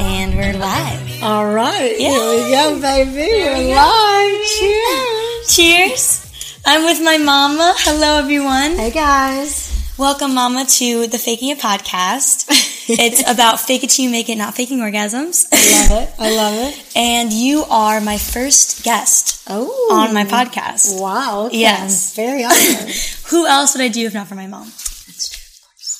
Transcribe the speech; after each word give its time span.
And 0.00 0.34
we're 0.36 0.52
live. 0.58 1.22
All 1.22 1.46
right, 1.52 1.94
Yeah. 1.98 2.10
here 2.10 2.28
we 2.44 2.50
go, 2.50 2.80
baby. 2.80 3.28
We're 3.32 3.74
live. 3.74 4.40
Cheers. 4.58 5.56
Cheers. 5.56 6.60
I'm 6.66 6.84
with 6.84 7.00
my 7.02 7.16
mama. 7.18 7.74
Hello, 7.78 8.18
everyone. 8.18 8.76
Hey 8.76 8.90
guys. 8.90 9.70
Welcome, 9.96 10.34
mama, 10.34 10.64
to 10.66 11.06
the 11.06 11.18
Faking 11.18 11.50
It 11.50 11.58
podcast. 11.60 12.44
it's 12.88 13.22
about 13.30 13.58
fake 13.60 13.82
it 13.84 13.90
till 13.90 14.04
you 14.04 14.10
make 14.10 14.28
it, 14.28 14.36
not 14.36 14.54
faking 14.54 14.78
orgasms. 14.80 15.46
I 15.52 15.56
love 15.88 16.02
it. 16.02 16.14
I 16.18 16.30
love 16.36 16.54
it. 16.68 16.84
and 16.96 17.32
you 17.32 17.64
are 17.70 18.00
my 18.00 18.18
first 18.18 18.84
guest 18.84 19.42
Oh, 19.48 19.88
on 19.92 20.12
my 20.12 20.24
podcast. 20.24 21.00
Wow. 21.00 21.46
Okay. 21.46 21.58
Yes. 21.60 22.14
Very 22.14 22.44
honored. 22.44 22.90
Who 23.30 23.46
else 23.46 23.74
would 23.74 23.82
I 23.82 23.88
do 23.88 24.04
if 24.06 24.12
not 24.14 24.26
for 24.28 24.34
my 24.34 24.46
mom? 24.46 24.70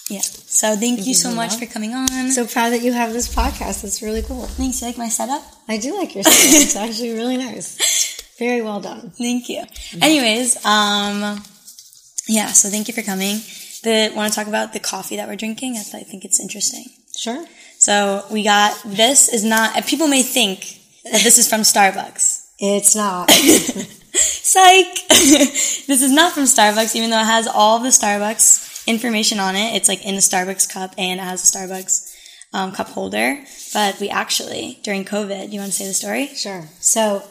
Yeah. 0.08 0.20
So 0.20 0.74
thank, 0.74 1.06
you 1.06 1.12
so 1.12 1.30
much 1.30 1.56
for 1.56 1.66
coming 1.66 1.92
on. 1.94 2.30
So 2.30 2.46
proud 2.46 2.70
that 2.70 2.82
you 2.82 2.92
have 2.92 3.12
this 3.12 3.32
podcast. 3.32 3.84
It's 3.84 4.00
really 4.00 4.22
cool. 4.22 4.42
Thanks. 4.46 4.80
You 4.80 4.86
like 4.86 4.96
my 4.96 5.08
setup? 5.08 5.42
I 5.68 5.76
do 5.76 5.96
like 5.96 6.14
your 6.14 6.24
setup. 6.24 6.62
It's 6.62 6.76
actually 6.84 7.12
really 7.12 7.36
nice. 7.36 8.36
Very 8.38 8.62
well 8.62 8.80
done. 8.80 9.10
Thank 9.10 9.48
you. 9.50 9.64
Anyways, 10.00 10.64
um, 10.64 11.42
yeah. 12.26 12.46
So 12.48 12.70
thank 12.70 12.88
you 12.88 12.94
for 12.94 13.02
coming. 13.02 13.36
The 13.82 14.10
want 14.16 14.32
to 14.32 14.38
talk 14.38 14.48
about 14.48 14.72
the 14.72 14.80
coffee 14.80 15.16
that 15.16 15.28
we're 15.28 15.36
drinking? 15.36 15.76
I, 15.76 15.82
th- 15.82 15.94
I 15.94 16.04
think 16.08 16.24
it's 16.24 16.40
interesting. 16.40 16.86
Sure. 17.16 17.44
So 17.78 18.24
we 18.30 18.44
got 18.44 18.80
this 18.86 19.28
is 19.28 19.44
not. 19.44 19.86
People 19.86 20.08
may 20.08 20.22
think 20.22 20.80
that 21.04 21.22
this 21.22 21.36
is 21.36 21.48
from 21.48 21.60
Starbucks. 21.60 22.54
It's 22.58 22.96
not. 22.96 23.30
Psych. 24.18 25.08
this 25.08 26.02
is 26.02 26.10
not 26.10 26.32
from 26.32 26.44
Starbucks, 26.44 26.96
even 26.96 27.10
though 27.10 27.20
it 27.20 27.26
has 27.26 27.46
all 27.46 27.78
the 27.78 27.90
Starbucks 27.90 28.67
information 28.88 29.38
on 29.38 29.54
it. 29.54 29.76
It's 29.76 29.88
like 29.88 30.04
in 30.04 30.14
a 30.14 30.18
Starbucks 30.18 30.68
cup 30.68 30.94
and 30.98 31.20
it 31.20 31.22
has 31.22 31.42
a 31.42 31.58
Starbucks 31.58 32.14
um, 32.52 32.72
cup 32.72 32.88
holder. 32.88 33.44
But 33.72 34.00
we 34.00 34.08
actually 34.08 34.80
during 34.82 35.04
COVID. 35.04 35.52
You 35.52 35.60
want 35.60 35.72
to 35.72 35.78
say 35.78 35.86
the 35.86 35.94
story? 35.94 36.28
Sure. 36.28 36.64
So, 36.80 37.22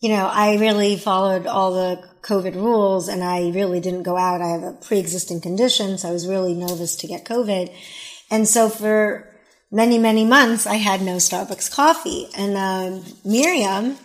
you 0.00 0.08
know, 0.08 0.26
I 0.26 0.56
really 0.56 0.96
followed 0.96 1.46
all 1.46 1.72
the 1.72 2.02
COVID 2.22 2.54
rules 2.54 3.08
and 3.08 3.22
I 3.22 3.50
really 3.50 3.80
didn't 3.80 4.02
go 4.02 4.16
out. 4.16 4.40
I 4.40 4.48
have 4.48 4.62
a 4.62 4.72
pre-existing 4.72 5.40
condition, 5.40 5.98
so 5.98 6.08
I 6.08 6.12
was 6.12 6.26
really 6.26 6.54
nervous 6.54 6.96
to 6.96 7.06
get 7.06 7.24
COVID. 7.24 7.74
And 8.30 8.48
so 8.48 8.68
for 8.68 9.28
many, 9.70 9.98
many 9.98 10.24
months, 10.24 10.66
I 10.66 10.76
had 10.76 11.02
no 11.02 11.16
Starbucks 11.16 11.70
coffee. 11.70 12.28
And 12.36 12.56
um, 12.56 13.04
Miriam 13.24 13.96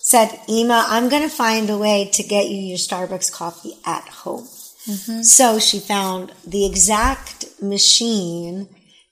said, 0.00 0.38
Ema, 0.48 0.84
I'm 0.88 1.08
going 1.08 1.22
to 1.22 1.28
find 1.28 1.70
a 1.70 1.78
way 1.78 2.10
to 2.12 2.22
get 2.22 2.48
you 2.48 2.58
your 2.58 2.78
Starbucks 2.78 3.32
coffee 3.32 3.74
at 3.86 4.04
home. 4.04 4.46
So 5.22 5.58
she 5.58 5.78
found 5.80 6.32
the 6.46 6.66
exact 6.66 7.46
machine 7.62 8.68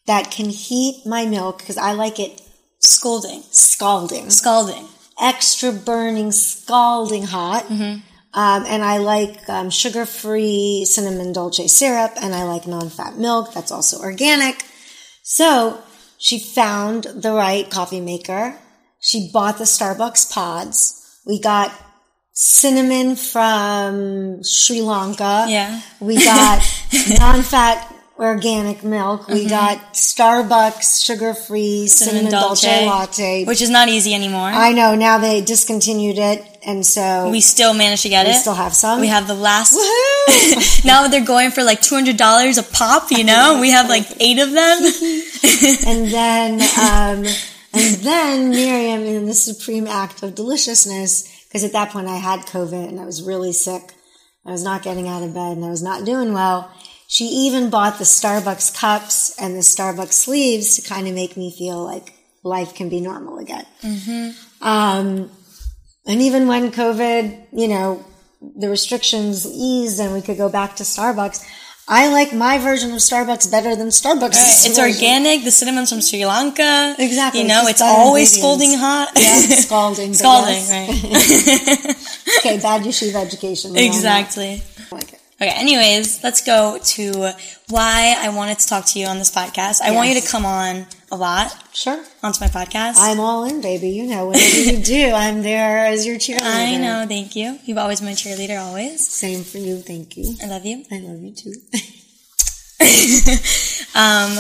that 0.07 0.31
can 0.31 0.51
heat 0.51 1.05
my 1.07 1.25
milk 1.27 1.59
because 1.59 1.77
I 1.79 1.93
like 1.93 2.19
it 2.21 2.43
scalding, 2.81 3.43
scalding 3.53 4.31
Scalding. 4.31 4.87
extra 5.21 5.73
burning, 5.73 6.33
scalding 6.33 7.23
hot. 7.25 7.71
Um, 7.71 8.65
and 8.67 8.83
I 8.83 8.97
like 8.99 9.49
um, 9.49 9.71
sugar 9.71 10.07
free 10.07 10.85
cinnamon 10.87 11.33
dolce 11.33 11.67
syrup, 11.69 12.13
and 12.21 12.35
I 12.35 12.45
like 12.45 12.67
non 12.67 12.89
fat 12.89 13.17
milk 13.17 13.53
that's 13.53 13.71
also 13.71 14.01
organic. 14.01 14.65
So 15.23 15.79
she 16.19 16.39
found 16.39 17.05
the 17.05 17.33
right 17.33 17.69
coffee 17.71 18.01
maker. 18.01 18.59
She 19.01 19.31
bought 19.33 19.59
the 19.59 19.65
Starbucks 19.65 20.33
pods. 20.33 21.21
We 21.27 21.41
got 21.41 21.73
cinnamon 22.33 23.17
from 23.17 24.43
Sri 24.43 24.81
Lanka. 24.81 25.47
Yeah. 25.49 25.81
We 26.01 26.17
got 26.17 26.63
non 27.19 27.43
fat 27.43 27.93
organic 28.19 28.85
milk. 28.85 29.27
We 29.29 29.49
got 29.49 29.95
Starbucks 29.95 31.05
sugar 31.05 31.35
free 31.35 31.89
cinnamon, 31.89 32.31
dolce. 32.31 32.87
latte. 32.87 33.45
which 33.45 33.61
is 33.61 33.71
not 33.71 33.89
easy 33.89 34.15
anymore. 34.15 34.49
I 34.49 34.73
know 34.73 34.95
now 34.95 35.19
they 35.19 35.41
discontinued 35.41 36.19
it, 36.19 36.59
and 36.65 36.87
so 36.87 37.31
we 37.31 37.41
still 37.41 37.75
managed 37.75 38.03
to 38.03 38.09
get 38.09 38.27
we 38.27 38.33
it. 38.33 38.35
We 38.35 38.41
still 38.41 38.55
have 38.55 38.75
some. 38.75 39.01
We 39.01 39.09
have 39.09 39.27
the 39.27 39.35
last. 39.35 39.75
Now 40.85 41.07
they're 41.09 41.25
going 41.25 41.51
for 41.51 41.63
like 41.63 41.81
two 41.81 41.95
hundred 41.95 42.17
dollars 42.17 42.59
a 42.59 42.63
pop. 42.63 43.11
You 43.11 43.25
know, 43.25 43.59
we 43.61 43.71
have 43.71 43.89
like 43.89 44.07
eight 44.21 44.39
of 44.39 44.51
them. 44.51 44.79
and 45.87 46.09
then, 46.13 46.53
um, 46.79 47.25
and 47.73 47.95
then 48.03 48.51
Miriam, 48.51 49.03
in 49.03 49.27
the 49.27 49.35
supreme 49.35 49.87
act 49.87 50.23
of 50.23 50.35
deliciousness, 50.35 51.32
because 51.53 51.65
at 51.65 51.73
that 51.73 51.91
point 51.91 52.09
I 52.09 52.17
had 52.17 52.41
COVID 52.41 52.89
and 52.89 52.99
I 52.99 53.05
was 53.05 53.23
really 53.23 53.53
sick. 53.53 53.93
I 54.47 54.53
was 54.53 54.65
not 54.65 54.83
getting 54.83 55.07
out 55.07 55.23
of 55.23 55.35
bed 55.35 55.59
and 55.59 55.65
I 55.67 55.69
was 55.69 55.83
not 55.83 56.07
doing 56.07 56.33
well. 56.33 56.73
She 57.09 57.27
even 57.27 57.69
bought 57.69 57.99
the 57.99 58.05
Starbucks 58.05 58.75
cups 58.75 59.37
and 59.39 59.55
the 59.55 59.61
Starbucks 59.61 60.15
sleeves 60.15 60.77
to 60.77 60.89
kind 60.89 61.07
of 61.07 61.15
make 61.15 61.37
me 61.37 61.55
feel 61.55 61.85
like 61.85 62.15
life 62.43 62.75
can 62.75 62.89
be 62.89 63.03
normal 63.03 63.39
again. 63.39 63.67
Um, 64.63 65.31
and 66.07 66.23
even 66.23 66.49
when 66.49 66.73
COVID, 66.73 67.49
you 67.53 67.69
know, 67.69 68.03
the 68.57 68.71
restrictions 68.71 69.47
eased 69.47 70.01
and 70.01 70.15
we 70.15 70.23
could 70.23 70.39
go 70.39 70.49
back 70.49 70.77
to 70.77 70.85
Starbucks, 70.85 71.47
I 71.95 72.09
like 72.09 72.33
my 72.33 72.57
version 72.57 72.91
of 72.93 73.01
Starbucks 73.01 73.51
better 73.51 73.77
than 73.77 73.89
Starbucks. 73.89 74.33
Right, 74.33 74.67
It's 74.67 74.79
organic. 74.79 75.45
The 75.45 75.51
cinnamon's 75.51 75.91
from 75.91 76.01
Sri 76.01 76.25
Lanka. 76.25 76.97
Exactly, 76.99 77.43
You 77.43 77.49
know, 77.49 77.61
just 77.61 77.71
it's 77.73 77.83
always 77.83 78.33
scalding 78.35 78.79
hot. 78.79 79.13
Yeah, 79.15 79.37
scalding. 79.67 80.15
scalding, 80.23 80.65
right? 80.71 80.89
Okay, 82.39 82.59
bad 82.59 82.83
yeshiva 82.83 83.17
education. 83.17 83.73
we 83.73 83.79
all 83.79 83.85
know. 83.85 83.91
exactly. 83.93 84.63
Like. 84.91 85.21
Okay, 85.41 85.51
anyways, 85.51 86.25
let's 86.25 86.41
go 86.43 86.79
to 86.83 87.33
why 87.69 88.17
I 88.19 88.31
wanted 88.31 88.59
to 88.61 88.67
talk 88.67 88.87
to 88.87 88.99
you 88.99 89.07
on 89.07 89.19
this 89.19 89.31
podcast. 89.31 89.83
I 89.83 89.91
want 89.91 90.09
you 90.09 90.19
to 90.21 90.27
come 90.27 90.47
on 90.47 90.87
a 91.13 91.17
lot 91.17 91.55
Sure. 91.73 92.03
onto 92.23 92.41
my 92.41 92.49
podcast. 92.49 92.95
I'm 92.99 93.21
all 93.21 93.45
in, 93.45 93.61
baby. 93.61 93.91
You 93.91 94.07
know, 94.07 94.27
whatever 94.27 94.61
you 94.61 94.79
do, 94.83 95.13
I'm 95.15 95.43
there 95.43 95.85
as 95.87 96.05
your 96.07 96.17
cheerleader. 96.17 96.41
I 96.43 96.77
know, 96.79 97.05
thank 97.07 97.37
you. 97.37 97.59
You've 97.65 97.79
always 97.79 98.01
been 98.01 98.09
my 98.09 98.15
cheerleader, 98.15 98.59
always. 98.61 99.07
Same 99.07 99.45
for 99.45 99.59
you. 99.59 99.77
Thank 99.83 100.17
you. 100.17 100.35
I 100.43 100.47
love 100.49 100.65
you. 100.65 100.85
I 100.91 100.99
love 100.99 101.21
you 101.21 101.33
too. 101.35 101.53
Um, 103.95 104.33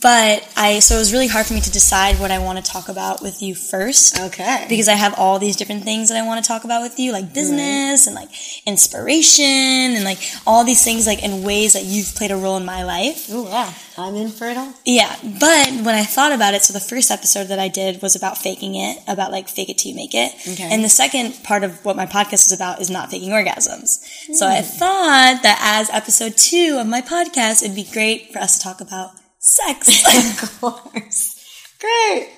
but 0.00 0.48
I, 0.56 0.78
so 0.80 0.96
it 0.96 0.98
was 0.98 1.12
really 1.12 1.26
hard 1.26 1.46
for 1.46 1.52
me 1.52 1.60
to 1.60 1.70
decide 1.70 2.18
what 2.18 2.30
I 2.30 2.38
want 2.38 2.64
to 2.64 2.70
talk 2.70 2.88
about 2.88 3.22
with 3.22 3.42
you 3.42 3.54
first. 3.54 4.18
Okay. 4.18 4.66
Because 4.68 4.88
I 4.88 4.94
have 4.94 5.14
all 5.18 5.38
these 5.38 5.56
different 5.56 5.84
things 5.84 6.08
that 6.08 6.16
I 6.16 6.26
want 6.26 6.42
to 6.42 6.48
talk 6.48 6.64
about 6.64 6.82
with 6.82 6.98
you, 6.98 7.12
like 7.12 7.34
business 7.34 8.06
and 8.06 8.16
like 8.16 8.30
inspiration 8.66 9.44
and 9.44 10.04
like 10.04 10.18
all 10.46 10.64
these 10.64 10.82
things, 10.82 11.06
like 11.06 11.22
in 11.22 11.42
ways 11.42 11.74
that 11.74 11.84
you've 11.84 12.14
played 12.14 12.30
a 12.30 12.36
role 12.36 12.56
in 12.56 12.64
my 12.64 12.82
life. 12.82 13.26
oh 13.30 13.46
yeah, 13.48 13.72
I'm 13.98 14.14
in 14.16 14.30
for 14.30 14.48
it 14.48 14.56
all. 14.56 14.72
Yeah, 14.86 15.14
but 15.22 15.68
when 15.84 15.94
I 15.94 16.04
thought 16.04 16.32
about 16.32 16.54
it, 16.54 16.62
so 16.62 16.72
the 16.72 16.80
first 16.80 17.10
episode 17.10 17.44
that 17.44 17.58
I 17.58 17.68
did 17.68 18.00
was 18.00 18.16
about 18.16 18.38
faking 18.38 18.76
it, 18.76 18.98
about 19.06 19.32
like 19.32 19.48
fake 19.48 19.68
it 19.68 19.78
till 19.78 19.90
you 19.90 19.96
make 19.96 20.14
it. 20.14 20.32
Okay. 20.48 20.68
And 20.70 20.82
the 20.82 20.88
second 20.88 21.44
part 21.44 21.62
of 21.62 21.84
what 21.84 21.96
my 21.96 22.06
podcast 22.06 22.46
is 22.46 22.52
about 22.52 22.80
is 22.80 22.90
not 22.90 23.10
faking 23.10 23.30
orgasms. 23.30 24.00
So 24.34 24.46
I 24.46 24.62
hmm. 24.62 24.78
thought 24.78 25.40
that 25.42 25.58
as 25.60 25.90
episode 25.90 26.36
two 26.38 26.78
of 26.80 26.86
my 26.86 27.02
podcast, 27.02 27.62
it'd 27.62 27.76
be 27.76 27.86
great 27.92 28.32
for 28.32 28.38
us 28.38 28.56
to 28.56 28.64
talk 28.64 28.80
about 28.80 29.19
sex. 29.40 30.42
of 30.42 30.60
course. 30.60 31.36
Great. 31.80 32.28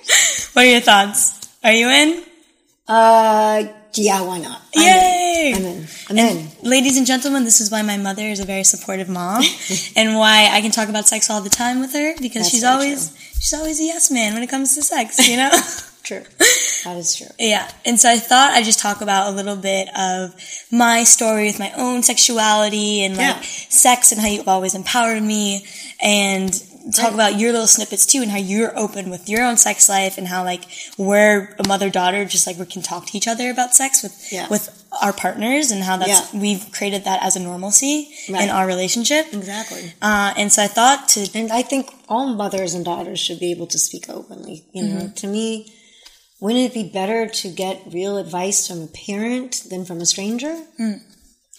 what 0.53 0.65
are 0.65 0.69
your 0.69 0.79
thoughts? 0.81 1.49
Are 1.63 1.71
you 1.73 1.89
in? 1.89 2.23
Uh, 2.87 3.63
yeah, 3.93 4.21
why 4.25 4.39
not? 4.39 4.61
I'm 4.75 4.81
Yay! 4.81 5.53
In. 5.55 5.57
I'm 5.57 5.65
in. 5.65 5.87
I'm 6.09 6.17
in. 6.17 6.47
Ladies 6.63 6.97
and 6.97 7.05
gentlemen, 7.05 7.43
this 7.43 7.61
is 7.61 7.69
why 7.71 7.81
my 7.81 7.97
mother 7.97 8.23
is 8.23 8.39
a 8.39 8.45
very 8.45 8.63
supportive 8.63 9.07
mom 9.09 9.43
and 9.95 10.15
why 10.17 10.49
I 10.51 10.61
can 10.61 10.71
talk 10.71 10.89
about 10.89 11.07
sex 11.07 11.29
all 11.29 11.41
the 11.41 11.49
time 11.49 11.79
with 11.79 11.93
her 11.93 12.13
because 12.19 12.43
That's 12.43 12.49
she's 12.49 12.63
always 12.63 13.15
she's 13.39 13.53
always 13.53 13.79
a 13.79 13.83
yes 13.83 14.09
man 14.11 14.33
when 14.33 14.43
it 14.43 14.49
comes 14.49 14.75
to 14.75 14.81
sex, 14.81 15.27
you 15.29 15.37
know? 15.37 15.51
True. 16.03 16.23
That 16.83 16.97
is 16.97 17.15
true. 17.15 17.27
Yeah. 17.39 17.71
And 17.85 17.97
so 17.97 18.09
I 18.09 18.17
thought 18.17 18.51
I'd 18.51 18.65
just 18.65 18.79
talk 18.79 18.99
about 18.99 19.31
a 19.31 19.35
little 19.37 19.55
bit 19.55 19.87
of 19.97 20.35
my 20.69 21.05
story 21.05 21.45
with 21.45 21.59
my 21.59 21.71
own 21.77 22.03
sexuality 22.03 23.05
and 23.05 23.15
like 23.15 23.37
Yeah. 23.37 23.41
sex 23.41 24.11
and 24.11 24.19
how 24.19 24.27
you've 24.27 24.49
always 24.49 24.75
empowered 24.75 25.23
me 25.23 25.65
and 26.01 26.51
talk 26.91 27.05
Right. 27.05 27.13
about 27.13 27.39
your 27.39 27.51
little 27.53 27.67
snippets 27.67 28.05
too 28.05 28.21
and 28.21 28.29
how 28.31 28.37
you're 28.37 28.77
open 28.77 29.09
with 29.09 29.29
your 29.29 29.43
own 29.43 29.55
sex 29.57 29.87
life 29.87 30.17
and 30.17 30.27
how 30.27 30.43
like 30.43 30.63
we're 30.97 31.55
a 31.57 31.67
mother 31.67 31.89
daughter 31.89 32.25
just 32.25 32.45
like 32.45 32.57
we 32.59 32.65
can 32.65 32.81
talk 32.81 33.05
to 33.07 33.17
each 33.17 33.27
other 33.27 33.49
about 33.49 33.73
sex 33.73 34.03
with 34.03 34.13
Yes. 34.31 34.49
with 34.49 34.85
our 35.01 35.13
partners 35.13 35.71
and 35.71 35.83
how 35.83 35.95
that's 35.97 36.33
Yeah. 36.33 36.39
we've 36.41 36.71
created 36.71 37.05
that 37.05 37.23
as 37.23 37.35
a 37.35 37.39
normalcy 37.39 38.09
Right. 38.29 38.43
in 38.43 38.49
our 38.49 38.67
relationship. 38.67 39.33
Exactly. 39.33 39.93
Uh, 40.01 40.33
and 40.37 40.51
so 40.51 40.61
I 40.63 40.67
thought 40.67 41.07
to 41.09 41.27
And 41.33 41.51
I 41.51 41.61
think 41.61 41.89
all 42.09 42.27
mothers 42.33 42.73
and 42.73 42.83
daughters 42.83 43.19
should 43.19 43.39
be 43.39 43.51
able 43.51 43.67
to 43.67 43.79
speak 43.79 44.09
openly. 44.09 44.65
You 44.73 44.83
know, 44.83 44.95
Mm-hmm. 45.01 45.13
to 45.15 45.27
me, 45.27 45.73
wouldn't 46.41 46.65
it 46.65 46.73
be 46.73 46.83
better 46.83 47.27
to 47.27 47.49
get 47.49 47.81
real 47.91 48.17
advice 48.17 48.67
from 48.67 48.81
a 48.83 48.87
parent 48.87 49.63
than 49.69 49.85
from 49.85 50.01
a 50.01 50.05
stranger? 50.05 50.55
mm. 50.79 50.99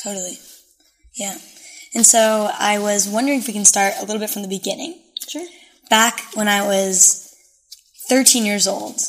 Totally. 0.02 0.38
Yeah. 1.14 1.36
And 1.94 2.04
so 2.04 2.50
I 2.58 2.78
was 2.78 3.08
wondering 3.08 3.38
if 3.38 3.46
we 3.46 3.52
can 3.54 3.64
start 3.64 3.94
a 3.98 4.04
little 4.04 4.18
bit 4.18 4.28
from 4.30 4.42
the 4.42 4.48
beginning. 4.48 5.00
Sure. 5.28 5.46
Back 5.90 6.20
when 6.34 6.48
I 6.48 6.66
was 6.66 7.34
13 8.08 8.44
years 8.44 8.66
old. 8.66 9.00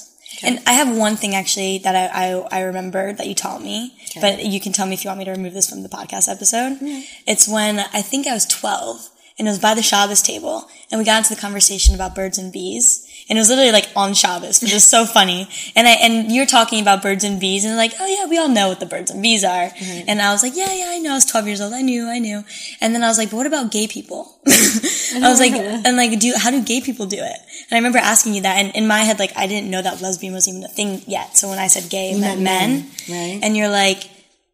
And 0.44 0.60
I 0.68 0.74
have 0.74 0.96
one 0.96 1.16
thing 1.16 1.34
actually 1.34 1.78
that 1.80 1.96
I, 1.96 2.28
I, 2.28 2.48
I 2.52 2.62
remember 2.64 3.14
that 3.14 3.26
you 3.26 3.34
taught 3.34 3.62
me, 3.62 3.96
but 4.20 4.44
you 4.46 4.60
can 4.60 4.74
tell 4.74 4.86
me 4.86 4.94
if 4.94 5.04
you 5.04 5.08
want 5.10 5.20
me 5.20 5.26
to 5.26 5.32
remove 5.32 5.54
this 5.54 5.70
from 5.70 5.82
the 5.82 5.90
podcast 5.90 6.30
episode. 6.30 6.78
It's 7.26 7.48
when 7.48 7.80
I 7.80 8.02
think 8.02 8.28
I 8.28 8.34
was 8.34 8.46
12 8.46 9.10
and 9.40 9.48
it 9.48 9.52
was 9.52 9.60
by 9.60 9.74
the 9.74 9.82
Shabbos 9.82 10.22
table 10.22 10.68
and 10.92 11.00
we 11.00 11.06
got 11.06 11.20
into 11.20 11.34
the 11.34 11.40
conversation 11.40 11.96
about 11.96 12.16
birds 12.16 12.38
and 12.38 12.52
bees. 12.52 13.05
And 13.28 13.38
it 13.38 13.42
was 13.42 13.50
literally 13.50 13.72
like 13.72 13.90
on 13.96 14.14
Shabbos, 14.14 14.62
which 14.62 14.74
is 14.74 14.86
so 14.86 15.06
funny. 15.18 15.48
And 15.76 15.88
I, 15.88 15.92
and 15.94 16.32
you're 16.32 16.46
talking 16.46 16.82
about 16.82 17.02
birds 17.02 17.24
and 17.24 17.40
bees 17.40 17.66
and 17.66 17.76
like, 17.76 17.94
oh 18.00 18.06
yeah, 18.06 18.30
we 18.30 18.38
all 18.38 18.50
know 18.50 18.70
what 18.70 18.80
the 18.80 18.86
birds 18.86 19.10
and 19.12 19.22
bees 19.22 19.44
are. 19.44 19.72
And 20.08 20.22
I 20.22 20.32
was 20.32 20.44
like, 20.44 20.56
yeah, 20.56 20.72
yeah, 20.74 20.90
I 20.90 21.00
know. 21.00 21.12
I 21.12 21.16
was 21.16 21.26
12 21.26 21.48
years 21.48 21.62
old. 21.62 21.74
I 21.74 21.82
knew, 21.82 22.08
I 22.08 22.20
knew. 22.20 22.44
And 22.82 22.94
then 22.94 23.04
I 23.04 23.08
was 23.08 23.18
like, 23.18 23.32
but 23.32 23.38
what 23.38 23.48
about 23.48 23.72
gay 23.72 23.88
people? 23.88 24.40
I 24.48 25.30
was 25.30 25.40
like, 25.40 25.54
and 25.54 25.98
like, 25.98 26.20
do, 26.20 26.34
how 26.38 26.52
do 26.52 26.62
gay 26.64 26.82
people 26.82 27.06
do 27.08 27.18
it? 27.18 27.40
And 27.70 27.72
I 27.72 27.76
remember 27.78 27.98
asking 27.98 28.36
you 28.36 28.42
that. 28.42 28.58
And 28.64 28.76
in 28.76 28.88
my 28.88 29.00
head, 29.00 29.18
like, 29.18 29.36
I 29.36 29.48
didn't 29.48 29.72
know 29.72 29.82
that 29.82 30.02
lesbian 30.02 30.34
was 30.34 30.48
even 30.48 30.64
a 30.64 30.68
thing 30.68 31.02
yet. 31.08 31.36
So 31.36 31.50
when 31.50 31.58
I 31.58 31.68
said 31.68 31.90
gay, 31.90 32.12
it 32.12 32.20
meant 32.20 32.42
men. 32.42 32.70
men, 32.72 32.90
right. 33.10 33.40
And 33.42 33.58
you're 33.58 33.70
like, 33.70 34.10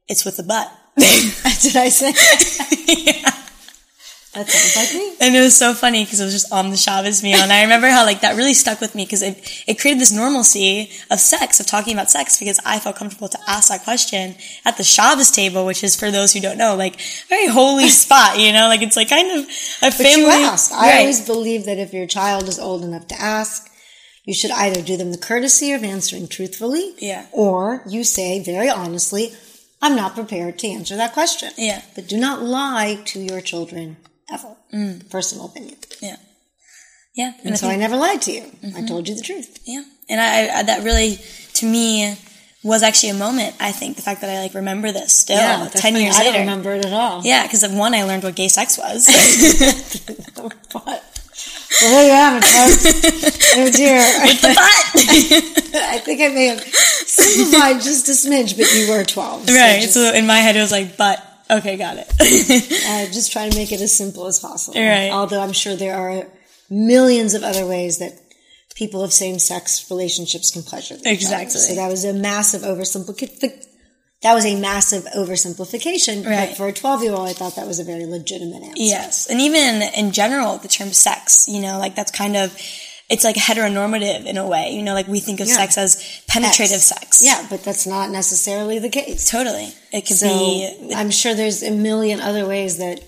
it's 0.07 0.23
with 0.23 0.37
the 0.37 0.43
butt. 0.43 0.71
Did 0.97 1.75
I 1.77 1.89
say? 1.89 2.11
That 4.33 4.49
sounds 4.49 4.75
like 4.77 4.93
me. 4.95 5.13
And 5.19 5.35
it 5.35 5.41
was 5.41 5.57
so 5.57 5.73
funny 5.73 6.05
because 6.05 6.21
it 6.21 6.23
was 6.23 6.31
just 6.33 6.53
on 6.53 6.69
the 6.69 6.77
Shabbos 6.77 7.21
meal. 7.21 7.35
And 7.39 7.51
I 7.51 7.63
remember 7.63 7.89
how 7.89 8.05
like 8.05 8.21
that 8.21 8.37
really 8.37 8.53
stuck 8.53 8.79
with 8.79 8.95
me 8.95 9.03
because 9.03 9.21
it, 9.21 9.63
it 9.67 9.77
created 9.79 9.99
this 9.99 10.13
normalcy 10.13 10.89
of 11.09 11.19
sex, 11.19 11.59
of 11.59 11.65
talking 11.65 11.93
about 11.93 12.09
sex 12.09 12.39
because 12.39 12.57
I 12.65 12.79
felt 12.79 12.95
comfortable 12.95 13.27
to 13.27 13.37
ask 13.45 13.67
that 13.67 13.83
question 13.83 14.35
at 14.65 14.77
the 14.77 14.83
Shabbos 14.85 15.31
table, 15.31 15.65
which 15.65 15.83
is 15.83 15.97
for 15.97 16.11
those 16.11 16.31
who 16.31 16.39
don't 16.39 16.57
know, 16.57 16.75
like 16.75 17.01
very 17.27 17.47
holy 17.47 17.89
spot, 18.03 18.39
you 18.39 18.53
know, 18.53 18.67
like 18.69 18.81
it's 18.81 18.95
like 18.95 19.09
kind 19.09 19.31
of 19.37 19.45
a 19.81 19.91
family. 19.91 20.31
asked. 20.31 20.71
I 20.71 20.99
always 20.99 21.25
believe 21.25 21.65
that 21.65 21.77
if 21.77 21.91
your 21.93 22.07
child 22.07 22.47
is 22.47 22.57
old 22.57 22.85
enough 22.85 23.07
to 23.09 23.19
ask, 23.19 23.69
you 24.23 24.33
should 24.33 24.51
either 24.51 24.81
do 24.81 24.95
them 24.95 25.11
the 25.11 25.17
courtesy 25.17 25.73
of 25.73 25.83
answering 25.83 26.29
truthfully, 26.29 26.93
Yeah. 26.99 27.25
or 27.33 27.83
you 27.85 28.05
say 28.05 28.41
very 28.41 28.69
honestly, 28.69 29.33
"I'm 29.81 29.95
not 29.97 30.15
prepared 30.15 30.57
to 30.59 30.67
answer 30.69 30.95
that 30.95 31.11
question." 31.11 31.49
Yeah. 31.57 31.81
But 31.95 32.07
do 32.07 32.15
not 32.17 32.41
lie 32.41 32.99
to 33.07 33.19
your 33.19 33.41
children 33.41 33.97
ever. 34.31 34.55
Mm. 34.73 35.09
Personal 35.09 35.45
opinion. 35.45 35.77
Yeah. 36.01 36.15
Yeah. 37.15 37.33
And 37.43 37.53
I 37.53 37.57
so 37.57 37.67
think- 37.67 37.73
I 37.73 37.77
never 37.77 37.97
lied 37.97 38.21
to 38.23 38.31
you. 38.31 38.41
I 38.41 38.65
mm-hmm. 38.65 38.85
told 38.85 39.07
you 39.07 39.15
the 39.15 39.21
truth. 39.21 39.59
Yeah. 39.65 39.83
And 40.09 40.19
I, 40.21 40.59
I, 40.59 40.63
that 40.63 40.83
really, 40.83 41.17
to 41.55 41.65
me, 41.65 42.17
was 42.63 42.83
actually 42.83 43.09
a 43.09 43.15
moment, 43.15 43.55
I 43.59 43.71
think, 43.71 43.95
the 43.95 44.03
fact 44.03 44.21
that 44.21 44.29
I 44.29 44.39
like 44.39 44.53
remember 44.53 44.91
this 44.91 45.13
still, 45.13 45.37
that's 45.37 45.81
10 45.81 45.93
funny. 45.93 46.03
years 46.03 46.15
I 46.15 46.19
later. 46.19 46.31
don't 46.33 46.41
remember 46.41 46.73
it 46.73 46.85
at 46.85 46.93
all. 46.93 47.21
Yeah, 47.23 47.43
because 47.43 47.63
of 47.63 47.73
one, 47.73 47.95
I 47.95 48.03
learned 48.03 48.23
what 48.23 48.35
gay 48.35 48.49
sex 48.49 48.77
was. 48.77 49.07
but 50.73 51.03
well, 51.81 51.89
there 51.89 52.05
you 52.05 52.11
have 52.13 52.43
it, 52.43 52.45
folks. 52.45 53.57
oh 53.57 53.71
dear. 53.71 53.97
but, 54.41 54.57
I 55.81 55.97
think 55.99 56.21
I 56.21 56.27
may 56.27 56.47
have 56.47 56.61
simplified 56.61 57.81
just 57.81 58.07
a 58.09 58.11
smidge, 58.11 58.55
but 58.55 58.71
you 58.75 58.91
were 58.91 59.03
12. 59.03 59.49
so 59.49 59.55
right. 59.55 59.81
just- 59.81 59.93
So 59.93 60.13
in 60.13 60.27
my 60.27 60.37
head, 60.37 60.55
it 60.55 60.61
was 60.61 60.71
like, 60.71 60.97
but, 60.97 61.17
okay, 61.51 61.77
got 61.77 61.97
it. 61.97 62.07
Uh, 62.91 63.05
just 63.11 63.31
try 63.31 63.47
to 63.47 63.55
make 63.55 63.71
it 63.71 63.79
as 63.79 63.95
simple 63.95 64.25
as 64.27 64.39
possible. 64.39 64.79
Right. 64.79 65.09
Although 65.11 65.41
I'm 65.41 65.53
sure 65.53 65.75
there 65.75 65.95
are 65.95 66.27
millions 66.69 67.33
of 67.33 67.43
other 67.43 67.65
ways 67.65 67.99
that 67.99 68.13
people 68.75 69.03
of 69.03 69.13
same-sex 69.13 69.89
relationships 69.89 70.51
can 70.51 70.63
pleasure 70.63 70.95
their 70.97 71.13
Exactly. 71.13 71.59
So 71.59 71.75
that 71.75 71.89
was 71.89 72.03
a 72.03 72.13
massive 72.13 72.61
oversimplification. 72.61 73.65
That 74.23 74.33
was 74.33 74.45
a 74.45 74.59
massive 74.59 75.03
oversimplification. 75.05 76.25
Right. 76.25 76.49
But 76.49 76.57
for 76.57 76.67
a 76.67 76.73
12-year-old, 76.73 77.27
I 77.27 77.33
thought 77.33 77.55
that 77.55 77.67
was 77.67 77.79
a 77.79 77.83
very 77.83 78.05
legitimate 78.05 78.63
answer. 78.63 78.73
yes. 78.81 79.27
And 79.29 79.39
even 79.41 79.81
in 79.95 80.11
general, 80.11 80.57
the 80.57 80.67
term 80.67 80.91
sex, 80.91 81.47
you 81.47 81.61
know, 81.61 81.79
like 81.79 81.95
that's 81.95 82.11
kind 82.11 82.35
of, 82.35 82.55
it's 83.11 83.23
like 83.23 83.35
heteronormative 83.35 84.25
in 84.25 84.37
a 84.37 84.47
way, 84.47 84.71
you 84.71 84.81
know, 84.81 84.93
like 84.93 85.07
we 85.07 85.19
think 85.19 85.39
of 85.41 85.47
Yeah. 85.47 85.55
sex 85.55 85.77
as 85.77 86.21
penetrative 86.27 86.81
sex. 86.81 87.21
Yeah, 87.23 87.45
but 87.49 87.63
that's 87.63 87.85
not 87.85 88.09
necessarily 88.09 88.79
the 88.79 88.89
case. 88.89 89.29
Totally. 89.29 89.73
It 89.91 90.07
could 90.07 90.17
So 90.17 90.27
be, 90.27 90.93
I'm 90.95 91.11
sure 91.11 91.33
there's 91.35 91.61
a 91.61 91.71
million 91.71 92.21
other 92.21 92.45
ways 92.47 92.77
that, 92.77 93.01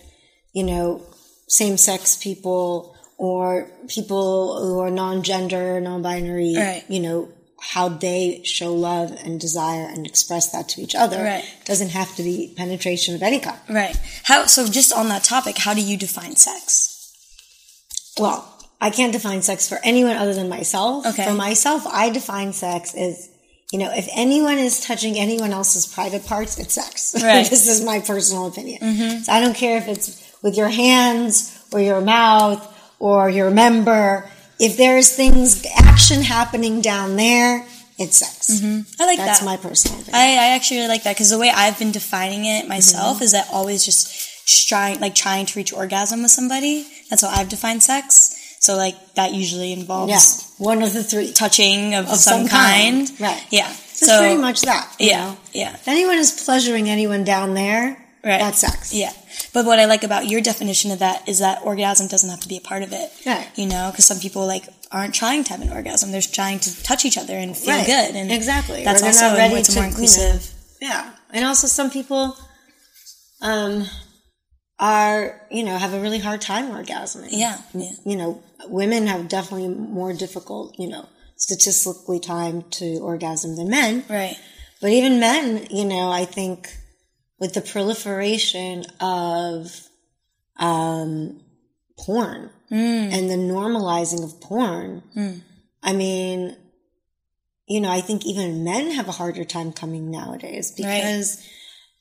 you 0.53 0.63
know, 0.63 1.01
same-sex 1.47 2.17
people 2.17 2.95
or 3.17 3.71
people 3.87 4.59
who 4.61 4.79
are 4.79 4.89
non-gender, 4.91 5.79
non-binary, 5.79 6.55
Right. 6.57 6.83
you 6.89 6.99
know, 6.99 7.29
how 7.61 7.87
they 7.87 8.41
show 8.43 8.73
love 8.73 9.11
and 9.23 9.39
desire 9.39 9.85
and 9.87 10.05
express 10.05 10.49
that 10.51 10.67
to 10.69 10.81
each 10.81 10.95
other. 10.95 11.23
Right. 11.23 11.45
Doesn't 11.63 11.89
have 11.89 12.13
to 12.17 12.23
be 12.23 12.53
penetration 12.57 13.15
of 13.15 13.23
any 13.23 13.39
kind. 13.39 13.59
right. 13.69 13.95
How, 14.23 14.47
so 14.47 14.67
just 14.67 14.91
on 14.91 15.07
that 15.09 15.23
topic, 15.23 15.57
how 15.59 15.73
do 15.73 15.79
you 15.81 15.95
define 15.95 16.35
sex? 16.35 16.89
Well, 18.19 18.52
I 18.83 18.89
can't 18.89 19.13
define 19.13 19.41
sex 19.41 19.67
for 19.69 19.79
anyone 19.83 20.15
other 20.17 20.33
than 20.33 20.49
myself. 20.49 21.05
Okay. 21.07 21.25
For 21.25 21.33
myself, 21.33 21.87
I 21.87 22.09
define 22.09 22.51
sex 22.53 22.93
as, 22.93 23.29
you 23.71 23.79
know, 23.79 23.89
if 23.91 24.07
anyone 24.15 24.57
is 24.57 24.79
touching 24.85 25.17
anyone 25.17 25.51
else's 25.51 25.85
private 25.87 26.25
parts, 26.25 26.59
it's 26.59 26.73
sex. 26.73 27.15
Right. 27.23 27.49
this 27.49 27.67
is 27.67 27.83
my 27.83 27.99
personal 27.99 28.47
opinion. 28.47 28.79
So 29.23 29.31
I 29.31 29.39
don't 29.39 29.55
care 29.55 29.77
if 29.77 29.87
it's 29.87 30.07
with 30.43 30.55
your 30.57 30.69
hands 30.69 31.35
or 31.71 31.79
your 31.79 32.01
mouth 32.01 32.61
or 32.99 33.29
your 33.29 33.49
member. 33.51 34.29
If 34.59 34.77
there's 34.77 35.15
things, 35.15 35.65
action 35.75 36.21
happening 36.21 36.81
down 36.81 37.15
there, 37.15 37.65
it's 37.97 38.17
sex. 38.17 38.61
I 38.61 39.05
like 39.05 39.17
That's 39.17 39.17
that. 39.17 39.25
That's 39.25 39.43
my 39.45 39.57
personal 39.57 39.99
opinion. 40.01 40.15
I, 40.15 40.27
I 40.33 40.55
actually 40.55 40.77
really 40.77 40.89
like 40.89 41.03
that 41.03 41.15
because 41.15 41.29
the 41.29 41.39
way 41.39 41.51
I've 41.53 41.77
been 41.79 41.91
defining 41.91 42.45
it 42.45 42.67
myself 42.67 43.15
Mm-hmm. 43.17 43.23
is 43.23 43.31
that 43.31 43.47
always 43.51 43.85
just 43.85 44.67
trying, 44.67 44.99
like 44.99 45.15
trying 45.15 45.45
to 45.47 45.57
reach 45.59 45.71
orgasm 45.71 46.21
with 46.21 46.31
somebody. 46.31 46.85
That's 47.09 47.21
how 47.21 47.29
I've 47.29 47.49
defined 47.49 47.81
sex. 47.83 48.35
So 48.63 48.77
like 48.77 48.95
that 49.15 49.33
usually 49.33 49.73
involves 49.73 50.09
yeah. 50.09 50.65
One 50.65 50.81
of 50.83 50.93
the 50.93 51.03
three. 51.03 51.33
touching 51.33 51.95
of, 51.95 52.05
Of 52.07 52.15
some, 52.15 52.41
some 52.41 52.47
kind. 52.47 53.07
kind. 53.07 53.19
Right. 53.19 53.43
Yeah. 53.51 53.67
So, 53.67 54.05
so 54.07 54.13
it's 54.13 54.21
pretty 54.21 54.41
much 54.41 54.61
that. 54.61 54.95
yeah, 54.99 55.25
know? 55.25 55.37
yeah, 55.51 55.73
If 55.73 55.87
anyone 55.87 56.17
is 56.17 56.31
pleasuring 56.45 56.89
anyone 56.89 57.23
down 57.25 57.53
there, 57.55 57.97
right. 58.23 58.39
that 58.39 58.55
sucks. 58.55 58.93
Yeah. 58.93 59.11
But 59.53 59.65
what 59.65 59.79
I 59.79 59.85
like 59.85 60.03
about 60.03 60.27
your 60.27 60.39
definition 60.41 60.91
of 60.91 60.99
that 60.99 61.27
is 61.27 61.39
that 61.39 61.61
orgasm 61.63 62.07
doesn't 62.07 62.29
have 62.29 62.39
to 62.39 62.47
be 62.47 62.57
a 62.57 62.61
part 62.61 62.83
of 62.83 62.93
it. 62.93 63.11
Right. 63.25 63.47
You 63.55 63.67
know, 63.67 63.89
because 63.91 64.05
some 64.05 64.19
people 64.19 64.47
like 64.47 64.63
aren't 64.91 65.13
trying 65.13 65.43
to 65.43 65.49
have 65.51 65.61
an 65.61 65.71
orgasm; 65.71 66.11
they're 66.11 66.21
trying 66.21 66.59
to 66.61 66.83
touch 66.83 67.03
each 67.05 67.17
other 67.17 67.35
and 67.35 67.55
feel 67.57 67.75
Right. 67.75 67.85
good. 67.85 68.15
And 68.15 68.31
Exactly. 68.31 68.83
That's 68.85 69.03
Or 69.03 69.07
also 69.07 69.27
not 69.29 69.37
ready 69.37 69.61
to, 69.61 69.71
more 69.73 69.75
you 69.75 69.81
know, 69.81 69.87
inclusive. 69.89 70.53
Yeah. 70.81 71.11
And 71.35 71.43
also 71.45 71.67
some 71.67 71.89
people 71.91 72.35
um 73.41 73.85
are, 74.83 75.41
you 75.49 75.63
know, 75.63 75.77
have 75.77 75.93
a 75.93 76.01
really 76.01 76.19
hard 76.19 76.41
time 76.41 76.65
orgasming. 76.65 77.29
Yeah, 77.31 77.57
yeah. 77.73 77.91
You 78.05 78.17
know, 78.17 78.43
women 78.65 79.07
have 79.07 79.29
definitely 79.29 79.69
more 79.69 80.11
difficult, 80.11 80.77
you 80.77 80.89
know, 80.89 81.07
statistically 81.37 82.19
time 82.19 82.63
to 82.71 82.97
orgasm 82.97 83.55
than 83.55 83.69
men. 83.69 84.03
Right. 84.09 84.35
But 84.81 84.91
even 84.91 85.21
men, 85.21 85.67
you 85.71 85.85
know, 85.85 86.11
I 86.11 86.25
think 86.25 86.75
with 87.39 87.53
the 87.53 87.61
proliferation 87.61 88.85
of 88.99 89.71
um, 90.57 91.39
porn 91.97 92.49
and 92.69 93.29
the 93.29 93.35
normalizing 93.35 94.25
of 94.25 94.41
porn, 94.41 95.01
I 95.81 95.93
mean, 95.93 96.57
you 97.67 97.79
know, 97.79 97.89
I 97.89 98.01
think 98.01 98.25
even 98.25 98.65
men 98.65 98.91
have 98.91 99.07
a 99.07 99.13
harder 99.13 99.45
time 99.45 99.71
coming 99.71 100.11
nowadays 100.11 100.73
because 100.75 101.41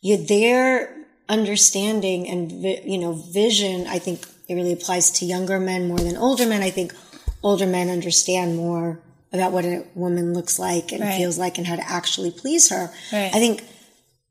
you 0.01 0.27
their 0.27 1.02
understanding 1.33 2.29
and 2.29 2.53
you 2.93 2.99
know 2.99 3.13
vision. 3.13 3.87
I 3.87 3.99
think 3.99 4.19
it 4.49 4.55
really 4.55 4.73
applies 4.73 5.11
to 5.19 5.25
younger 5.25 5.59
men 5.59 5.89
more 5.89 5.99
than 5.99 6.17
older 6.17 6.47
men. 6.47 6.63
I 6.63 6.71
think 6.71 6.95
older 7.43 7.67
men 7.67 7.89
understand 7.91 8.57
more 8.57 9.01
about 9.33 9.51
what 9.53 9.65
a 9.65 9.85
woman 9.95 10.35
looks 10.35 10.59
like 10.59 10.93
and 10.93 11.01
Right. 11.03 11.17
feels 11.17 11.39
like 11.39 11.57
and 11.59 11.67
how 11.67 11.77
to 11.77 11.89
actually 11.99 12.31
please 12.31 12.69
her. 12.71 12.85
Right. 13.13 13.31
I 13.35 13.39
think 13.45 13.65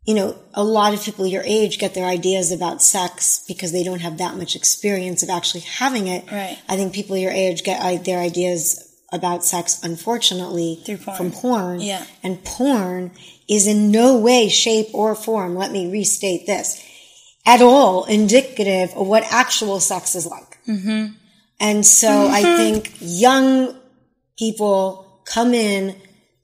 you 0.04 0.16
know, 0.16 0.36
a 0.56 0.64
lot 0.64 0.96
of 0.96 1.04
people 1.04 1.28
your 1.28 1.44
age 1.46 1.78
get 1.78 1.94
their 1.94 2.08
ideas 2.08 2.52
about 2.52 2.82
sex 2.82 3.44
because 3.48 3.72
they 3.72 3.84
don't 3.84 4.00
have 4.02 4.18
that 4.18 4.36
much 4.36 4.56
experience 4.56 5.22
of 5.22 5.30
actually 5.30 5.60
having 5.62 6.08
it. 6.08 6.24
Right. 6.32 6.58
I 6.68 6.76
think 6.76 6.92
people 6.94 7.16
your 7.16 7.32
age 7.32 7.64
get 7.64 7.80
uh, 7.80 8.02
their 8.02 8.18
ideas 8.20 8.64
about 9.14 9.46
sex, 9.46 9.80
unfortunately, 9.84 10.82
Through 10.86 10.98
porn. 11.06 11.18
from 11.18 11.32
porn. 11.32 11.82
Yeah. 11.82 12.04
And 12.24 12.44
porn 12.44 13.12
is 13.48 13.68
in 13.68 13.92
no 13.92 14.18
way, 14.18 14.50
shape, 14.50 14.88
or 14.94 15.14
form, 15.14 15.56
let 15.56 15.72
me 15.72 15.92
restate 15.92 16.48
this, 16.48 16.84
at 17.46 17.62
all 17.62 18.06
indicative 18.06 18.92
of 18.96 19.08
what 19.08 19.24
actual 19.32 19.80
sex 19.80 20.16
is 20.16 20.26
like. 20.28 20.58
Mm-hmm. 20.68 21.14
And 21.60 21.86
so 21.86 22.28
I 22.28 22.42
think 22.42 22.94
young 23.00 23.76
people 24.38 25.22
come 25.26 25.54
in 25.54 25.96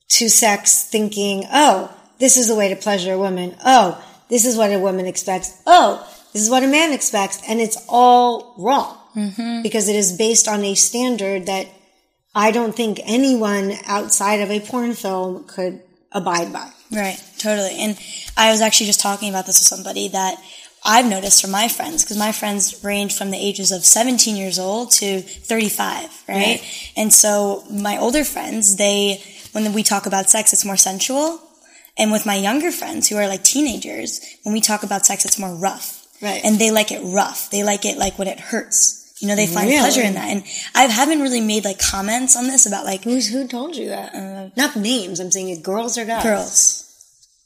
to 0.10 0.30
sex 0.30 0.88
thinking, 0.90 1.46
oh, 1.52 1.94
this 2.20 2.38
is 2.38 2.48
the 2.48 2.56
way 2.56 2.70
to 2.70 2.76
pleasure 2.76 3.14
a 3.14 3.18
woman. 3.18 3.56
Oh, 3.66 4.04
this 4.30 4.46
is 4.46 4.56
what 4.58 4.72
a 4.72 4.80
woman 4.80 5.06
expects. 5.06 5.62
Oh, 5.66 6.08
this 6.34 6.42
is 6.42 6.50
what 6.50 6.64
a 6.64 6.68
man 6.68 6.94
expects. 6.94 7.42
And 7.48 7.60
it's 7.60 7.78
all 7.88 8.56
wrong 8.58 8.98
Mm-hmm. 9.16 9.64
because 9.64 9.90
it 9.90 9.96
is 9.96 10.16
based 10.16 10.48
on 10.48 10.64
a 10.64 10.76
standard 10.76 11.48
that 11.48 11.68
I 12.36 12.52
don't 12.52 12.76
think 12.76 13.00
anyone 13.04 13.74
outside 13.88 14.42
of 14.42 14.52
a 14.52 14.60
porn 14.60 14.94
film 14.94 15.46
could 15.46 15.82
abide 16.12 16.54
by. 16.54 16.70
Right, 16.92 17.20
totally. 17.40 17.78
And 17.80 17.98
I 18.38 18.52
was 18.52 18.62
actually 18.62 18.86
just 18.86 19.02
talking 19.02 19.30
about 19.30 19.48
this 19.48 19.60
with 19.60 19.68
somebody 19.68 20.10
that 20.10 20.38
I've 20.88 21.06
noticed 21.10 21.42
from 21.42 21.52
my 21.52 21.68
friends, 21.68 22.04
because 22.04 22.18
my 22.18 22.32
friends 22.32 22.82
range 22.84 23.16
from 23.18 23.30
the 23.32 23.38
ages 23.38 23.72
of 23.74 23.84
17 23.86 24.36
years 24.38 24.58
old 24.58 24.92
to 24.94 25.20
35, 25.22 26.24
right? 26.30 26.36
Right. 26.36 26.92
And 26.96 27.14
so 27.14 27.64
my 27.70 27.98
older 27.98 28.24
friends, 28.24 28.78
they, 28.78 29.22
when 29.52 29.74
we 29.74 29.84
talk 29.84 30.06
about 30.06 30.30
sex, 30.30 30.54
it's 30.54 30.64
more 30.66 30.78
sensual. 30.78 31.42
And 31.98 32.12
with 32.12 32.26
my 32.26 32.36
younger 32.36 32.72
friends 32.72 33.10
who 33.10 33.18
are 33.18 33.28
like 33.28 33.44
teenagers, 33.44 34.22
when 34.44 34.54
we 34.54 34.62
talk 34.62 34.84
about 34.84 35.06
sex, 35.06 35.26
it's 35.26 35.38
more 35.40 35.54
rough. 35.56 36.06
Right. 36.22 36.42
And 36.44 36.58
they 36.58 36.72
like 36.72 36.92
it 36.92 37.02
rough. 37.04 37.50
They 37.52 37.64
like 37.64 37.84
it 37.86 37.98
like 37.98 38.18
when 38.18 38.28
it 38.28 38.40
hurts. 38.40 38.94
You 39.20 39.28
know, 39.28 39.36
they 39.36 39.48
find 39.48 39.68
Really? 39.68 39.80
pleasure 39.80 40.02
in 40.02 40.14
that. 40.14 40.30
And 40.30 40.44
I 40.76 40.84
haven't 40.84 41.22
really 41.22 41.42
made 41.42 41.66
like 41.66 41.80
comments 41.80 42.36
on 42.38 42.46
this 42.48 42.66
about 42.68 42.86
like 42.86 43.04
Who's, 43.04 43.28
who 43.28 43.48
told 43.48 43.76
you 43.76 43.90
that? 43.90 44.14
Uh, 44.16 44.50
Not 44.56 44.76
names. 44.76 45.20
I'm 45.20 45.32
saying 45.32 45.50
it 45.50 45.64
girls 45.64 45.98
or 45.98 46.06
guys. 46.06 46.24
girls. 46.24 46.87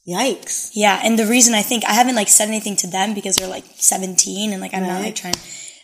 Yikes. 0.08 0.72
Yeah, 0.74 1.00
and 1.04 1.18
the 1.18 1.28
reason 1.28 1.54
I 1.54 1.62
think 1.62 1.86
I 1.86 1.94
haven't 1.94 2.16
like 2.16 2.28
said 2.28 2.48
anything 2.48 2.76
to 2.78 2.88
them 2.88 3.14
because 3.14 3.36
they're 3.36 3.48
like 3.48 3.66
17 3.76 4.52
and 4.52 4.62
like 4.62 4.74
I'm 4.74 4.84
not 4.84 4.94
Right. 4.94 5.06
like 5.06 5.16
trying 5.16 5.36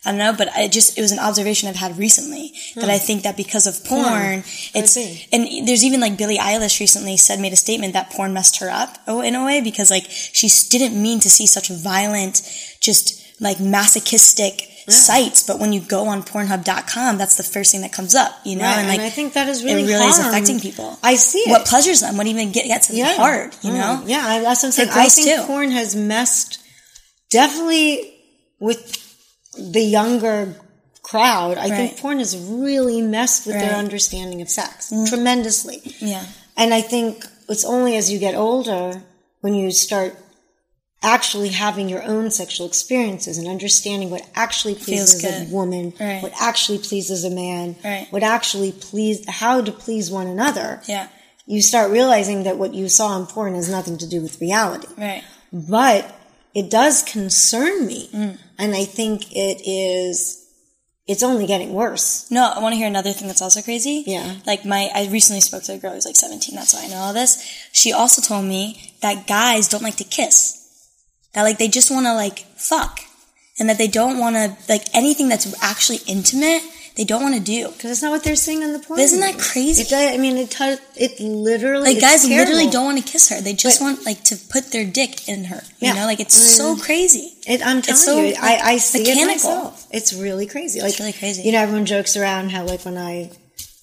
I 0.06 0.12
don't 0.12 0.20
know, 0.20 0.34
but 0.34 0.50
I 0.56 0.70
just 0.70 0.98
it 0.98 1.02
was 1.02 1.12
an 1.12 1.20
observation 1.20 1.68
I've 1.68 1.76
had 1.76 1.98
recently 1.98 2.54
that 2.76 2.90
I 2.90 2.98
hmm. 2.98 3.06
think 3.06 3.24
that 3.24 3.36
because 3.36 3.68
of 3.68 3.84
porn, 3.84 4.40
hmm. 4.40 4.78
it's 4.78 4.96
and 5.34 5.68
there's 5.68 5.84
even 5.84 6.00
like 6.00 6.18
Billie 6.18 6.38
Eilish 6.38 6.80
recently 6.80 7.18
said 7.18 7.42
made 7.42 7.52
a 7.52 7.58
statement 7.58 7.92
that 7.92 8.10
porn 8.12 8.34
messed 8.34 8.60
her 8.60 8.70
up 8.70 8.98
oh 9.06 9.22
in 9.22 9.36
a 9.36 9.44
way 9.44 9.60
because 9.60 9.92
like 9.92 10.06
she 10.08 10.48
didn't 10.70 11.02
mean 11.02 11.20
to 11.20 11.30
see 11.30 11.46
such 11.46 11.68
violent, 11.70 12.42
just 12.80 13.22
like 13.42 13.60
masochistic 13.60 14.70
sites, 14.90 15.44
but 15.44 15.60
when 15.60 15.74
you 15.74 15.82
go 15.82 16.08
on 16.08 16.24
Pornhub.com, 16.24 17.18
that's 17.18 17.36
the 17.36 17.44
first 17.44 17.72
thing 17.74 17.82
that 17.82 17.92
comes 17.92 18.16
up, 18.16 18.32
you 18.46 18.56
know, 18.56 18.64
Right, 18.64 18.78
and 18.80 18.88
like 18.88 19.00
I 19.02 19.10
think 19.10 19.34
that 19.34 19.48
is 19.50 19.64
really 19.64 19.84
it 19.84 19.88
really 19.88 20.06
is 20.06 20.18
affecting 20.20 20.60
people. 20.60 20.98
I 21.04 21.16
see 21.16 21.40
it. 21.40 21.50
What 21.50 21.66
pleasures 21.66 22.00
them, 22.02 22.16
what 22.18 22.26
even 22.28 22.52
get, 22.54 22.66
gets 22.68 22.88
them 22.88 23.18
hard, 23.18 23.56
you 23.62 23.74
know? 23.74 24.02
Mm, 24.04 24.10
Yeah, 24.10 24.26
I- 24.26 24.40
that's 24.40 24.64
what 24.64 24.70
I'm 24.70 24.72
saying. 24.72 24.90
I 24.94 25.10
think 25.10 25.28
too. 25.42 25.46
porn 25.46 25.72
has 25.72 25.96
messed 25.96 26.60
definitely 27.30 28.14
with 28.60 29.04
the 29.58 29.82
younger 29.82 30.56
crowd. 31.04 31.58
I 31.58 31.70
think 31.70 31.98
porn 32.00 32.20
has 32.20 32.38
really 32.38 33.02
messed 33.02 33.46
with 33.46 33.56
Right. 33.56 33.64
Mm. 33.66 33.68
their 33.70 33.78
understanding 33.78 34.42
of 34.42 34.50
sex 34.50 34.92
tremendously. 35.10 35.82
Yeah. 36.00 36.26
And 36.56 36.74
I 36.74 36.82
think 36.82 37.26
it's 37.50 37.64
only 37.66 37.96
as 37.98 38.12
you 38.12 38.20
get 38.20 38.36
older 38.36 39.04
when 39.42 39.54
you 39.54 39.72
start 39.72 40.18
actually 41.04 41.50
having 41.50 41.88
your 41.90 42.04
own 42.04 42.32
sexual 42.32 42.66
experiences 42.66 43.38
and 43.38 43.48
understanding 43.48 44.10
what 44.10 44.28
actually 44.36 44.76
pleases 44.76 45.24
a 45.24 45.46
woman, 45.52 45.94
Right. 46.00 46.22
what 46.24 46.34
actually 46.40 46.80
pleases 46.80 47.24
a 47.24 47.30
man, 47.30 47.76
Right. 47.84 48.08
what 48.10 48.24
actually 48.24 48.72
please 48.72 49.28
how 49.30 49.62
to 49.62 49.72
please 49.72 50.10
one 50.10 50.28
another. 50.28 50.82
Yeah. 50.88 51.08
You 51.46 51.62
start 51.62 51.92
realizing 51.92 52.44
that 52.44 52.58
what 52.58 52.74
you 52.74 52.90
saw 52.90 53.18
in 53.18 53.26
porn 53.28 53.54
has 53.56 53.70
nothing 53.70 53.98
to 54.00 54.08
do 54.08 54.22
with 54.22 54.42
reality. 54.42 54.88
Right. 54.98 55.24
But 55.54 56.14
it 56.54 56.70
does 56.70 57.04
concern 57.04 57.86
me. 57.86 58.10
Mm. 58.14 58.38
And 58.58 58.76
I 58.76 58.86
think 58.86 59.32
it 59.34 59.62
is 59.66 60.44
it's 61.06 61.24
only 61.24 61.46
getting 61.48 61.72
worse. 61.74 62.30
No, 62.30 62.52
I 62.54 62.60
want 62.60 62.74
to 62.74 62.78
hear 62.78 62.88
another 62.88 63.14
thing 63.14 63.28
that's 63.28 63.42
also 63.42 63.62
crazy. 63.62 64.04
Yeah. 64.06 64.36
Like 64.46 64.66
my, 64.66 64.90
I 64.94 65.08
recently 65.08 65.40
spoke 65.40 65.64
to 65.64 65.74
a 65.74 65.78
girl 65.78 65.94
who's 65.94 66.06
like 66.06 66.18
17. 66.18 66.54
That's 66.54 66.74
why 66.74 66.84
I 66.84 66.88
know 66.90 66.98
all 66.98 67.14
this. 67.14 67.42
She 67.72 67.94
also 67.94 68.22
told 68.22 68.44
me 68.44 68.94
that 69.02 69.26
guys 69.26 69.70
don't 69.70 69.84
like 69.84 69.96
to 69.98 70.04
kiss. 70.04 70.67
That 71.38 71.44
like 71.44 71.60
they 71.60 71.68
just 71.68 71.92
want 71.92 72.08
to 72.08 72.16
like 72.16 72.40
fuck. 72.58 73.00
And 73.60 73.70
that 73.70 73.78
they 73.78 73.88
don't 73.88 74.18
want 74.18 74.36
to, 74.36 74.58
like 74.68 74.86
anything 74.96 75.30
that's 75.30 75.46
actually 75.64 76.00
intimate, 76.08 76.64
they 76.96 77.04
don't 77.04 77.22
want 77.22 77.36
to 77.36 77.42
do. 77.42 77.68
Because 77.70 77.92
it's 77.92 78.02
not 78.02 78.10
what 78.10 78.24
they're 78.24 78.36
seeing 78.36 78.64
on 78.64 78.74
the 78.74 78.80
porn. 78.80 79.00
Isn't 79.00 79.20
that 79.20 79.38
crazy? 79.38 79.84
It 79.84 79.94
I 79.94 80.18
mean, 80.18 80.36
it, 80.38 80.56
it 80.96 81.20
literally. 81.20 81.94
Like 81.94 82.02
guys 82.02 82.28
terrible. 82.28 82.54
literally 82.54 82.72
don't 82.72 82.86
want 82.86 83.06
to 83.06 83.12
kiss 83.12 83.30
her. 83.30 83.40
They 83.40 83.54
just 83.54 83.80
But- 83.80 83.86
want 83.86 84.06
like 84.06 84.24
to 84.26 84.36
put 84.50 84.72
their 84.72 84.84
dick 84.84 85.30
in 85.30 85.44
her. 85.46 85.62
You 85.78 85.90
Yeah. 85.90 85.94
know, 85.94 86.06
like 86.08 86.20
it's 86.20 86.34
so 86.34 86.76
crazy. 86.76 87.34
It, 87.46 87.62
I'm 87.64 87.84
telling 87.84 88.02
so, 88.02 88.20
you, 88.20 88.34
like, 88.34 88.42
I, 88.64 88.72
I 88.74 88.78
see 88.78 89.00
mechanical. 89.04 89.24
it 89.24 89.28
myself. 89.28 89.88
It's 89.92 90.14
really 90.14 90.48
crazy. 90.48 90.82
Like, 90.82 90.98
really 90.98 91.14
crazy. 91.14 91.44
You 91.44 91.52
know, 91.52 91.60
everyone 91.60 91.86
jokes 91.86 92.18
around 92.18 92.50
how 92.50 92.64
like 92.66 92.84
when 92.84 92.98
I, 92.98 93.30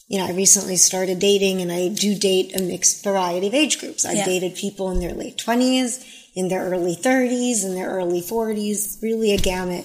you 0.09 0.19
know, 0.19 0.27
I 0.27 0.33
recently 0.33 0.75
started 0.75 1.21
dating 1.21 1.63
and 1.63 1.71
I 1.71 1.87
do 1.89 2.17
date 2.17 2.57
a 2.59 2.63
mixed 2.63 3.05
variety 3.05 3.47
of 3.47 3.55
age 3.55 3.79
groups. 3.79 4.05
I've 4.05 4.17
Yeah. 4.17 4.25
dated 4.27 4.57
people 4.57 4.91
in 4.91 4.99
their 4.99 5.15
late 5.15 5.39
twenties, 5.39 6.05
in 6.35 6.49
their 6.49 6.65
early 6.65 6.95
thirties, 6.95 7.65
in 7.65 7.75
their 7.75 7.91
early 7.91 8.21
forties, 8.21 8.99
really 9.03 9.33
a 9.33 9.39
gamut. 9.39 9.85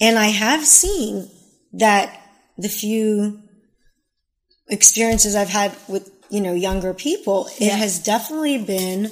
And 0.00 0.18
I 0.18 0.26
have 0.26 0.64
seen 0.64 1.30
that 1.74 2.20
the 2.56 2.68
few 2.68 3.40
experiences 4.68 5.34
I've 5.34 5.48
had 5.48 5.74
with, 5.88 6.10
you 6.30 6.40
know, 6.40 6.54
younger 6.54 6.92
people, 6.94 7.46
it 7.58 7.66
Yeah. 7.68 7.76
has 7.76 7.98
definitely 7.98 8.58
been 8.58 9.10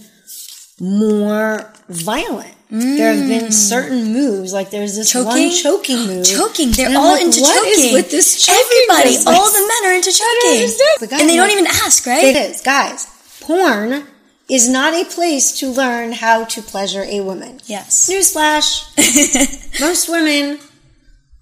more 0.80 1.73
violent. 1.88 2.52
There 2.68 3.14
have 3.14 3.28
been 3.28 3.52
certain 3.52 4.12
moves, 4.12 4.52
like 4.52 4.71
there's 4.71 4.97
this 4.97 5.14
one 5.14 5.25
Mm. 5.25 5.62
Choking? 5.62 5.62
choking 5.62 6.06
move. 6.09 6.26
Choking. 6.37 6.71
They're 6.73 6.99
all 6.99 7.12
like, 7.12 7.23
into 7.23 7.40
what 7.40 7.66
is 7.68 7.76
choking. 7.78 7.95
with 7.95 8.11
this 8.11 8.40
choking 8.45 8.61
Everybody, 8.64 9.11
business? 9.16 9.26
all 9.38 9.50
the 9.50 9.59
men 9.61 9.90
are 9.92 9.95
into 9.97 10.11
choking. 10.12 10.50
understand. 10.62 10.97
The 11.00 11.06
guy 11.06 11.21
And 11.21 11.30
they 11.30 11.37
don't 11.37 11.50
even 11.50 11.66
ask, 11.68 12.04
right? 12.06 12.25
It 12.25 12.37
is, 12.37 12.61
guys. 12.62 13.06
Porn 13.40 14.04
is 14.48 14.68
not 14.68 14.94
a 14.94 15.04
place 15.04 15.52
to 15.58 15.68
learn 15.68 16.12
how 16.12 16.44
to 16.44 16.62
pleasure 16.62 17.02
a 17.08 17.20
woman. 17.20 17.60
Yes. 17.66 18.08
Newsflash. 18.08 19.80
Most 19.80 20.08
women, 20.08 20.58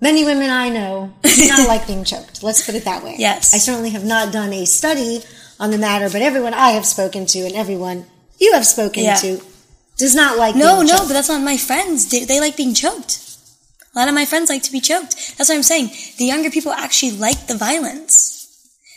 many 0.01 0.25
women 0.25 0.51
I 0.51 0.69
know, 0.71 1.13
do 1.23 1.47
not 1.49 1.69
like 1.73 1.87
being 1.87 2.05
choked. 2.05 2.43
Let's 2.43 2.65
put 2.65 2.75
it 2.75 2.85
that 2.85 3.05
way. 3.05 3.17
Yes. 3.19 3.53
I 3.55 3.59
certainly 3.59 3.91
have 3.91 4.05
not 4.05 4.33
done 4.33 4.53
a 4.53 4.65
study 4.65 5.21
on 5.61 5.71
the 5.71 5.79
matter, 5.79 6.09
but 6.11 6.23
everyone 6.23 6.55
I 6.55 6.71
have 6.71 6.87
spoken 6.87 7.27
to 7.27 7.41
and 7.41 7.55
everyone 7.55 8.07
you 8.41 8.53
have 8.55 8.67
spoken 8.67 9.05
Yeah. 9.05 9.17
to 9.17 9.41
does 9.99 10.15
not 10.15 10.39
like 10.39 10.57
No, 10.57 10.83
no, 10.83 10.89
choked. 10.97 11.09
but 11.09 11.13
that's 11.15 11.29
not 11.29 11.43
my 11.43 11.57
friends. 11.57 12.11
They, 12.11 12.25
they 12.25 12.41
like 12.41 12.57
being 12.57 12.75
choked. 12.75 13.21
A 13.95 13.99
lot 13.99 14.09
of 14.09 14.15
my 14.15 14.25
friends 14.25 14.51
like 14.51 14.63
to 14.65 14.73
be 14.73 14.81
choked. 14.81 15.15
That's 15.39 15.49
what 15.51 15.55
I'm 15.55 15.63
saying. 15.63 15.91
The 16.19 16.25
younger 16.25 16.51
people 16.51 16.73
actually 16.73 17.13
like 17.13 17.47
the 17.47 17.57
violence. 17.57 18.34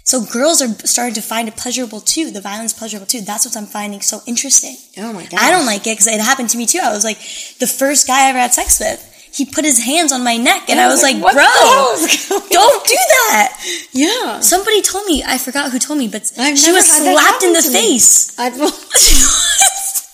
So 0.08 0.24
girls 0.24 0.62
are 0.62 0.72
starting 0.88 1.16
to 1.16 1.22
find 1.22 1.50
it 1.50 1.58
pleasurable 1.58 2.00
too. 2.00 2.32
The 2.32 2.40
violence 2.40 2.72
pleasurable 2.72 3.08
too. 3.08 3.20
That's 3.20 3.44
what 3.46 3.58
I'm 3.58 3.66
finding 3.66 4.00
so 4.00 4.22
interesting. 4.26 4.78
Oh 4.98 5.12
my 5.12 5.26
god! 5.26 5.42
I 5.42 5.52
don't 5.52 5.66
like 5.66 5.82
it 5.86 6.00
because 6.00 6.08
it 6.08 6.22
happened 6.22 6.50
to 6.52 6.58
me 6.58 6.66
too. 6.66 6.80
I 6.82 6.94
was 6.94 7.04
like, 7.04 7.18
the 7.60 7.68
first 7.68 8.08
guy 8.08 8.28
I 8.28 8.30
ever 8.30 8.40
had 8.40 8.54
sex 8.54 8.80
with, 8.80 9.04
he 9.36 9.44
put 9.44 9.66
his 9.66 9.84
hands 9.84 10.14
on 10.14 10.24
my 10.24 10.38
neck 10.38 10.70
and 10.70 10.80
I 10.80 10.88
was 10.88 11.04
like, 11.04 11.20
what 11.22 11.34
bro, 11.36 11.44
the 11.44 11.50
hell 11.50 11.92
is 12.00 12.30
going 12.30 12.40
don't 12.48 12.88
do 12.88 12.96
that. 12.96 13.60
Yeah. 13.92 14.40
Somebody 14.40 14.82
told 14.82 15.06
me, 15.08 15.24
I 15.28 15.38
forgot 15.38 15.74
who 15.74 15.78
told 15.78 16.00
me, 16.00 16.08
but 16.08 16.32
I've 16.40 16.58
she 16.58 16.72
was 16.72 16.88
slapped 16.88 17.44
in 17.44 17.52
the 17.52 17.60
happen 17.60 17.74
to 17.74 17.78
me. 17.78 18.00
face. 18.00 18.32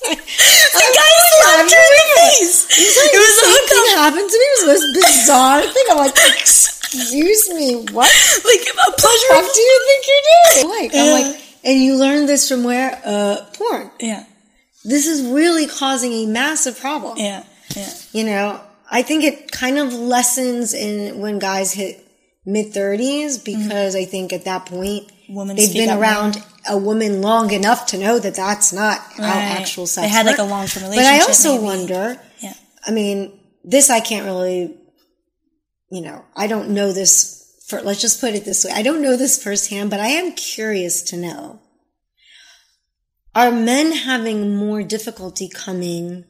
The 0.03 0.89
guy 0.89 1.13
slapped 1.37 1.71
her 1.71 1.77
in 1.79 1.93
the 1.93 2.07
face. 2.17 2.65
It 2.81 3.19
was 3.21 3.37
a 3.39 3.47
hookup. 3.53 3.85
Happened 4.03 4.29
to 4.29 4.37
me. 4.41 4.43
It 4.43 4.57
was 4.57 4.65
the 4.65 4.67
most 4.73 4.87
bizarre 4.97 5.61
thing. 5.61 5.85
I'm 5.91 5.97
like, 5.97 6.17
excuse 6.93 7.49
me, 7.49 7.75
what 7.91 8.09
Like 8.45 8.67
a 8.87 8.91
pleasure. 8.91 9.27
fuck 9.29 9.53
do 9.53 9.61
you 9.61 9.81
think 9.87 10.05
you're 10.07 10.63
doing? 10.71 10.81
Like, 10.81 10.91
I'm 10.95 11.11
like, 11.31 11.41
and 11.63 11.79
you 11.79 11.95
learned 11.95 12.27
this 12.29 12.47
from 12.49 12.63
where? 12.63 13.01
Uh, 13.05 13.45
porn. 13.53 13.89
Yeah, 13.99 14.25
This 14.83 15.07
is 15.07 15.21
really 15.25 15.67
causing 15.67 16.11
a 16.13 16.25
massive 16.25 16.79
problem. 16.79 17.17
yeah, 17.17 17.43
yeah. 17.75 17.93
You 18.11 18.23
know, 18.25 18.61
I 18.91 19.01
think 19.01 19.23
it 19.23 19.51
kind 19.51 19.77
of 19.77 19.93
lessens 19.93 20.73
in 20.73 21.19
when 21.19 21.39
guys 21.39 21.71
hit 21.73 21.99
mid 22.45 22.73
30s 22.73 23.43
because 23.43 23.95
I 23.95 24.05
think 24.05 24.33
at 24.33 24.45
that 24.45 24.65
point 24.65 25.09
Women 25.29 25.55
they've 25.55 25.73
been 25.73 25.89
around 25.89 26.43
a 26.69 26.77
woman 26.77 27.21
long 27.21 27.51
enough 27.51 27.87
to 27.87 27.97
know 27.97 28.19
that 28.19 28.35
that's 28.35 28.73
not 28.73 28.99
how 29.17 29.23
actual 29.23 29.87
sex 29.87 30.05
They 30.05 30.09
had, 30.11 30.25
like, 30.25 30.37
a 30.37 30.43
long-term 30.43 30.83
relationship. 30.83 31.11
But 31.11 31.21
I 31.23 31.25
also 31.25 31.53
maybe. 31.53 31.63
wonder, 31.63 32.19
Yeah. 32.41 32.53
I 32.85 32.91
mean, 32.91 33.39
this 33.63 33.89
I 33.89 34.01
can't 34.01 34.25
really, 34.25 34.75
you 35.93 36.01
know, 36.01 36.25
I 36.35 36.47
don't 36.47 36.69
know 36.71 36.91
this 36.91 37.63
for, 37.67 37.79
let's 37.79 38.01
just 38.01 38.19
put 38.19 38.33
it 38.33 38.45
this 38.45 38.65
way. 38.65 38.71
I 38.73 38.81
don't 38.81 39.03
know 39.03 39.15
this 39.15 39.41
firsthand, 39.41 39.91
but 39.91 39.99
I 39.99 40.07
am 40.07 40.33
curious 40.33 41.03
to 41.03 41.17
know. 41.17 41.61
Are 43.35 43.51
men 43.51 43.91
having 43.91 44.55
more 44.55 44.81
difficulty 44.81 45.47
coming 45.47 46.25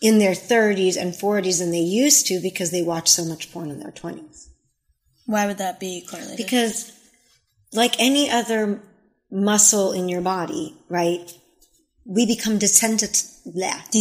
in 0.00 0.18
their 0.18 0.32
30s 0.32 0.96
and 0.96 1.12
40s 1.12 1.58
than 1.58 1.72
they 1.72 1.80
used 1.80 2.26
to 2.28 2.40
because 2.40 2.70
they 2.70 2.80
watch 2.80 3.10
so 3.10 3.22
much 3.26 3.52
porn 3.52 3.70
in 3.70 3.80
their 3.80 3.90
20s? 3.90 4.48
Why 5.26 5.46
would 5.46 5.58
that 5.58 5.78
be 5.78 6.06
correlated? 6.10 6.38
Because, 6.38 6.90
like 7.74 8.00
any 8.00 8.30
other 8.30 8.80
muscle 9.30 9.92
in 9.92 10.08
your 10.08 10.22
body, 10.22 10.74
right? 10.88 11.30
We 12.16 12.26
become 12.26 12.58
desensitized. 12.58 13.28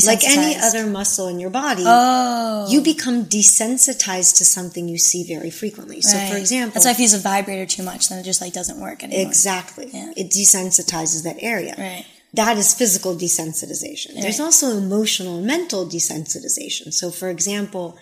Like 0.06 0.24
any 0.26 0.56
other 0.58 0.86
muscle 0.86 1.28
in 1.28 1.40
your 1.40 1.50
body, 1.52 1.84
oh, 1.86 2.68
you 2.70 2.82
become 2.82 3.26
desensitized 3.26 4.38
to 4.40 4.46
something 4.46 4.90
you 4.90 4.98
see 4.98 5.24
very 5.24 5.50
frequently. 5.50 6.02
So, 6.02 6.18
for 6.32 6.38
example, 6.38 6.74
that's 6.74 6.86
why 6.86 6.92
if 6.92 7.00
you 7.00 7.04
use 7.04 7.14
a 7.14 7.20
vibrator 7.20 7.66
too 7.66 7.84
much, 7.84 8.10
then 8.10 8.20
it 8.20 8.24
just 8.24 8.42
like 8.42 8.52
doesn't 8.52 8.80
work 8.82 9.04
anymore. 9.04 9.26
exactly, 9.28 9.90
Yeah. 9.94 10.12
it 10.18 10.30
desensitizes 10.32 11.24
that 11.24 11.38
area. 11.40 11.76
Right. 11.78 12.06
that 12.34 12.58
is 12.58 12.74
physical 12.74 13.16
desensitization. 13.16 14.10
There's 14.22 14.40
also 14.40 14.78
emotional 14.78 15.38
and 15.38 15.48
mental 15.48 15.86
desensitization. 15.86 16.94
So, 16.94 17.12
for 17.12 17.30
example, 17.30 17.98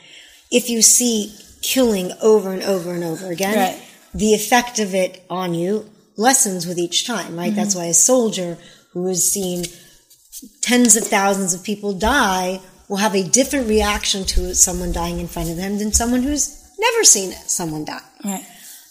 if 0.51 0.69
you 0.69 0.81
see 0.81 1.33
killing 1.61 2.11
over 2.21 2.51
and 2.51 2.63
over 2.63 2.93
and 2.93 3.03
over 3.03 3.27
again, 3.31 3.57
Right. 3.57 3.81
the 4.13 4.33
effect 4.33 4.79
of 4.79 4.95
it 4.95 5.23
on 5.29 5.53
you 5.53 5.89
lessens 6.17 6.65
with 6.65 6.77
each 6.77 7.05
time, 7.05 7.37
right? 7.37 7.55
That's 7.55 7.75
mm-hmm. 7.75 7.83
why 7.85 7.97
a 7.97 8.03
soldier 8.11 8.57
who 8.93 9.07
has 9.07 9.29
seen 9.31 9.65
tens 10.61 10.95
of 10.95 11.05
thousands 11.05 11.53
of 11.53 11.63
people 11.63 11.93
die 11.93 12.61
will 12.87 12.97
have 12.97 13.15
a 13.15 13.23
different 13.23 13.67
reaction 13.67 14.23
to 14.23 14.55
someone 14.55 14.91
dying 14.91 15.19
in 15.19 15.27
front 15.27 15.49
of 15.49 15.57
them 15.57 15.77
than 15.77 15.91
someone 15.91 16.23
who's 16.23 16.63
never 16.79 17.03
seen 17.03 17.31
someone 17.31 17.85
die. 17.85 17.99
Right. 18.23 18.45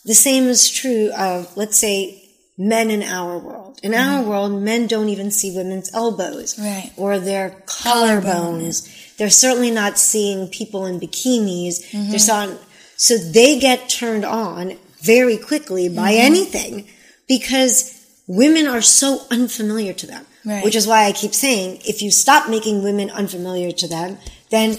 The 0.05 0.15
same 0.15 0.45
is 0.45 0.71
true 0.71 1.11
of, 1.17 1.57
let's 1.57 1.79
say, 1.79 2.23
men 2.59 2.91
in 2.91 3.03
our 3.03 3.39
world. 3.39 3.81
In 3.83 3.93
mm-hmm. 3.93 4.11
our 4.11 4.23
world, 4.23 4.63
men 4.63 4.87
don't 4.87 5.09
even 5.09 5.31
see 5.31 5.55
women's 5.55 5.93
elbows 5.95 6.59
Right. 6.59 6.93
or 6.97 7.19
their 7.19 7.51
collarbones. 7.67 9.17
They're 9.17 9.31
certainly 9.31 9.71
not 9.71 9.99
seeing 9.99 10.49
people 10.49 10.87
in 10.87 11.01
bikinis. 11.01 11.91
Mm-hmm. 11.91 12.11
They're 12.11 12.19
saw, 12.19 12.55
so 12.97 13.19
they 13.19 13.59
get 13.59 13.89
turned 13.89 14.25
on 14.25 14.79
very 15.01 15.37
quickly 15.37 15.89
by 15.89 16.13
mm-hmm. 16.13 16.27
anything 16.27 16.89
because 17.29 17.93
women 18.27 18.67
are 18.67 18.83
so 18.83 19.27
unfamiliar 19.31 19.93
to 19.95 20.07
them. 20.07 20.25
Right. 20.47 20.65
Which 20.65 20.77
is 20.77 20.87
why 20.87 21.05
I 21.07 21.13
keep 21.13 21.35
saying 21.35 21.81
if 21.85 22.01
you 22.03 22.11
stop 22.13 22.49
making 22.49 22.83
women 22.85 23.11
unfamiliar 23.11 23.73
to 23.73 23.89
them, 23.89 24.19
then 24.51 24.77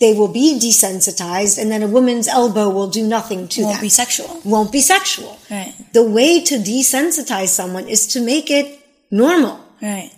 they 0.00 0.14
will 0.14 0.32
be 0.32 0.58
desensitized 0.58 1.58
and 1.60 1.70
then 1.70 1.82
a 1.82 1.86
woman's 1.86 2.26
elbow 2.26 2.70
will 2.70 2.88
do 2.88 3.06
nothing 3.06 3.46
to 3.48 3.62
Won't 3.62 3.74
them. 3.74 3.82
be 3.82 3.90
sexual. 3.90 4.40
Won't 4.46 4.72
be 4.72 4.80
sexual. 4.80 5.38
Right. 5.50 5.74
The 5.92 6.02
way 6.02 6.40
to 6.44 6.54
desensitize 6.56 7.48
someone 7.48 7.86
is 7.86 8.06
to 8.14 8.20
make 8.20 8.50
it 8.50 8.80
normal. 9.10 9.60
Right. 9.82 10.10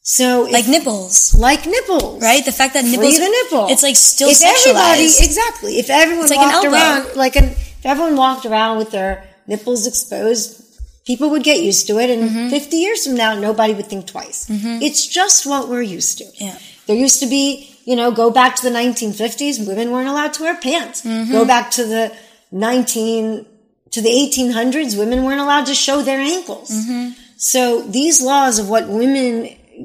So 0.00 0.46
if- 0.46 0.52
Like 0.52 0.68
nipples. 0.68 1.34
like 1.34 1.66
nipples. 1.66 2.22
Right? 2.22 2.42
The 2.44 2.52
fact 2.52 2.72
that 2.74 2.84
Free 2.84 2.92
nipples. 2.96 3.18
the 3.18 3.28
nipple. 3.28 3.66
It's 3.68 3.82
like 3.82 3.96
still 3.96 4.30
if 4.30 4.40
everybody 4.42 5.04
exactly 5.04 5.78
if 5.80 5.90
everyone 5.90 6.24
It's 6.26 6.34
like 6.34 6.40
walked 6.40 6.64
elbow. 6.64 6.76
around 6.76 7.16
like 7.16 7.36
an 7.36 7.44
if 7.44 7.84
everyone 7.84 8.16
walked 8.16 8.46
around 8.46 8.78
with 8.78 8.90
their 8.90 9.28
nipples 9.46 9.86
exposed 9.86 10.62
people 11.06 11.30
would 11.30 11.44
get 11.44 11.62
used 11.62 11.86
to 11.86 11.98
it 11.98 12.10
and 12.10 12.22
Mm-hmm. 12.30 12.48
50 12.50 12.76
years 12.76 13.06
from 13.06 13.14
now 13.16 13.34
nobody 13.38 13.72
would 13.74 13.86
think 13.86 14.06
twice 14.06 14.46
it's 14.86 15.06
just 15.06 15.46
what 15.46 15.68
we're 15.68 15.82
used 15.98 16.18
to 16.18 16.24
Yeah. 16.44 16.58
there 16.86 16.96
used 16.96 17.20
to 17.20 17.26
be 17.26 17.70
you 17.84 17.96
know 17.96 18.10
go 18.10 18.30
back 18.30 18.56
to 18.56 18.62
the 18.68 18.74
1950s 18.78 19.66
women 19.66 19.90
weren't 19.92 20.08
allowed 20.08 20.32
to 20.34 20.42
wear 20.44 20.56
pants 20.56 21.02
Mm-hmm. 21.02 21.32
go 21.32 21.44
back 21.44 21.70
to 21.78 21.84
the 21.84 22.04
19 22.52 23.46
to 23.92 24.00
the 24.02 24.08
1800s 24.08 24.98
women 24.98 25.22
weren't 25.24 25.40
allowed 25.40 25.66
to 25.66 25.74
show 25.74 26.02
their 26.02 26.20
ankles 26.20 26.70
Mm-hmm. 26.70 27.10
so 27.36 27.82
these 27.82 28.20
laws 28.22 28.58
of 28.58 28.68
what 28.68 28.88
women 28.88 29.30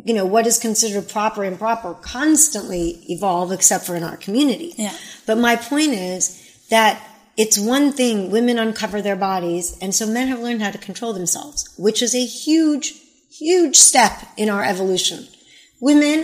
you 0.07 0.13
know 0.17 0.25
what 0.25 0.47
is 0.47 0.57
considered 0.57 1.07
proper 1.09 1.43
and 1.43 1.53
improper 1.53 1.93
constantly 2.01 2.85
evolve 3.09 3.51
except 3.51 3.85
for 3.85 3.95
in 3.95 4.03
our 4.03 4.17
community 4.17 4.73
Yeah. 4.77 4.95
but 5.27 5.37
my 5.37 5.55
point 5.57 5.93
is 5.93 6.21
that 6.69 6.93
it's 7.41 7.57
one 7.57 7.87
thing 7.99 8.15
women 8.37 8.57
uncover 8.65 8.99
their 9.01 9.15
bodies 9.15 9.77
and 9.81 9.95
so 9.95 10.05
men 10.07 10.27
have 10.27 10.39
learned 10.45 10.61
how 10.61 10.71
to 10.71 10.77
control 10.89 11.13
themselves 11.13 11.59
which 11.77 11.99
is 12.01 12.13
a 12.15 12.25
huge 12.43 12.87
huge 13.29 13.77
step 13.89 14.15
in 14.37 14.47
our 14.49 14.63
evolution 14.73 15.19
women 15.89 16.17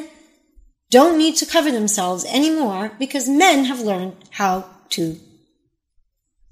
don't 0.89 1.17
need 1.17 1.35
to 1.35 1.45
cover 1.45 1.71
themselves 1.71 2.25
anymore 2.25 2.91
because 2.99 3.27
men 3.27 3.65
have 3.65 3.81
learned 3.81 4.15
how 4.31 4.65
to 4.89 5.19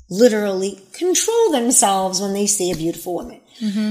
literally 0.09 0.79
control 0.93 1.51
themselves 1.51 2.21
when 2.21 2.33
they 2.33 2.45
see 2.45 2.71
a 2.71 2.75
beautiful 2.75 3.15
woman. 3.15 3.41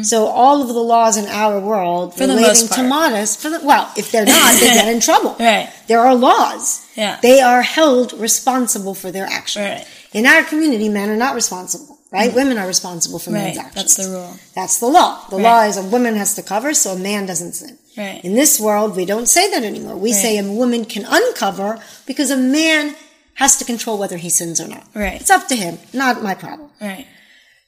So 0.05 0.27
all 0.27 0.61
of 0.61 0.69
the 0.69 0.75
laws 0.95 1.17
in 1.17 1.25
our 1.27 1.59
world 1.59 2.11
Mm-hmm. 2.11 2.19
For 2.19 2.27
the 2.27 2.35
relating 2.35 2.69
to 2.69 2.83
modest, 2.83 3.41
for 3.41 3.49
the, 3.49 3.61
well, 3.65 3.91
if 3.97 4.13
they're 4.13 4.27
not, 4.27 4.61
they 4.61 4.67
get 4.67 4.95
in 4.95 5.01
trouble. 5.09 5.35
Right. 5.41 5.73
There 5.87 6.01
are 6.01 6.15
laws. 6.15 6.87
Yeah. 6.95 7.19
They 7.23 7.41
are 7.41 7.63
held 7.63 8.13
responsible 8.13 8.95
for 8.95 9.11
their 9.11 9.25
actions. 9.25 9.65
Right. 9.65 9.87
In 10.15 10.25
our 10.27 10.43
community, 10.45 10.89
men 10.89 11.09
are 11.11 11.17
not 11.17 11.35
responsible, 11.35 11.99
right? 12.13 12.33
Women 12.33 12.57
are 12.57 12.67
responsible 12.69 13.19
for 13.19 13.31
men's 13.33 13.59
actions. 13.59 13.75
That's 13.75 13.97
the 13.97 14.09
rule. 14.15 14.35
That's 14.55 14.79
the 14.79 14.87
law. 14.87 15.27
The 15.29 15.37
Right. 15.37 15.43
law 15.43 15.61
is 15.71 15.77
a 15.77 15.83
woman 15.83 16.15
has 16.17 16.35
to 16.35 16.43
cover, 16.43 16.73
so 16.73 16.93
a 16.93 16.99
man 16.99 17.27
doesn't 17.27 17.55
sin. 17.55 17.77
Right. 17.97 18.25
In 18.25 18.35
this 18.35 18.59
world, 18.61 18.95
we 18.97 19.05
don't 19.05 19.29
say 19.29 19.51
that 19.51 19.65
anymore. 19.65 19.97
We 19.97 20.13
say 20.13 20.39
a 20.39 20.45
woman 20.45 20.85
can 20.85 21.05
uncover 21.19 21.81
because 22.07 22.31
a 22.31 22.37
man 22.37 22.95
has 23.35 23.57
to 23.57 23.65
control 23.65 23.99
whether 23.99 24.17
he 24.17 24.31
sins 24.31 24.61
or 24.61 24.69
not. 24.69 24.85
Right. 24.95 25.21
It's 25.21 25.31
up 25.31 25.49
to 25.49 25.57
him, 25.57 25.79
not 25.93 26.23
my 26.23 26.35
problem. 26.35 26.71
Right. 26.81 27.07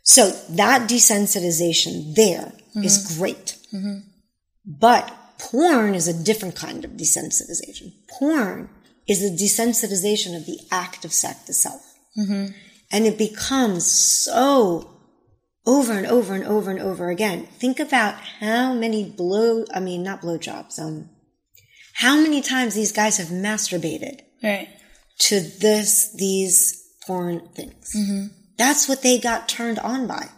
So 0.04 0.30
that 0.50 0.88
desensitization 0.88 2.14
there 2.14 2.52
is 2.88 2.98
Mm-hmm. 2.98 3.18
great. 3.18 3.56
But 4.64 5.12
porn 5.38 5.94
is 5.94 6.06
a 6.08 6.12
different 6.12 6.54
kind 6.54 6.84
of 6.84 6.92
desensitization. 6.92 7.92
Porn 8.08 8.68
is 9.08 9.20
the 9.20 9.30
desensitization 9.30 10.36
of 10.36 10.46
the 10.46 10.58
act 10.70 11.04
of 11.04 11.12
sex 11.12 11.48
itself. 11.48 11.82
Mm-hmm. 12.18 12.46
And 12.92 13.06
it 13.06 13.18
becomes 13.18 13.84
so 13.90 14.90
over 15.66 15.92
and 15.92 16.06
over 16.06 16.34
and 16.34 16.44
over 16.44 16.70
and 16.70 16.80
over 16.80 17.10
again. 17.10 17.46
Think 17.58 17.80
about 17.80 18.14
how 18.40 18.72
many 18.74 19.04
blow, 19.04 19.64
I 19.74 19.80
mean, 19.80 20.02
not 20.02 20.22
blowjobs, 20.22 20.78
um, 20.78 21.10
how 21.94 22.16
many 22.20 22.40
times 22.42 22.74
these 22.74 22.92
guys 22.92 23.16
have 23.18 23.28
masturbated 23.28 24.20
Right. 24.42 24.68
to 25.20 25.40
this, 25.40 26.14
these 26.14 26.84
porn 27.06 27.48
things. 27.54 27.92
Mm-hmm. 27.96 28.26
That's 28.58 28.88
what 28.88 29.02
they 29.02 29.18
got 29.18 29.48
turned 29.48 29.78
on 29.80 30.06
by. 30.06 30.28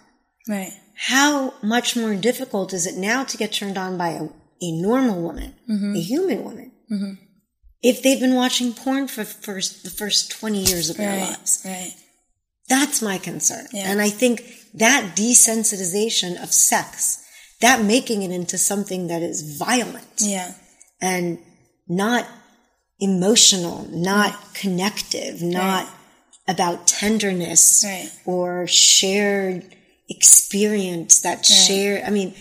Right. 0.49 0.73
How 0.97 1.55
much 1.63 1.95
more 1.97 2.15
difficult 2.15 2.73
is 2.73 2.87
it 2.87 2.97
now 2.97 3.25
to 3.25 3.37
get 3.37 3.53
turned 3.53 3.77
on 3.77 3.99
by 3.99 4.11
a, 4.11 4.25
a 4.63 4.73
normal 4.81 5.21
woman, 5.23 5.55
Mm-hmm. 5.69 5.95
a 5.95 6.01
human 6.01 6.45
woman, 6.45 6.73
if 7.83 8.03
they've 8.03 8.21
been 8.21 8.35
watching 8.35 8.73
porn 8.73 9.09
for 9.09 9.25
first, 9.25 9.85
the 9.85 9.91
first 9.91 10.31
20 10.33 10.59
years 10.65 10.91
of 10.91 10.97
their 10.97 11.17
lives? 11.27 11.63
Right. 11.65 11.95
That's 12.69 13.01
my 13.01 13.19
concern. 13.19 13.67
Yeah. 13.73 13.91
And 13.91 14.01
I 14.01 14.11
think 14.11 14.43
that 14.75 15.15
desensitization 15.17 16.43
of 16.43 16.53
sex, 16.53 17.19
that 17.61 17.83
making 17.83 18.23
it 18.23 18.31
into 18.31 18.59
something 18.59 19.07
that 19.09 19.23
is 19.23 19.57
violent 19.59 20.05
Yeah. 20.21 20.53
and 21.01 21.39
not 21.89 22.27
emotional, 23.01 23.87
not 23.91 24.55
connective, 24.55 25.41
not 25.41 25.89
about 26.47 26.87
tenderness 26.87 27.83
Right. 27.85 28.11
or 28.25 28.67
shared 28.67 29.75
experience 30.11 31.21
that 31.21 31.45
share 31.45 32.03
I 32.07 32.09
mean 32.11 32.35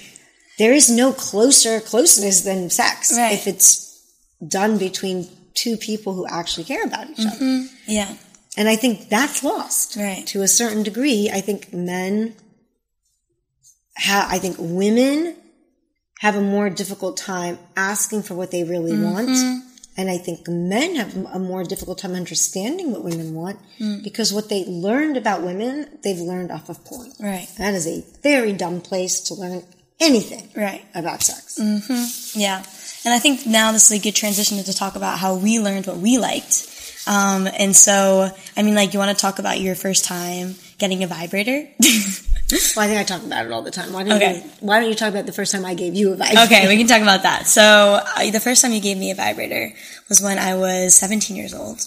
there 0.58 0.72
is 0.74 0.90
no 0.90 1.12
closer 1.12 1.82
closeness 1.82 2.42
than 2.42 2.70
sex 2.70 3.12
Right. 3.12 3.34
if 3.34 3.46
it's 3.46 3.87
done 4.46 4.78
between 4.78 5.28
two 5.54 5.78
people 5.78 6.14
who 6.14 6.28
actually 6.28 6.64
care 6.66 6.84
about 6.84 7.10
each 7.10 7.26
other. 7.26 7.66
Yeah. 7.88 8.16
And 8.58 8.68
I 8.68 8.76
think 8.76 9.10
that's 9.10 9.44
lost 9.44 9.96
Right. 9.96 10.26
to 10.28 10.42
a 10.42 10.48
certain 10.48 10.84
degree. 10.84 11.30
I 11.32 11.42
think 11.42 11.74
men 11.74 12.36
ha 13.98 14.28
I 14.30 14.40
think 14.40 14.58
women 14.60 15.36
have 16.22 16.36
a 16.36 16.42
more 16.42 16.70
difficult 16.70 17.18
time 17.18 17.60
asking 17.76 18.24
for 18.24 18.34
what 18.36 18.52
they 18.52 18.64
really 18.64 18.92
Mm-hmm. 18.94 19.14
want. 19.14 19.64
And 20.00 20.12
I 20.12 20.18
think 20.20 20.48
men 20.48 20.96
have 20.96 21.16
a 21.34 21.40
more 21.40 21.64
difficult 21.64 21.98
time 21.98 22.14
understanding 22.14 22.92
what 22.92 23.04
women 23.04 23.34
want 23.34 23.58
Mm. 23.80 24.04
because 24.04 24.32
what 24.32 24.48
they 24.50 24.64
learned 24.66 25.18
about 25.18 25.42
women, 25.44 25.88
they've 26.04 26.20
learned 26.20 26.52
off 26.52 26.70
of 26.70 26.84
porn. 26.86 27.12
Right. 27.20 27.48
That 27.58 27.74
is 27.74 27.88
a 27.88 28.04
very 28.22 28.54
dumb 28.54 28.82
place 28.82 29.20
to 29.22 29.34
learn 29.34 29.64
anything 30.00 30.50
Right. 30.56 30.84
about 30.94 31.24
sex. 31.24 31.58
Mm-hmm. 31.60 32.40
Yeah. 32.40 32.64
And 33.08 33.14
I 33.14 33.20
think 33.20 33.46
now 33.48 33.72
this 33.72 33.90
is 33.90 33.98
a 33.98 34.04
good 34.04 34.16
transition 34.16 34.62
to 34.62 34.74
talk 34.74 34.98
about 34.98 35.18
how 35.18 35.36
we 35.36 35.60
learned 35.62 35.88
what 35.88 35.96
we 35.96 36.18
liked. 36.18 36.68
Um, 37.08 37.48
and 37.48 37.74
so, 37.74 38.30
I 38.58 38.64
mean, 38.64 38.76
like, 38.76 38.92
you 38.94 39.00
want 39.00 39.18
to 39.18 39.22
talk 39.22 39.40
about 39.40 39.62
your 39.62 39.76
first 39.76 40.04
time 40.04 40.56
getting 40.78 41.04
a 41.04 41.08
vibrator? 41.08 41.70
Well, 42.78 42.86
I 42.86 42.88
think 42.88 43.00
I 43.00 43.04
talk 43.04 43.24
about 43.26 43.46
it 43.46 43.52
all 43.52 43.62
the 43.62 43.72
time. 43.72 43.92
Why 43.92 44.04
don't 44.04 44.14
Okay. 44.14 44.36
you, 44.38 44.42
why 44.62 44.80
don't 44.80 44.88
you 44.88 44.96
talk 44.96 45.10
about 45.10 45.26
the 45.26 45.34
first 45.34 45.52
time 45.52 45.66
I 45.66 45.74
gave 45.74 45.96
you 45.96 46.14
a 46.14 46.16
vibrator? 46.16 46.44
okay, 46.44 46.68
we 46.70 46.78
can 46.78 46.88
talk 46.88 47.02
about 47.02 47.24
that. 47.24 47.46
So, 47.46 47.62
uh, 47.62 48.32
the 48.32 48.40
first 48.40 48.62
time 48.62 48.72
you 48.72 48.80
gave 48.80 48.98
me 48.98 49.12
a 49.12 49.16
vibrator 49.16 49.74
was 50.08 50.22
when 50.22 50.40
I 50.40 50.56
was 50.56 50.96
17 50.96 51.36
years 51.36 51.54
old. 51.54 51.82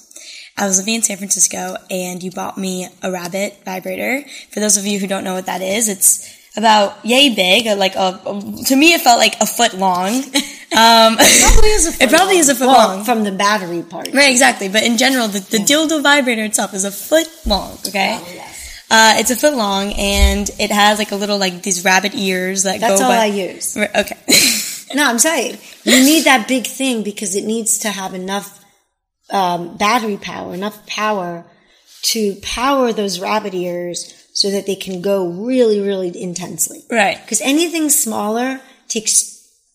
I 0.59 0.67
was 0.67 0.79
living 0.79 0.97
in 0.97 1.03
San 1.03 1.17
Francisco 1.17 1.77
and 1.91 2.23
you 2.23 2.31
bought 2.31 2.59
me 2.59 2.89
a 3.03 3.11
rabbit 3.11 3.57
vibrator. 3.65 4.23
For 4.51 4.61
those 4.61 4.77
of 4.77 4.85
you 4.85 4.99
who 4.99 5.07
don't 5.07 5.25
know 5.25 5.33
what 5.33 5.47
that 5.47 5.63
is, 5.63 5.89
it's 5.89 6.29
about 6.59 7.07
yay 7.07 7.35
big, 7.35 7.65
like 7.79 7.95
a, 7.95 8.21
to 8.67 8.77
me 8.77 8.93
it 8.93 9.01
felt 9.01 9.19
like 9.19 9.37
a 9.41 9.47
foot 9.47 9.73
long. 9.73 10.25
Um, 10.73 11.17
probably 11.17 11.71
is 11.71 11.87
a 11.89 11.93
foot 11.93 12.03
it 12.05 12.11
probably 12.11 12.35
long. 12.35 12.41
is 12.41 12.49
a 12.49 12.55
foot 12.55 12.67
Well, 12.69 12.97
long. 12.97 13.05
from 13.05 13.25
the 13.25 13.33
battery 13.33 13.83
part. 13.83 14.09
Right, 14.15 14.31
exactly. 14.31 14.69
But 14.69 14.85
in 14.85 14.97
general, 14.99 15.27
the, 15.29 15.41
the 15.41 15.59
dildo 15.59 16.03
vibrator 16.03 16.45
itself 16.45 16.75
is 16.75 16.85
a 16.85 16.93
foot 16.93 17.29
long, 17.47 17.73
okay? 17.89 18.19
Oh, 18.21 18.29
yes. 18.35 18.85
Uh, 18.91 19.15
it's 19.19 19.31
a 19.31 19.37
foot 19.37 19.55
long 19.55 19.93
and 19.93 20.49
it 20.59 20.71
has 20.71 20.99
like 20.99 21.13
a 21.13 21.17
little, 21.17 21.39
like 21.39 21.63
these 21.63 21.85
rabbit 21.85 22.15
ears 22.15 22.65
that 22.65 22.81
That's 22.81 22.93
go 22.93 22.99
That's 22.99 23.03
all 23.03 23.09
by. 23.11 23.17
I 23.17 23.27
use. 23.27 23.77
Okay. 23.77 24.17
No, 24.93 25.05
I'm 25.05 25.21
saying 25.21 25.57
you 25.85 26.05
need 26.05 26.25
that 26.25 26.49
big 26.49 26.67
thing 26.67 27.05
because 27.05 27.37
it 27.37 27.45
needs 27.45 27.79
to 27.79 27.91
have 27.91 28.13
enough 28.13 28.61
um, 29.31 29.77
battery 29.77 30.17
power, 30.17 30.53
enough 30.53 30.85
power 30.89 31.47
to 32.03 32.35
power 32.43 32.93
those 32.93 33.21
rabbit 33.21 33.55
ears 33.55 34.13
so 34.33 34.51
that 34.51 34.67
they 34.67 34.75
can 34.75 35.01
go 35.01 35.29
really, 35.29 35.81
really 35.81 36.11
intensely. 36.21 36.81
right. 36.91 37.21
Because 37.23 37.41
anything 37.41 37.89
smaller 37.89 38.61
takes 38.89 39.30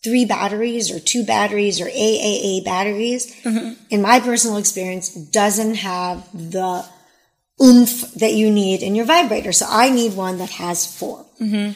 three 0.05 0.23
batteries 0.23 0.91
or 0.91 0.99
two 0.99 1.25
batteries 1.25 1.81
or 1.81 1.85
AAA 1.87 2.63
batteries, 2.63 3.35
mm-hmm. 3.41 3.73
in 3.89 4.01
my 4.01 4.19
personal 4.19 4.57
experience, 4.57 5.09
doesn't 5.09 5.75
have 5.75 6.23
the 6.31 6.85
oomph 7.61 8.13
that 8.13 8.33
you 8.33 8.51
need 8.51 8.83
in 8.83 8.95
your 8.95 9.05
vibrator. 9.05 9.51
So 9.51 9.65
I 9.67 9.89
need 9.89 10.13
one 10.15 10.37
that 10.37 10.51
has 10.51 10.85
4 10.97 11.25
mm-hmm. 11.41 11.71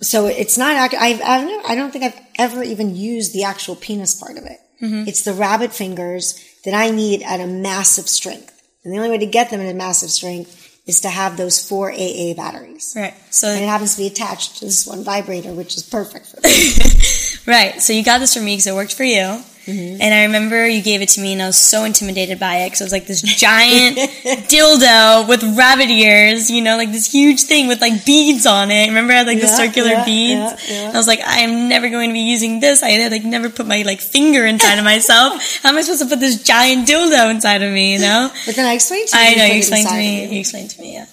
So 0.00 0.26
it's 0.26 0.56
not, 0.56 0.94
I've, 0.94 1.20
I've 1.20 1.44
never, 1.44 1.68
I 1.68 1.74
don't 1.74 1.92
think 1.92 2.04
I've 2.04 2.20
ever 2.38 2.62
even 2.62 2.94
used 2.94 3.34
the 3.34 3.44
actual 3.44 3.74
penis 3.74 4.14
part 4.14 4.38
of 4.38 4.44
it. 4.44 4.58
Mm-hmm. 4.80 5.08
It's 5.08 5.22
the 5.22 5.32
rabbit 5.32 5.72
fingers 5.72 6.42
that 6.64 6.72
I 6.72 6.90
need 6.90 7.22
at 7.22 7.40
a 7.40 7.46
massive 7.46 8.08
strength. 8.08 8.54
And 8.84 8.94
the 8.94 8.98
only 8.98 9.10
way 9.10 9.18
to 9.18 9.26
get 9.26 9.50
them 9.50 9.60
at 9.60 9.68
a 9.68 9.74
massive 9.74 10.10
strength 10.10 10.67
is 10.88 11.00
to 11.02 11.08
have 11.08 11.36
those 11.36 11.62
four 11.66 11.92
AA 11.92 12.34
batteries. 12.34 12.94
Right. 12.96 13.14
So 13.30 13.48
And 13.48 13.62
it 13.62 13.68
happens 13.68 13.94
to 13.94 14.00
be 14.00 14.06
attached 14.08 14.56
to 14.56 14.64
this 14.64 14.86
one 14.86 15.04
vibrator, 15.04 15.52
which 15.52 15.76
is 15.76 15.84
perfect 15.84 16.26
for 16.26 16.40
me. 16.40 16.72
Right. 17.46 17.80
So 17.80 17.94
you 17.94 18.04
got 18.04 18.18
this 18.18 18.34
from 18.34 18.44
me 18.44 18.52
because 18.52 18.66
it 18.66 18.74
worked 18.74 18.94
for 18.94 19.04
you. 19.04 19.42
Mm-hmm. 19.68 20.00
And 20.00 20.14
I 20.14 20.24
remember 20.24 20.66
you 20.66 20.80
gave 20.82 21.02
it 21.02 21.10
to 21.10 21.20
me 21.20 21.34
and 21.34 21.42
I 21.42 21.46
was 21.46 21.58
so 21.58 21.84
intimidated 21.84 22.40
by 22.40 22.60
it 22.60 22.68
because 22.68 22.80
it 22.80 22.84
was 22.84 22.92
like 22.92 23.06
this 23.06 23.20
giant 23.20 23.98
dildo 24.48 25.28
with 25.28 25.42
rabbit 25.58 25.90
ears, 25.90 26.50
you 26.50 26.62
know, 26.62 26.78
like 26.78 26.90
this 26.90 27.12
huge 27.12 27.42
thing 27.42 27.68
with 27.68 27.82
like 27.82 28.06
beads 28.06 28.46
on 28.46 28.70
it. 28.70 28.88
Remember 28.88 29.12
I 29.12 29.16
had 29.16 29.26
like 29.26 29.40
the 29.40 29.46
circular 29.46 29.90
yeah, 29.90 30.04
beads? 30.06 30.40
yeah, 30.40 30.56
yeah. 30.74 30.86
And 30.86 30.96
I 30.96 30.98
was 30.98 31.06
like, 31.06 31.20
I 31.20 31.40
am 31.40 31.68
never 31.68 31.90
going 31.90 32.08
to 32.08 32.14
be 32.14 32.20
using 32.20 32.60
this. 32.60 32.82
I 32.82 32.90
had 32.90 33.12
like 33.12 33.24
never 33.24 33.50
put 33.50 33.66
my 33.66 33.82
like 33.82 34.00
finger 34.00 34.46
inside 34.46 34.78
of 34.78 34.84
myself. 34.84 35.60
How 35.62 35.68
am 35.68 35.76
I 35.76 35.82
supposed 35.82 36.02
to 36.02 36.08
put 36.08 36.20
this 36.20 36.42
giant 36.42 36.88
dildo 36.88 37.30
inside 37.30 37.62
of 37.62 37.70
me, 37.70 37.92
you 37.92 37.98
know? 37.98 38.30
But 38.46 38.56
then 38.56 38.64
I 38.64 38.72
explained 38.72 39.08
to 39.08 39.18
you. 39.18 39.22
I 39.22 39.34
know 39.34 39.44
you 39.44 39.58
explained 39.58 39.88
to 39.88 39.94
me. 39.94 40.32
you. 40.32 40.40
explained 40.40 40.70
to 40.70 40.80
me, 40.80 40.94
yeah. 40.94 41.06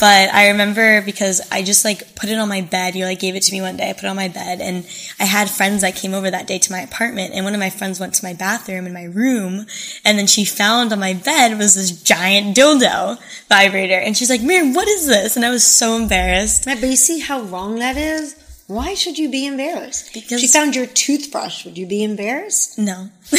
But 0.00 0.34
I 0.34 0.48
remember 0.48 1.02
because 1.02 1.40
I 1.52 1.62
just 1.62 1.84
like 1.84 2.16
put 2.16 2.28
it 2.28 2.38
on 2.38 2.48
my 2.48 2.62
bed. 2.62 2.96
You 2.96 3.04
like 3.04 3.20
gave 3.20 3.36
it 3.36 3.42
to 3.44 3.52
me 3.52 3.60
one 3.60 3.76
day. 3.76 3.90
I 3.90 3.92
put 3.92 4.04
it 4.04 4.08
on 4.08 4.16
my 4.16 4.28
bed, 4.28 4.60
and 4.60 4.84
I 5.20 5.24
had 5.24 5.48
friends 5.48 5.82
that 5.82 5.94
came 5.94 6.14
over 6.14 6.30
that 6.30 6.48
day 6.48 6.58
to 6.58 6.72
my 6.72 6.80
apartment. 6.80 7.32
And 7.32 7.44
one 7.44 7.54
of 7.54 7.60
my 7.60 7.70
friends 7.70 8.00
went 8.00 8.14
to 8.14 8.24
my 8.24 8.34
bathroom 8.34 8.86
in 8.86 8.92
my 8.92 9.04
room, 9.04 9.66
and 10.04 10.18
then 10.18 10.26
she 10.26 10.44
found 10.44 10.92
on 10.92 10.98
my 10.98 11.14
bed 11.14 11.56
was 11.58 11.76
this 11.76 11.92
giant 12.02 12.56
dildo 12.56 13.18
vibrator, 13.48 13.98
and 13.98 14.16
she's 14.16 14.30
like, 14.30 14.42
"Miriam, 14.42 14.74
what 14.74 14.88
is 14.88 15.06
this?" 15.06 15.36
And 15.36 15.44
I 15.44 15.50
was 15.50 15.64
so 15.64 15.96
embarrassed. 15.96 16.64
But 16.64 16.80
you 16.82 16.96
see 16.96 17.20
how 17.20 17.42
wrong 17.42 17.78
that 17.78 17.96
is? 17.96 18.34
Why 18.66 18.94
should 18.94 19.18
you 19.18 19.30
be 19.30 19.46
embarrassed? 19.46 20.12
Because- 20.12 20.40
she 20.40 20.48
found 20.48 20.74
your 20.74 20.86
toothbrush. 20.86 21.64
Would 21.64 21.78
you 21.78 21.86
be 21.86 22.02
embarrassed? 22.02 22.78
No. 22.78 23.10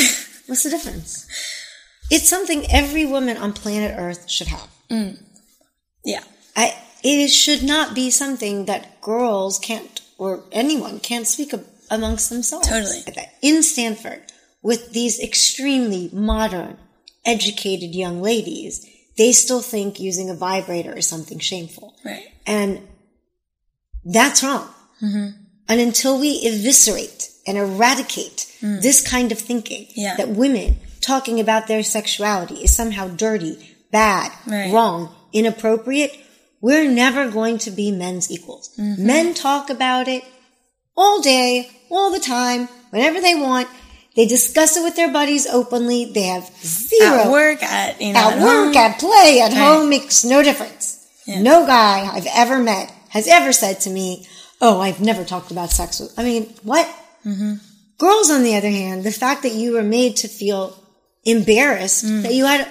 What's 0.46 0.64
the 0.64 0.70
difference? 0.70 1.28
It's 2.12 2.30
something 2.30 2.66
every 2.70 3.06
woman 3.06 3.36
on 3.36 3.52
planet 3.54 3.96
Earth 3.98 4.30
should 4.30 4.48
have. 4.48 4.70
Mm. 4.92 5.18
yeah. 6.06 6.24
I, 6.56 6.76
it 7.04 7.30
should 7.30 7.64
not 7.64 7.94
be 7.94 8.10
something 8.10 8.66
that 8.66 9.02
girls 9.02 9.60
can't, 9.60 10.02
or 10.18 10.44
anyone 10.52 11.00
can't 11.00 11.28
speak 11.28 11.54
amongst 11.90 12.30
themselves. 12.30 12.68
Totally. 12.68 13.04
In 13.42 13.62
Stanford, 13.64 14.24
with 14.62 14.94
these 14.94 15.20
extremely 15.20 16.10
modern, 16.12 16.78
educated 17.26 17.94
young 17.94 18.22
ladies, 18.22 18.88
they 19.18 19.32
still 19.32 19.62
think 19.62 20.00
using 20.00 20.30
a 20.30 20.36
vibrator 20.36 20.98
is 20.98 21.08
something 21.08 21.40
shameful. 21.40 21.96
Right. 22.04 22.28
And 22.46 22.82
that's 24.04 24.44
wrong. 24.44 24.70
Mm-hmm. 25.02 25.42
And 25.68 25.82
until 25.82 26.20
we 26.20 26.42
eviscerate 26.46 27.30
and 27.48 27.58
eradicate 27.58 28.52
mm. 28.62 28.82
this 28.82 29.02
kind 29.08 29.32
of 29.32 29.40
thinking 29.40 29.88
Yeah. 29.96 30.16
that 30.18 30.30
women 30.30 30.78
talking 31.02 31.40
about 31.40 31.68
their 31.68 31.84
sexuality 31.84 32.56
is 32.56 32.76
somehow 32.76 33.08
dirty, 33.08 33.76
bad, 33.92 34.32
Right. 34.48 34.72
wrong, 34.74 35.14
inappropriate, 35.34 36.12
we're 36.66 36.90
never 37.04 37.24
going 37.40 37.58
to 37.66 37.72
be 37.80 37.88
men's 37.92 38.28
equals. 38.36 38.66
Men 38.78 39.26
talk 39.48 39.66
about 39.70 40.06
it 40.16 40.24
all 41.02 41.18
day, 41.22 41.52
all 41.96 42.10
the 42.12 42.20
time, 42.38 42.62
whenever 42.94 43.20
they 43.22 43.36
want. 43.48 43.68
They 44.16 44.26
discuss 44.38 44.72
it 44.78 44.84
with 44.88 44.96
their 44.96 45.12
buddies 45.20 45.46
openly. 45.60 46.00
They 46.16 46.28
have 46.36 46.46
zero 46.64 47.16
At 47.26 47.32
work, 47.40 47.60
at 47.62 48.02
you 48.02 48.14
know, 48.14 48.20
at 48.28 48.34
at 48.38 48.42
work, 48.50 48.66
home. 48.74 48.78
at 48.86 49.00
play, 49.06 49.32
at 49.46 49.52
Right. 49.52 49.58
home 49.66 49.90
makes 49.96 50.24
no 50.34 50.38
difference. 50.50 50.86
No 51.28 51.66
guy 51.76 51.96
I've 52.16 52.32
ever 52.44 52.58
met 52.72 52.88
has 53.10 53.28
ever 53.38 53.52
said 53.62 53.76
to 53.82 53.90
me, 53.98 54.08
"Oh, 54.66 54.76
I've 54.86 55.02
never 55.10 55.24
talked 55.26 55.52
about 55.56 55.70
sex 55.80 56.00
with." 56.00 56.12
I 56.18 56.24
mean, 56.30 56.44
what? 56.72 56.88
Mm-hmm. 57.30 57.54
Girls, 58.06 58.30
on 58.36 58.42
the 58.48 58.56
other 58.60 58.70
hand, 58.82 59.04
the 59.04 59.12
fact 59.24 59.40
that 59.44 59.54
you 59.62 59.68
were 59.76 59.84
made 60.00 60.14
to 60.24 60.28
feel 60.42 60.64
embarrassed 61.36 62.06
Mm. 62.06 62.22
that 62.24 62.34
you 62.38 62.46
had 62.54 62.68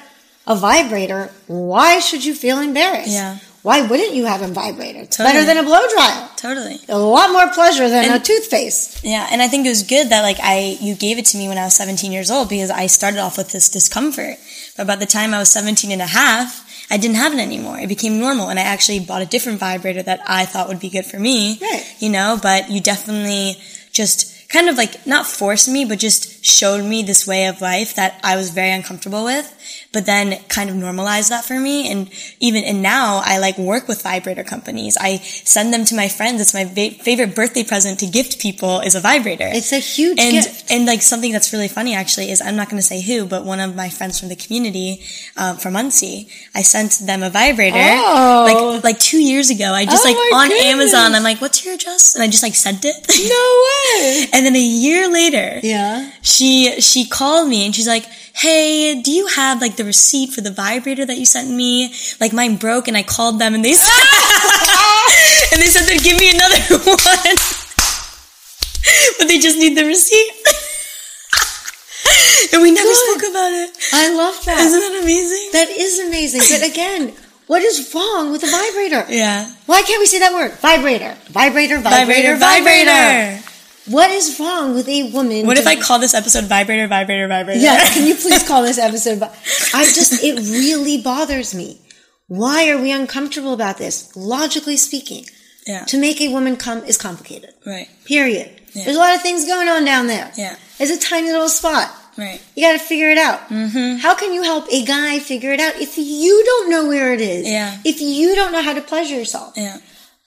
a 0.47 0.57
vibrator, 0.69 1.23
why 1.47 1.91
should 2.07 2.25
you 2.29 2.35
feel 2.45 2.59
embarrassed? 2.71 3.11
Yeah. 3.21 3.37
Why 3.65 3.81
wouldn't 3.81 4.13
you 4.13 4.27
have 4.27 4.43
a 4.43 4.49
vibrator? 4.49 4.99
It's 5.01 5.17
Totally. 5.17 5.33
better 5.33 5.47
than 5.47 5.57
a 5.57 5.63
blow 5.63 5.81
dryer. 5.95 6.29
Totally. 6.37 6.81
A 6.91 6.99
lot 6.99 7.33
more 7.33 7.49
pleasure 7.49 7.89
than 7.89 8.13
a 8.13 8.21
toothpaste. 8.21 9.03
Yeah, 9.03 9.27
and 9.31 9.41
I 9.41 9.49
think 9.49 9.65
it 9.65 9.71
was 9.71 9.83
good 9.83 10.11
that 10.11 10.21
like 10.21 10.37
I 10.43 10.77
you 10.83 10.95
gave 10.95 11.17
it 11.17 11.25
to 11.33 11.39
me 11.39 11.49
when 11.49 11.57
I 11.57 11.65
was 11.65 11.75
17 11.75 12.13
years 12.13 12.31
old 12.31 12.51
because 12.51 12.71
I 12.71 12.89
started 12.89 13.21
off 13.21 13.39
with 13.39 13.53
this 13.53 13.71
discomfort. 13.71 14.37
But 14.77 14.87
by 14.87 14.97
the 14.97 15.07
time 15.07 15.33
I 15.33 15.39
was 15.39 15.49
17 15.49 15.91
and 15.93 16.03
a 16.03 16.07
half, 16.07 16.61
I 16.91 16.99
didn't 16.99 17.17
have 17.17 17.33
it 17.33 17.39
anymore. 17.39 17.79
It 17.79 17.89
became 17.89 18.21
normal 18.21 18.51
and 18.51 18.59
I 18.59 18.65
actually 18.65 19.01
bought 19.01 19.23
a 19.23 19.27
different 19.27 19.61
vibrator 19.61 20.03
that 20.03 20.21
I 20.27 20.45
thought 20.45 20.69
would 20.69 20.79
be 20.79 20.91
good 20.91 21.07
for 21.07 21.19
me. 21.19 21.59
Right. 21.63 21.87
You 22.01 22.11
know, 22.11 22.39
but 22.43 22.71
you 22.71 22.83
definitely 22.83 23.57
just 23.93 24.34
kind 24.55 24.69
of 24.69 24.77
like 24.77 24.95
not 25.07 25.27
forced 25.27 25.69
me, 25.69 25.85
but 25.85 25.99
just 25.99 26.23
showed 26.45 26.85
me 26.85 27.03
this 27.03 27.27
way 27.27 27.47
of 27.47 27.61
life 27.61 27.95
that 27.97 28.21
I 28.23 28.37
was 28.37 28.51
very 28.51 28.71
uncomfortable 28.79 29.25
with, 29.25 29.49
but 29.93 30.07
then 30.07 30.27
kind 30.49 30.69
of 30.71 30.77
normalized 30.77 31.31
that 31.31 31.45
for 31.45 31.59
me. 31.59 31.91
And 31.91 32.01
even, 32.41 32.63
and 32.65 32.81
now 32.83 33.21
I 33.25 33.39
like 33.39 33.57
work 33.59 33.89
with 33.89 34.03
vibrator 34.03 34.45
companies. 34.45 34.97
I 35.01 35.17
send 35.55 35.73
them 35.73 35.85
to 35.87 35.95
my 35.97 36.09
friends. 36.09 36.41
It's 36.41 36.55
my 36.55 36.65
va- 36.65 37.03
favorite 37.03 37.35
birthday 37.35 37.65
present 37.65 37.99
to 38.01 38.07
gift 38.07 38.41
people 38.41 38.81
is 38.81 38.95
a 38.95 39.01
vibrator. 39.01 39.49
It's 39.51 39.73
a 39.73 39.79
huge 39.79 40.21
and, 40.21 40.33
gift. 40.33 40.71
And 40.71 40.87
like 40.87 41.03
something 41.03 41.33
that's 41.33 41.53
really 41.53 41.69
funny 41.69 41.95
actually 41.95 42.31
is 42.31 42.41
I'm 42.43 42.57
not 42.57 42.69
going 42.71 42.81
to 42.81 42.87
say 42.87 43.01
who, 43.01 43.27
but 43.27 43.45
one 43.45 43.61
of 43.61 43.75
my 43.75 43.89
friends 43.89 44.21
from 44.21 44.29
the 44.29 44.37
community, 44.37 45.03
um, 45.37 45.57
from 45.57 45.73
Monsey, 45.73 46.29
I 46.55 46.63
sent 46.63 47.01
them 47.07 47.23
a 47.23 47.31
vibrator 47.31 47.79
Oh. 47.79 48.45
like, 48.75 48.85
like 48.85 48.99
two 49.01 49.23
years 49.23 49.51
ago. 49.51 49.73
I 49.73 49.85
just 49.87 50.05
Oh 50.07 50.09
like 50.11 50.19
on 50.41 50.53
Amazon. 50.67 51.15
I'm 51.15 51.23
like, 51.25 51.41
what's 51.41 51.65
your 51.65 51.75
address? 51.75 52.15
And 52.15 52.23
I 52.23 52.29
just 52.29 52.43
like 52.43 52.55
sent 52.55 52.85
it. 52.85 52.95
No 53.09 53.45
way. 53.67 54.27
And 54.35 54.44
then 54.45 54.57
a 54.57 54.61
year 54.61 55.09
later, 55.11 55.61
Yeah. 55.63 56.11
she 56.23 56.81
she 56.81 57.07
called 57.09 57.49
me 57.49 57.65
and 57.67 57.75
she's 57.75 57.87
like, 57.89 58.05
"Hey, 58.35 59.01
do 59.01 59.11
you 59.11 59.27
have 59.29 59.61
like 59.61 59.77
the 59.77 59.85
receipt 59.85 60.33
for 60.33 60.41
the 60.41 60.51
vibrator 60.51 61.05
that 61.07 61.19
you 61.19 61.27
sent 61.27 61.51
me? 61.51 61.93
Like 62.21 62.33
mine 62.33 62.57
broke, 62.57 62.89
and 62.89 62.97
I 62.97 63.03
called 63.03 63.39
them 63.39 63.55
and 63.55 63.65
they 63.65 63.75
said, 63.75 63.89
and 65.53 65.61
they 65.63 65.67
said 65.69 65.87
they'd 65.87 66.03
give 66.03 66.19
me 66.19 66.31
another 66.31 66.57
one, 66.85 67.37
but 69.19 69.29
they 69.29 69.39
just 69.39 69.59
need 69.59 69.77
the 69.77 69.85
receipt." 69.85 70.33
and 72.53 72.63
we 72.63 72.71
never 72.71 72.89
Good. 72.89 72.97
spoke 73.21 73.31
about 73.31 73.53
it. 73.53 73.71
I 73.93 74.15
love 74.15 74.45
that. 74.45 74.59
Isn't 74.61 74.81
that 74.81 75.03
amazing? 75.03 75.49
That 75.53 75.69
is 75.71 75.99
amazing. 76.01 76.41
But 76.51 76.63
again, 76.71 77.13
what 77.47 77.63
is 77.63 77.93
wrong 77.95 78.33
with 78.33 78.43
a 78.45 78.51
vibrator? 78.51 79.05
yeah. 79.13 79.51
Why 79.67 79.83
can't 79.83 80.01
we 80.01 80.07
say 80.07 80.19
that 80.21 80.33
word? 80.33 80.53
Vibrator. 80.61 81.17
Vibrator, 81.29 81.79
vibrator, 81.81 81.83
Vibrator, 81.83 82.37
vibrator. 82.37 82.91
vibrator. 82.91 83.43
What 83.87 84.11
is 84.11 84.39
wrong 84.41 84.75
with 84.75 84.89
a 84.89 85.11
woman? 85.11 85.47
What 85.47 85.59
if 85.59 85.67
I 85.67 85.77
call 85.77 85.99
this 85.99 86.15
episode 86.15 86.45
vibrator, 86.45 86.87
vibrator, 86.87 87.29
vibrator? 87.29 87.61
Yeah, 87.61 87.79
can 87.93 88.07
you 88.07 88.15
please 88.15 88.47
call 88.47 88.63
this 88.63 88.79
episode? 88.79 89.23
I 89.23 89.85
just, 89.85 90.23
it 90.25 90.37
really 90.37 91.03
bothers 91.03 91.55
me. 91.55 91.81
Why 92.29 92.71
are 92.71 92.81
we 92.81 92.91
uncomfortable 92.91 93.53
about 93.53 93.77
this? 93.77 94.15
Logically 94.17 94.79
speaking, 94.79 95.27
Yeah. 95.67 95.85
to 95.85 95.99
make 95.99 96.21
a 96.23 96.29
woman 96.29 96.57
come 96.57 96.83
is 96.85 96.97
complicated. 96.97 97.53
Right. 97.67 97.89
Period. 98.07 98.51
Yeah. 98.73 98.85
There's 98.85 98.97
a 98.97 99.01
lot 99.01 99.15
of 99.15 99.21
things 99.23 99.45
going 99.45 99.69
on 99.69 99.85
down 99.85 100.07
there. 100.07 100.33
Yeah. 100.37 100.57
It's 100.81 100.91
a 100.91 100.99
tiny 101.09 101.31
little 101.31 101.51
spot. 101.51 101.95
Right. 102.17 102.41
You 102.57 102.65
gotta 102.67 102.79
figure 102.79 103.11
it 103.11 103.19
out. 103.19 103.49
Mm-hmm. 103.49 103.99
How 103.99 104.15
can 104.15 104.33
you 104.33 104.43
help 104.43 104.67
a 104.73 104.85
guy 104.85 105.19
figure 105.19 105.53
it 105.53 105.61
out 105.61 105.75
if 105.81 105.99
you 105.99 106.43
don't 106.47 106.71
know 106.71 106.87
where 106.87 107.13
it 107.13 107.21
is? 107.21 107.47
Yeah. 107.47 107.77
If 107.85 108.01
you 108.01 108.35
don't 108.35 108.53
know 108.53 108.63
how 108.63 108.73
to 108.73 108.81
pleasure 108.81 109.15
yourself? 109.17 109.55
Yeah. 109.57 109.79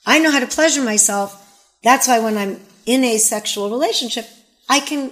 I 0.06 0.18
know 0.20 0.30
how 0.30 0.40
to 0.40 0.46
pleasure 0.46 0.82
myself. 0.82 1.34
That's 1.82 2.06
why 2.06 2.20
when 2.20 2.36
I'm 2.36 2.60
in 2.94 3.04
a 3.04 3.18
sexual 3.18 3.66
relationship, 3.76 4.26
I 4.68 4.80
can 4.80 5.10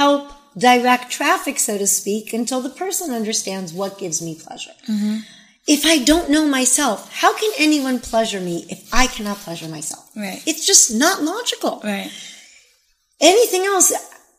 help 0.00 0.32
direct 0.58 1.10
traffic, 1.18 1.56
so 1.58 1.78
to 1.78 1.86
speak, 1.86 2.32
until 2.32 2.60
the 2.60 2.70
person 2.82 3.12
understands 3.14 3.72
what 3.72 3.98
gives 3.98 4.20
me 4.20 4.32
pleasure. 4.34 4.72
If 5.66 5.86
I 5.86 5.96
don't 6.10 6.28
know 6.34 6.44
myself, 6.46 6.98
how 7.22 7.32
can 7.40 7.50
anyone 7.56 7.98
pleasure 8.00 8.40
me 8.40 8.56
if 8.68 8.80
I 8.92 9.06
cannot 9.06 9.38
pleasure 9.38 9.68
myself? 9.68 10.04
Right. 10.16 10.42
It's 10.46 10.66
just 10.66 10.92
not 11.04 11.22
logical. 11.22 11.80
Right. 11.84 12.10
Anything 13.20 13.62
else, 13.64 13.92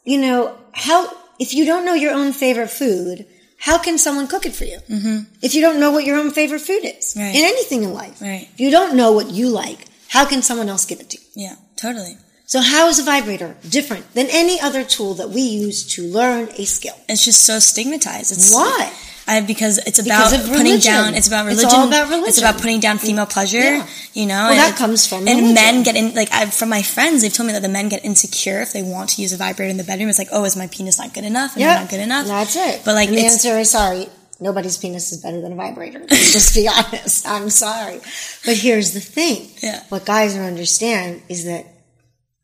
you 0.03 0.19
know, 0.19 0.55
how, 0.73 1.09
if 1.39 1.53
you 1.53 1.65
don't 1.65 1.85
know 1.85 1.93
your 1.95 2.13
own 2.13 2.31
favorite 2.33 2.69
food, 2.69 3.25
how 3.57 3.77
can 3.77 3.97
someone 3.97 4.27
cook 4.27 4.45
it 4.45 4.53
for 4.53 4.65
you? 4.65 4.79
Mm-hmm. 4.89 5.17
If 5.41 5.55
you 5.55 5.61
don't 5.61 5.79
know 5.79 5.91
what 5.91 6.05
your 6.05 6.17
own 6.17 6.29
favorite 6.31 6.59
food 6.61 6.83
is 6.83 7.15
Right. 7.17 7.33
in 7.35 7.43
anything 7.43 7.83
in 7.83 7.93
life, 7.93 8.21
Right. 8.21 8.47
if 8.53 8.59
you 8.59 8.69
don't 8.69 8.95
know 8.95 9.11
what 9.13 9.31
you 9.31 9.49
like, 9.49 9.79
how 10.09 10.25
can 10.25 10.41
someone 10.43 10.69
else 10.69 10.85
give 10.85 10.99
it 10.99 11.09
to 11.11 11.17
you? 11.17 11.23
Yeah. 11.47 11.55
Totally. 11.77 12.17
So 12.47 12.61
how 12.61 12.89
is 12.89 12.99
a 12.99 13.03
vibrator 13.03 13.55
different 13.67 14.13
than 14.13 14.27
any 14.29 14.59
other 14.59 14.83
tool 14.83 15.15
that 15.15 15.29
we 15.31 15.41
use 15.41 15.83
to 15.95 16.03
learn 16.03 16.49
a 16.57 16.65
skill? 16.65 16.93
It's 17.09 17.25
just 17.25 17.43
so 17.43 17.59
stigmatized. 17.59 18.31
It's 18.31 18.53
Why? 18.53 18.93
I 19.27 19.41
because 19.41 19.79
it's 19.79 19.97
about 19.97 20.29
Because 20.29 20.47
putting 20.49 20.77
down. 20.77 21.15
It's 21.15 21.27
about 21.27 21.45
religion. 21.45 21.65
It's 21.65 21.73
all 21.73 21.87
about 21.87 22.09
religion. 22.09 22.29
It's 22.29 22.37
about 22.37 22.57
putting 22.57 22.79
down 22.79 22.99
female 22.99 23.25
pleasure. 23.25 23.57
Yeah. 23.57 23.87
You 24.13 24.27
know, 24.27 24.35
Well, 24.35 24.51
and 24.51 24.59
that 24.59 24.77
comes 24.77 25.07
from 25.07 25.27
and 25.27 25.37
religion. 25.39 25.53
men 25.55 25.83
get 25.83 25.95
in 25.95 26.13
like 26.13 26.31
I've 26.31 26.53
from 26.53 26.69
my 26.69 26.83
friends. 26.83 27.23
They've 27.23 27.33
told 27.33 27.47
me 27.47 27.53
that 27.53 27.63
the 27.63 27.69
men 27.69 27.89
get 27.89 28.05
insecure 28.05 28.61
if 28.61 28.71
they 28.73 28.83
want 28.83 29.09
to 29.11 29.23
use 29.23 29.33
a 29.33 29.37
vibrator 29.37 29.71
in 29.71 29.77
the 29.77 29.83
bedroom. 29.83 30.09
It's 30.09 30.19
like, 30.19 30.29
oh, 30.31 30.45
is 30.45 30.55
my 30.55 30.67
penis 30.67 30.99
not 30.99 31.15
good 31.15 31.23
enough? 31.23 31.53
And 31.53 31.61
Yeah, 31.61 31.79
not 31.79 31.89
good 31.89 32.01
enough. 32.01 32.27
That's 32.27 32.55
it. 32.55 32.81
But 32.85 32.93
like, 32.93 33.09
and 33.09 33.17
the 33.17 33.25
answer 33.25 33.57
is 33.57 33.71
sorry. 33.71 34.07
Nobody's 34.39 34.77
penis 34.77 35.11
is 35.11 35.21
better 35.21 35.41
than 35.41 35.53
a 35.53 35.55
vibrator. 35.55 35.99
Let's 36.11 36.33
Just 36.33 36.53
be 36.53 36.67
honest. 36.67 37.25
I'm 37.27 37.49
sorry. 37.49 38.01
But 38.45 38.57
here's 38.57 38.93
the 38.93 38.99
thing. 38.99 39.49
Yeah. 39.63 39.81
What 39.89 40.05
guys 40.05 40.35
don't 40.35 40.43
understand 40.45 41.23
is 41.29 41.45
that 41.45 41.65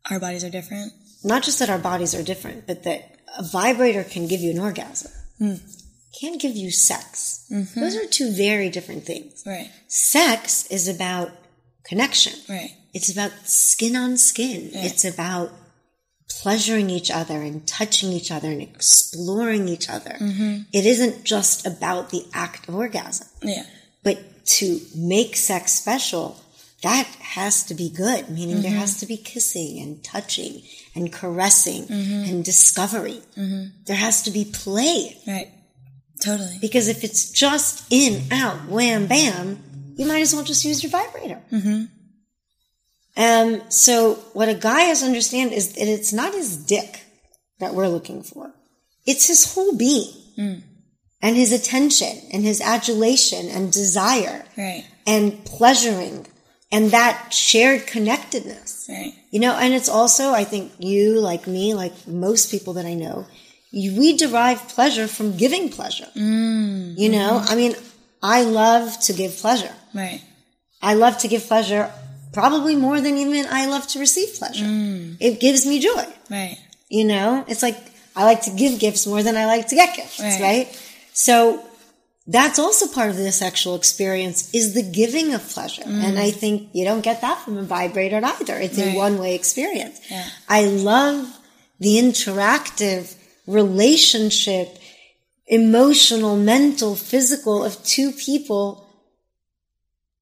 our 0.10 0.20
bodies 0.20 0.44
are 0.44 0.50
different. 0.50 0.94
not 1.24 1.44
just 1.44 1.60
that 1.60 1.70
our 1.70 1.78
bodies 1.80 2.16
are 2.16 2.24
different, 2.24 2.66
but 2.68 2.84
that 2.84 3.18
a 3.38 3.44
vibrator 3.44 4.04
can 4.04 4.28
give 4.28 4.42
you 4.42 4.52
an 4.52 4.60
orgasm. 4.60 5.12
Hmm. 5.38 5.56
Can 6.20 6.38
give 6.38 6.56
you 6.56 6.72
sex. 6.72 7.46
Mm-hmm. 7.52 7.80
Those 7.80 7.96
are 7.96 8.06
two 8.06 8.32
very 8.34 8.70
different 8.70 9.06
things. 9.06 9.44
Right. 9.46 9.70
Sex 9.88 10.66
is 10.68 10.88
about 10.88 11.32
connection. 11.86 12.34
Right. 12.50 12.72
It's 12.94 13.10
about 13.10 13.32
skin 13.46 13.96
on 13.96 14.18
skin. 14.18 14.72
It's 14.74 15.06
about 15.06 15.52
pleasuring 16.42 16.90
each 16.90 17.10
other 17.12 17.42
and 17.42 17.66
touching 17.68 18.12
each 18.12 18.32
other 18.32 18.50
and 18.50 18.62
exploring 18.62 19.68
each 19.68 19.90
other. 19.90 20.12
Mm-hmm. 20.20 20.64
It 20.74 20.86
isn't 20.86 21.24
just 21.24 21.66
about 21.66 22.10
the 22.10 22.26
act 22.34 22.68
of 22.68 22.76
orgasm. 22.76 23.28
Yeah. 23.42 23.64
But 24.04 24.46
to 24.58 24.80
make 24.96 25.36
sex 25.36 25.72
special, 25.74 26.40
that 26.84 27.06
has 27.20 27.64
to 27.66 27.76
be 27.76 27.90
good, 27.90 28.30
meaning 28.30 28.62
there 28.62 28.72
has 28.72 28.92
mm-hmm. 28.92 29.00
to 29.02 29.06
be 29.08 29.18
kissing 29.18 29.80
and 29.80 30.04
touching 30.04 30.62
and 30.96 31.12
caressing 31.14 31.84
mm-hmm. 31.86 32.30
and 32.30 32.44
discovery. 32.44 33.22
Mm-hmm. 33.38 33.66
There 33.86 33.96
has 33.96 34.24
to 34.24 34.32
be 34.32 34.46
play. 34.46 35.18
Right. 35.28 35.50
Totally. 36.22 36.58
Because 36.60 36.88
if 36.88 37.04
it's 37.04 37.32
just 37.32 37.86
in, 37.92 38.32
out, 38.32 38.68
wham, 38.68 39.08
bam, 39.08 39.60
you 39.96 40.06
might 40.06 40.22
as 40.22 40.34
well 40.34 40.44
just 40.44 40.66
use 40.66 40.84
your 40.84 40.92
vibrator. 40.92 41.42
Um, 43.18 43.70
so 43.70 44.16
what 44.34 44.50
a 44.50 44.54
guy 44.54 44.82
has 44.82 45.02
to 45.02 45.06
understand 45.06 45.52
is 45.52 45.74
that 45.74 45.88
it's 45.88 46.14
not 46.14 46.34
his 46.34 46.56
dick 46.56 47.04
that 47.60 47.74
we're 47.74 47.88
looking 47.88 48.24
for. 48.24 48.54
It's 49.06 49.28
his 49.28 49.54
whole 49.54 49.76
being 49.76 50.14
mm. 50.38 50.62
and 51.22 51.36
his 51.36 51.52
attention 51.52 52.22
and 52.32 52.44
his 52.44 52.62
adulation 52.62 53.50
and 53.50 53.72
desire 53.72 54.46
Right. 54.58 54.86
and 55.06 55.44
pleasuring 55.46 56.28
and 56.72 56.92
that 56.92 57.34
shared 57.34 57.88
connectedness. 57.88 58.88
Right. 58.90 59.14
You 59.32 59.40
know, 59.40 59.56
and 59.58 59.74
it's 59.74 59.90
also, 59.90 60.32
I 60.32 60.44
think 60.44 60.72
you, 60.80 61.20
like 61.20 61.48
me, 61.48 61.74
like 61.74 61.94
most 62.08 62.52
people 62.52 62.74
that 62.74 62.86
I 62.86 62.94
know, 62.94 63.28
you, 63.72 63.98
we 63.98 64.18
derive 64.18 64.68
pleasure 64.70 65.08
from 65.08 65.38
giving 65.38 65.70
pleasure. 65.70 66.08
Mm. 66.16 66.98
you 66.98 67.10
know, 67.10 67.40
mm-hmm. 67.40 67.52
I 67.52 67.56
mean, 67.56 67.76
I 68.22 68.44
love 68.44 69.00
to 69.02 69.14
give 69.14 69.36
pleasure. 69.38 69.74
Right. 69.94 70.22
I 70.82 70.94
love 70.96 71.18
to 71.20 71.28
give 71.28 71.44
pleasure 71.48 71.92
probably 72.34 72.76
more 72.76 73.02
than 73.02 73.18
even 73.18 73.46
I 73.50 73.68
love 73.68 73.88
to 73.90 74.00
receive 74.00 74.34
pleasure. 74.36 74.66
Mm. 74.66 75.18
It 75.20 75.40
gives 75.40 75.66
me 75.66 75.80
joy. 75.80 76.06
Right. 76.30 76.58
You 76.90 77.06
know, 77.06 77.46
it's 77.48 77.62
like 77.64 77.78
I 78.16 78.26
like 78.26 78.42
to 78.44 78.52
give 78.52 78.80
gifts 78.80 79.08
more 79.08 79.24
than 79.24 79.38
I 79.38 79.46
like 79.46 79.68
to 79.70 79.76
get 79.76 79.96
gifts, 79.96 80.20
Right. 80.20 80.42
right? 80.42 80.68
So 81.14 81.64
that's 82.28 82.60
also 82.60 82.88
part 82.88 83.10
of 83.10 83.18
the 83.18 83.32
sexual 83.32 83.76
experience 83.76 84.54
is 84.54 84.74
the 84.74 84.84
giving 84.84 85.34
of 85.34 85.48
pleasure. 85.50 85.84
Mm. 85.84 86.04
And 86.04 86.20
I 86.20 86.32
think 86.32 86.70
you 86.74 86.86
don't 86.86 87.02
get 87.02 87.22
that 87.22 87.40
from 87.40 87.58
a 87.58 87.64
vibrator 87.64 88.22
either. 88.24 88.58
It's 88.58 88.78
a 88.78 88.96
one 88.96 89.18
way 89.18 89.36
experience. 89.36 90.00
Yeah. 90.10 90.28
I 90.48 90.66
love 90.66 91.28
the 91.80 91.98
interactive 91.98 93.16
relationship, 93.48 94.78
emotional, 95.48 96.38
mental, 96.38 96.96
physical 96.96 97.66
of 97.66 97.84
two 97.84 98.12
people 98.12 98.88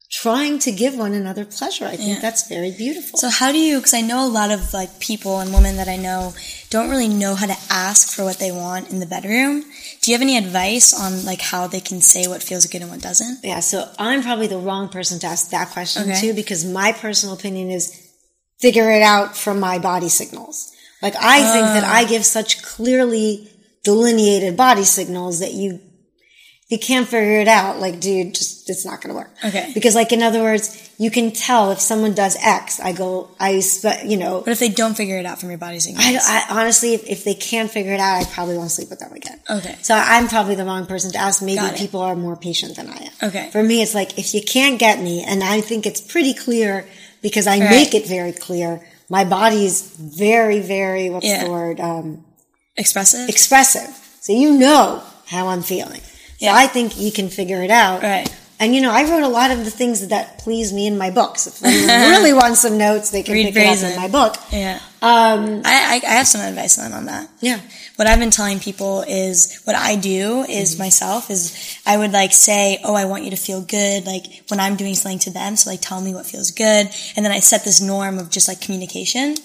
trying 0.10 0.58
to 0.58 0.72
give 0.72 0.98
one 0.98 1.14
another 1.14 1.46
pleasure. 1.46 1.86
I 1.86 1.96
think 1.96 2.16
Yeah. 2.16 2.20
that's 2.20 2.48
very 2.48 2.72
beautiful. 2.72 3.20
So 3.20 3.30
how 3.30 3.52
do 3.52 3.60
you? 3.60 3.78
Because 3.78 3.94
I 3.94 4.02
know 4.02 4.26
a 4.26 4.28
lot 4.28 4.50
of 4.50 4.74
like 4.74 5.00
people 5.00 5.40
and 5.40 5.54
women 5.54 5.76
that 5.78 5.88
I 5.88 5.98
know 5.98 6.34
don't 6.72 6.90
really 6.90 7.08
know 7.08 7.36
how 7.36 7.46
to 7.46 7.58
ask 7.70 8.10
for 8.12 8.24
what 8.24 8.40
they 8.40 8.52
want 8.52 8.90
in 8.90 9.00
the 9.00 9.06
bedroom. 9.06 9.66
Do 10.02 10.12
you 10.12 10.16
have 10.16 10.22
any 10.22 10.38
advice 10.38 10.94
on 10.94 11.26
like 11.26 11.42
how 11.42 11.68
they 11.68 11.82
can 11.82 12.00
say 12.02 12.28
what 12.28 12.42
feels 12.42 12.66
good 12.66 12.82
and 12.82 12.90
what 12.90 13.02
doesn't? 13.02 13.40
Yeah, 13.44 13.60
so 13.60 13.90
I'm 14.00 14.22
probably 14.22 14.48
the 14.48 14.58
wrong 14.58 14.90
person 14.90 15.20
to 15.20 15.28
ask 15.28 15.50
that 15.52 15.70
question 15.70 16.04
Okay. 16.04 16.22
to 16.22 16.34
because 16.34 16.64
my 16.66 16.94
personal 16.94 17.36
opinion 17.36 17.70
is 17.70 17.92
figure 18.60 18.90
it 18.92 19.02
out 19.02 19.36
from 19.36 19.60
my 19.60 19.78
body 19.80 20.10
signals. 20.10 20.72
Like 21.02 21.16
I 21.20 21.40
think 21.54 21.66
that 21.66 21.84
Ah. 21.86 21.96
I 21.98 22.06
give 22.06 22.26
such 22.26 22.62
clearly 22.62 23.50
delineated 23.84 24.56
body 24.58 24.84
signals 24.84 25.40
that 25.40 25.54
you 25.54 25.80
you 26.70 26.78
can't 26.80 27.08
figure 27.08 27.40
it 27.40 27.48
out, 27.48 27.80
like 27.80 28.00
dude, 28.00 28.36
just 28.36 28.70
it's 28.70 28.86
not 28.86 29.02
going 29.02 29.10
to 29.10 29.16
work. 29.16 29.32
Okay. 29.44 29.72
Because 29.74 29.96
like 29.96 30.12
in 30.14 30.22
other 30.22 30.42
words, 30.44 30.90
you 31.00 31.10
can 31.10 31.32
tell 31.32 31.72
if 31.72 31.80
someone 31.80 32.14
does 32.14 32.38
X. 32.40 32.80
I 32.80 32.92
go, 32.92 33.32
I, 33.40 33.62
you 34.06 34.16
know, 34.18 34.42
But 34.46 34.52
if 34.52 34.60
they 34.60 34.70
don't 34.70 34.96
figure 34.96 35.18
it 35.18 35.26
out 35.26 35.40
from 35.40 35.50
your 35.50 35.58
body 35.58 35.80
signals, 35.80 36.06
I, 36.06 36.46
I 36.50 36.62
honestly, 36.62 36.94
if, 36.94 37.08
if 37.10 37.24
they 37.24 37.34
can't 37.34 37.72
figure 37.72 37.94
it 37.94 38.00
out, 38.00 38.22
I 38.22 38.26
probably 38.26 38.58
won't 38.58 38.70
sleep 38.70 38.92
with 38.92 39.00
them 39.00 39.12
again. 39.14 39.40
Okay. 39.50 39.76
So 39.82 39.96
I'm 39.96 40.28
probably 40.28 40.54
the 40.54 40.66
wrong 40.66 40.86
person 40.86 41.12
to 41.14 41.18
ask. 41.18 41.42
Maybe 41.42 41.62
people 41.76 42.02
are 42.02 42.16
more 42.16 42.36
patient 42.36 42.76
than 42.76 42.88
I 42.90 42.98
am. 42.98 43.12
Okay. 43.30 43.50
For 43.52 43.64
me, 43.64 43.82
it's 43.82 43.96
like 43.96 44.20
if 44.20 44.36
you 44.36 44.42
can't 44.44 44.78
get 44.78 45.02
me, 45.02 45.24
and 45.24 45.44
I 45.44 45.62
think 45.62 45.88
it's 45.88 46.02
pretty 46.02 46.36
clear 46.36 46.86
because 47.24 47.48
I 47.48 47.60
Right. 47.60 47.70
make 47.72 47.96
it 47.96 48.06
very 48.08 48.32
clear. 48.32 48.86
My 49.10 49.26
body's 49.26 49.82
very, 49.98 50.60
very 50.60 51.10
what's 51.10 51.26
Yeah. 51.26 51.46
the 51.46 51.50
word? 51.52 51.80
Um, 51.80 52.24
expressive. 52.78 53.28
expressive. 53.28 53.90
So 54.22 54.34
you 54.34 54.54
know 54.60 55.02
how 55.26 55.48
I'm 55.48 55.64
feeling. 55.64 56.02
So 56.40 56.46
Yeah. 56.46 56.56
I 56.56 56.68
think 56.68 57.00
you 57.00 57.12
can 57.12 57.30
figure 57.30 57.62
it 57.64 57.72
out. 57.72 58.02
Right. 58.02 58.28
And 58.62 58.76
you 58.76 58.82
know, 58.82 58.92
I 58.92 59.04
wrote 59.10 59.24
a 59.24 59.30
lot 59.30 59.52
of 59.52 59.64
the 59.64 59.72
things 59.72 60.06
that 60.10 60.40
please 60.40 60.74
me 60.74 60.86
in 60.86 60.98
my 60.98 61.12
books. 61.12 61.48
If 61.48 61.64
anyone 61.64 61.88
really 62.12 62.34
wants 62.34 62.60
some 62.60 62.78
notes, 62.78 63.10
they 63.10 63.24
can 63.24 63.34
Read 63.34 63.54
pick 63.54 63.64
it 63.64 63.84
up 63.84 63.92
in 63.92 63.96
my 63.96 64.10
book. 64.10 64.36
yeah. 64.52 64.80
Um, 65.02 65.62
I, 65.64 66.02
I, 66.04 66.08
I 66.12 66.14
have 66.16 66.28
some 66.28 66.42
advice 66.42 66.76
then 66.76 66.92
on 66.92 67.06
that. 67.06 67.30
yeah. 67.40 67.60
What 67.96 68.08
I've 68.08 68.20
been 68.20 68.32
telling 68.32 68.60
people 68.60 69.04
is 69.08 69.62
what 69.64 69.76
I 69.78 69.96
do 69.96 70.44
is 70.48 70.74
Mm-hmm. 70.74 70.84
myself 70.84 71.30
is 71.30 71.80
I 71.86 71.98
would 71.98 72.12
like 72.12 72.34
say, 72.34 72.80
Oh, 72.84 72.96
I 72.96 73.06
want 73.06 73.24
you 73.24 73.30
to 73.32 73.38
feel 73.38 73.62
good. 73.62 74.06
Like 74.06 74.26
when 74.50 74.60
I'm 74.60 74.76
doing 74.76 74.96
something 74.96 75.20
to 75.20 75.30
them. 75.32 75.56
So 75.56 75.70
like 75.70 75.80
tell 75.82 76.02
me 76.02 76.14
what 76.14 76.26
feels 76.26 76.52
good. 76.52 76.88
And 77.16 77.26
then 77.26 77.32
I 77.32 77.40
set 77.40 77.64
this 77.64 77.80
norm 77.82 78.18
of 78.20 78.30
just 78.30 78.48
like 78.50 78.60
communication, 78.60 79.36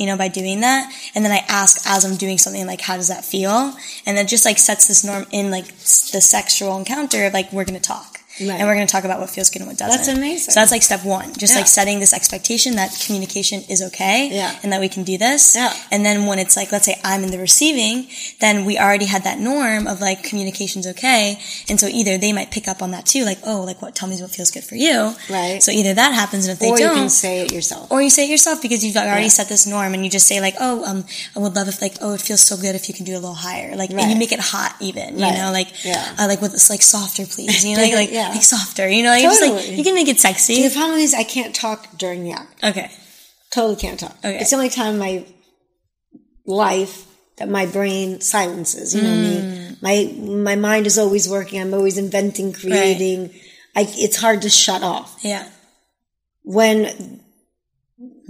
you 0.00 0.06
know, 0.06 0.16
by 0.16 0.28
doing 0.28 0.60
that. 0.60 0.90
And 1.14 1.22
then 1.22 1.30
I 1.30 1.44
ask 1.46 1.86
as 1.86 2.06
I'm 2.06 2.16
doing 2.16 2.38
something 2.38 2.66
like, 2.66 2.80
how 2.80 2.96
does 2.96 3.08
that 3.08 3.22
feel? 3.22 3.74
And 4.06 4.16
that 4.16 4.28
just 4.28 4.46
like 4.46 4.56
sets 4.56 4.88
this 4.88 5.04
norm 5.04 5.26
in 5.30 5.50
like 5.50 5.66
the 5.66 6.22
sexual 6.22 6.78
encounter 6.78 7.26
of 7.26 7.34
like, 7.34 7.52
we're 7.52 7.66
going 7.66 7.78
to 7.78 7.86
talk. 7.86 8.19
Right. 8.40 8.58
And 8.58 8.66
we're 8.68 8.74
going 8.74 8.86
to 8.86 8.92
talk 8.92 9.04
about 9.04 9.20
what 9.20 9.30
feels 9.30 9.50
good 9.50 9.60
and 9.62 9.68
what 9.68 9.76
doesn't. 9.78 9.96
That's 9.96 10.08
amazing. 10.08 10.52
So 10.52 10.60
that's 10.60 10.70
like 10.72 10.82
step 10.82 11.04
one. 11.04 11.32
Just 11.34 11.52
Yeah. 11.52 11.58
like 11.60 11.66
setting 11.66 12.00
this 12.00 12.12
expectation 12.12 12.76
that 12.76 12.90
communication 13.06 13.62
is 13.68 13.82
okay. 13.82 14.28
Yeah. 14.32 14.56
And 14.62 14.72
that 14.72 14.80
we 14.80 14.88
can 14.88 15.02
do 15.04 15.18
this. 15.18 15.54
Yeah. 15.54 15.72
And 15.92 16.04
then 16.04 16.26
when 16.26 16.38
it's 16.38 16.56
like, 16.56 16.72
let's 16.72 16.86
say 16.86 16.98
I'm 17.04 17.22
in 17.24 17.30
the 17.30 17.38
receiving, 17.38 18.08
then 18.40 18.64
we 18.64 18.78
already 18.78 19.06
had 19.06 19.24
that 19.24 19.38
norm 19.38 19.86
of 19.86 20.00
like 20.00 20.22
communication's 20.22 20.86
okay. 20.86 21.38
And 21.68 21.78
so 21.78 21.86
either 21.86 22.18
they 22.18 22.32
might 22.32 22.50
pick 22.50 22.66
up 22.68 22.82
on 22.82 22.90
that 22.92 23.06
too, 23.06 23.24
like, 23.24 23.38
oh, 23.44 23.62
like 23.62 23.80
what, 23.82 23.94
tell 23.94 24.08
me 24.08 24.20
what 24.20 24.30
feels 24.30 24.50
good 24.50 24.64
for 24.64 24.74
you. 24.76 25.14
Right. 25.28 25.62
So 25.62 25.70
either 25.72 25.94
that 25.94 26.12
happens 26.14 26.46
and 26.46 26.52
if 26.54 26.58
they 26.58 26.70
Or 26.70 26.76
don't, 26.78 26.90
Or 26.90 26.94
you 26.94 27.00
can 27.00 27.08
say 27.10 27.40
it 27.42 27.52
yourself. 27.52 27.90
or 27.90 28.00
you 28.02 28.10
say 28.10 28.24
it 28.24 28.30
yourself 28.30 28.62
because 28.62 28.84
you've 28.84 28.96
already 28.96 29.24
Yeah. 29.24 29.28
set 29.28 29.48
this 29.48 29.66
norm 29.66 29.94
and 29.94 30.04
you 30.04 30.10
just 30.10 30.26
say 30.26 30.40
like, 30.40 30.54
oh, 30.60 30.84
um, 30.84 31.04
I 31.36 31.38
would 31.40 31.54
love 31.54 31.68
if 31.68 31.80
like, 31.82 31.94
oh, 32.00 32.14
it 32.14 32.20
feels 32.20 32.40
so 32.40 32.56
good 32.56 32.74
if 32.74 32.88
you 32.88 32.94
can 32.94 33.04
do 33.04 33.12
a 33.12 33.20
little 33.20 33.34
higher. 33.34 33.76
Like, 33.76 33.90
and 33.90 34.10
you 34.10 34.16
make 34.16 34.32
it 34.32 34.40
hot 34.40 34.74
even, 34.80 35.18
you 35.18 35.24
Right. 35.24 35.36
know, 35.36 35.52
like, 35.52 35.68
Yeah. 35.84 36.14
uh, 36.18 36.26
like 36.26 36.40
with 36.40 36.52
this, 36.52 36.70
like 36.70 36.82
softer 36.82 37.26
please, 37.26 37.64
you 37.64 37.76
know, 37.76 37.82
like, 37.86 37.94
like, 37.94 38.10
Yeah. 38.12 38.29
Like 38.32 38.42
softer, 38.42 38.88
you 38.88 39.02
know, 39.02 39.10
like, 39.10 39.22
just 39.22 39.40
like, 39.42 39.68
you 39.76 39.84
can 39.84 39.94
make 39.94 40.08
it 40.08 40.18
sexy. 40.20 40.62
The 40.68 40.74
problem 40.74 40.98
is 40.98 41.14
I 41.14 41.24
can't 41.24 41.54
talk 41.54 41.86
during 41.98 42.24
the 42.24 42.32
act. 42.32 42.62
Okay. 42.64 42.90
Totally 43.50 43.76
can't 43.76 43.98
talk. 43.98 44.16
Okay. 44.18 44.38
It's 44.40 44.50
the 44.50 44.56
only 44.56 44.68
time 44.70 44.94
in 44.94 44.98
my 44.98 45.24
life 46.46 47.06
that 47.36 47.48
my 47.48 47.66
brain 47.66 48.20
silences. 48.20 48.94
You 48.94 49.02
know 49.02 49.08
Mm. 49.08 49.22
me. 49.22 49.76
My 49.82 50.12
my 50.44 50.56
mind 50.56 50.86
is 50.86 50.98
always 50.98 51.28
working. 51.28 51.60
I'm 51.60 51.72
always 51.74 51.96
inventing, 51.98 52.52
creating. 52.52 53.30
I, 53.74 53.86
it's 53.88 54.16
hard 54.16 54.42
to 54.42 54.50
shut 54.50 54.82
off. 54.82 55.18
Yeah. 55.22 55.48
When 56.42 57.19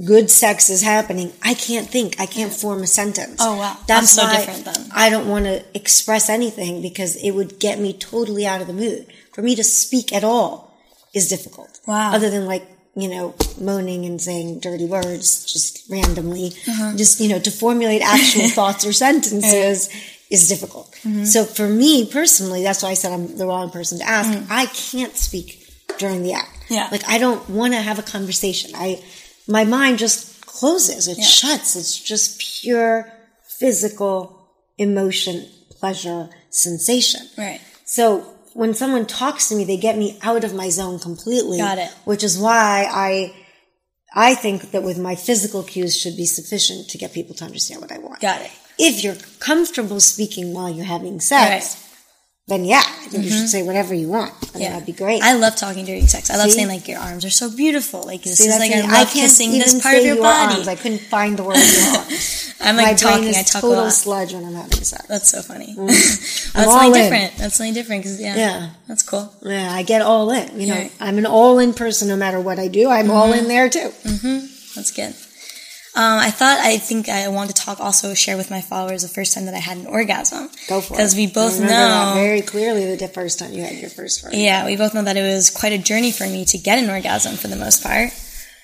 good 0.04 0.30
sex 0.30 0.70
is 0.70 0.82
happening, 0.82 1.32
I 1.42 1.54
can't 1.54 1.88
think. 1.88 2.20
I 2.20 2.26
can't 2.26 2.52
form 2.52 2.82
a 2.82 2.86
sentence. 2.86 3.36
Oh, 3.40 3.56
wow. 3.56 3.76
That's 3.86 4.18
I'm 4.18 4.28
so 4.28 4.36
different 4.36 4.64
then. 4.64 4.90
I 4.94 5.10
don't 5.10 5.28
want 5.28 5.44
to 5.44 5.64
express 5.74 6.28
anything 6.28 6.82
because 6.82 7.16
it 7.16 7.32
would 7.32 7.58
get 7.58 7.78
me 7.78 7.92
totally 7.92 8.46
out 8.46 8.60
of 8.60 8.66
the 8.66 8.72
mood. 8.72 9.06
For 9.32 9.42
me 9.42 9.54
to 9.56 9.64
speak 9.64 10.12
at 10.12 10.24
all 10.24 10.76
is 11.14 11.28
difficult. 11.28 11.80
Wow. 11.86 12.12
Other 12.14 12.30
than 12.30 12.46
like, 12.46 12.66
you 12.94 13.08
know, 13.08 13.34
moaning 13.60 14.04
and 14.04 14.20
saying 14.20 14.60
dirty 14.60 14.86
words 14.86 15.50
just 15.50 15.88
randomly. 15.90 16.52
Uh-huh. 16.68 16.96
Just, 16.96 17.20
you 17.20 17.28
know, 17.28 17.38
to 17.38 17.50
formulate 17.50 18.02
actual 18.02 18.48
thoughts 18.48 18.84
or 18.84 18.92
sentences 18.92 19.88
is 20.30 20.48
difficult. 20.48 20.94
So 21.24 21.44
for 21.44 21.68
me 21.68 22.08
personally, 22.10 22.62
that's 22.62 22.82
why 22.82 22.90
I 22.90 22.94
said 22.94 23.12
I'm 23.12 23.36
the 23.36 23.46
wrong 23.46 23.70
person 23.70 23.98
to 23.98 24.04
ask. 24.04 24.38
I 24.50 24.66
can't 24.66 25.16
speak 25.16 25.66
during 25.98 26.22
the 26.22 26.34
act. 26.34 26.66
Yeah. 26.68 26.88
Like 26.90 27.02
I 27.08 27.18
don't 27.18 27.48
want 27.50 27.74
to 27.74 27.80
have 27.80 27.98
a 27.98 28.02
conversation. 28.02 28.70
I, 28.74 29.02
my 29.48 29.64
mind 29.64 29.98
just 29.98 30.44
closes. 30.46 31.09
It 31.09 31.18
Yeah. 31.18 31.24
shuts. 31.24 31.76
It's 31.76 31.96
just 31.96 32.38
pure 32.38 33.12
physical 33.59 34.48
emotion, 34.79 35.46
pleasure, 35.79 36.29
sensation. 36.50 37.29
Right. 37.37 37.61
So 37.85 38.35
when 38.55 38.74
someone 38.74 39.07
talks 39.07 39.48
to 39.48 39.55
me, 39.55 39.64
they 39.64 39.76
get 39.76 39.96
me 39.98 40.18
out 40.22 40.44
of 40.44 40.55
my 40.55 40.68
zone 40.70 40.98
completely. 40.98 41.59
Got 41.59 41.79
it. 41.79 41.90
Which 42.05 42.24
is 42.24 42.38
why 42.38 42.87
I, 42.90 43.35
I 44.14 44.35
think 44.35 44.70
that 44.72 44.83
with 44.83 44.98
my 44.98 45.14
physical 45.14 45.62
cues 45.62 45.96
should 45.96 46.16
be 46.16 46.26
sufficient 46.26 46.88
to 46.90 46.98
get 46.98 47.12
people 47.12 47.35
to 47.37 47.44
understand 47.44 47.81
what 47.81 47.92
I 47.92 47.98
want. 47.98 48.20
Got 48.20 48.40
it. 48.42 48.50
If 48.79 49.05
you're 49.05 49.16
comfortable 49.40 50.00
speaking 50.00 50.55
while 50.55 50.70
you're 50.70 50.87
having 50.87 51.20
sex, 51.20 51.76
then 52.50 52.64
yeah, 52.66 52.82
I 52.84 53.06
think 53.08 53.24
you 53.24 53.30
should 53.30 53.48
say 53.48 53.62
whatever 53.62 53.94
you 53.94 54.08
want. 54.08 54.32
I 54.32 54.36
Mm-hmm. 54.50 54.60
Yeah. 54.62 54.70
that'd 54.72 54.86
be 54.86 54.92
great. 54.92 55.22
I 55.22 55.34
love 55.34 55.54
talking 55.56 55.84
during 55.86 56.06
sex. 56.08 56.28
I 56.28 56.36
love 56.36 56.50
See? 56.50 56.56
saying 56.58 56.68
like 56.68 56.86
your 56.88 56.98
arms 56.98 57.24
are 57.24 57.30
so 57.30 57.48
beautiful. 57.54 58.02
Like 58.02 58.22
this 58.24 58.38
See, 58.38 58.48
is 58.48 58.58
like 58.58 58.70
me. 58.72 58.82
I 58.82 59.02
love 59.04 59.10
kissing 59.10 59.52
this 59.52 59.80
part 59.80 59.96
of 59.96 60.04
your 60.04 60.16
body. 60.16 60.54
Arms. 60.56 60.68
I 60.68 60.74
couldn't 60.74 61.00
find 61.02 61.38
the 61.38 61.44
word 61.44 61.54
your 61.76 61.96
arms. 61.96 62.54
I'm 62.60 62.74
My 62.76 62.82
like 62.82 62.96
talking. 62.98 63.20
brain 63.22 63.30
is 63.30 63.36
I 63.38 63.42
talk 63.44 63.62
a 63.62 63.66
total 63.66 63.84
lot. 63.84 63.92
sludge 63.92 64.32
when 64.34 64.44
I'm 64.44 64.54
having 64.54 64.72
sex. 64.84 65.06
That's 65.06 65.30
so 65.30 65.40
funny. 65.40 65.74
I'm 65.78 65.86
That's 65.86 66.54
all 66.56 66.80
something 66.80 67.00
in. 67.02 67.10
different. 67.10 67.36
That's 67.38 67.54
something 67.56 67.74
different 67.74 68.02
because 68.02 68.20
yeah, 68.20 68.36
Yeah. 68.36 68.70
that's 68.88 69.02
cool. 69.04 69.32
Yeah, 69.42 69.70
I 69.72 69.82
get 69.84 70.02
all 70.02 70.28
in. 70.32 70.60
You 70.60 70.66
know, 70.66 70.74
Right. 70.74 70.92
I'm 71.00 71.16
an 71.18 71.26
all 71.26 71.58
in 71.60 71.72
person 71.72 72.08
no 72.08 72.16
matter 72.16 72.40
what 72.40 72.58
I 72.58 72.66
do. 72.68 72.90
I'm 72.90 73.10
all 73.10 73.28
Mm-hmm. 73.30 73.38
in 73.38 73.48
there 73.48 73.68
too. 73.70 73.90
That's 74.74 74.90
good. 74.90 75.14
Um, 75.96 76.20
I 76.20 76.31
thought 76.31 76.61
I 76.61 76.79
think 76.79 77.09
I 77.09 77.26
wanted 77.29 77.57
to 77.57 77.62
talk 77.64 77.81
also 77.81 78.14
share 78.14 78.37
with 78.37 78.48
my 78.48 78.61
followers 78.61 79.03
the 79.03 79.09
first 79.09 79.35
time 79.35 79.46
that 79.46 79.55
I 79.55 79.59
had 79.59 79.76
an 79.76 79.87
orgasm. 79.87 80.48
Go 80.68 80.81
for 80.81 80.94
it. 80.94 80.96
Because 80.96 81.16
we 81.16 81.26
both 81.26 81.55
I 81.55 81.64
remember 81.64 81.72
that 81.72 82.14
know 82.14 82.20
very 82.20 82.42
clearly 82.42 82.94
the 82.94 83.09
first 83.09 83.40
time 83.40 83.53
you 83.53 83.64
had 83.64 83.76
your 83.76 83.90
first 83.90 84.22
one. 84.22 84.33
Yeah, 84.33 84.66
we 84.66 84.76
both 84.76 84.94
know 84.94 85.03
that 85.03 85.16
it 85.16 85.22
was 85.22 85.50
quite 85.50 85.72
a 85.72 85.79
journey 85.79 86.12
for 86.12 86.24
me 86.24 86.44
to 86.44 86.59
get 86.59 86.79
an 86.79 86.88
orgasm 86.88 87.35
for 87.35 87.48
the 87.48 87.57
most 87.57 87.83
part. 87.83 88.11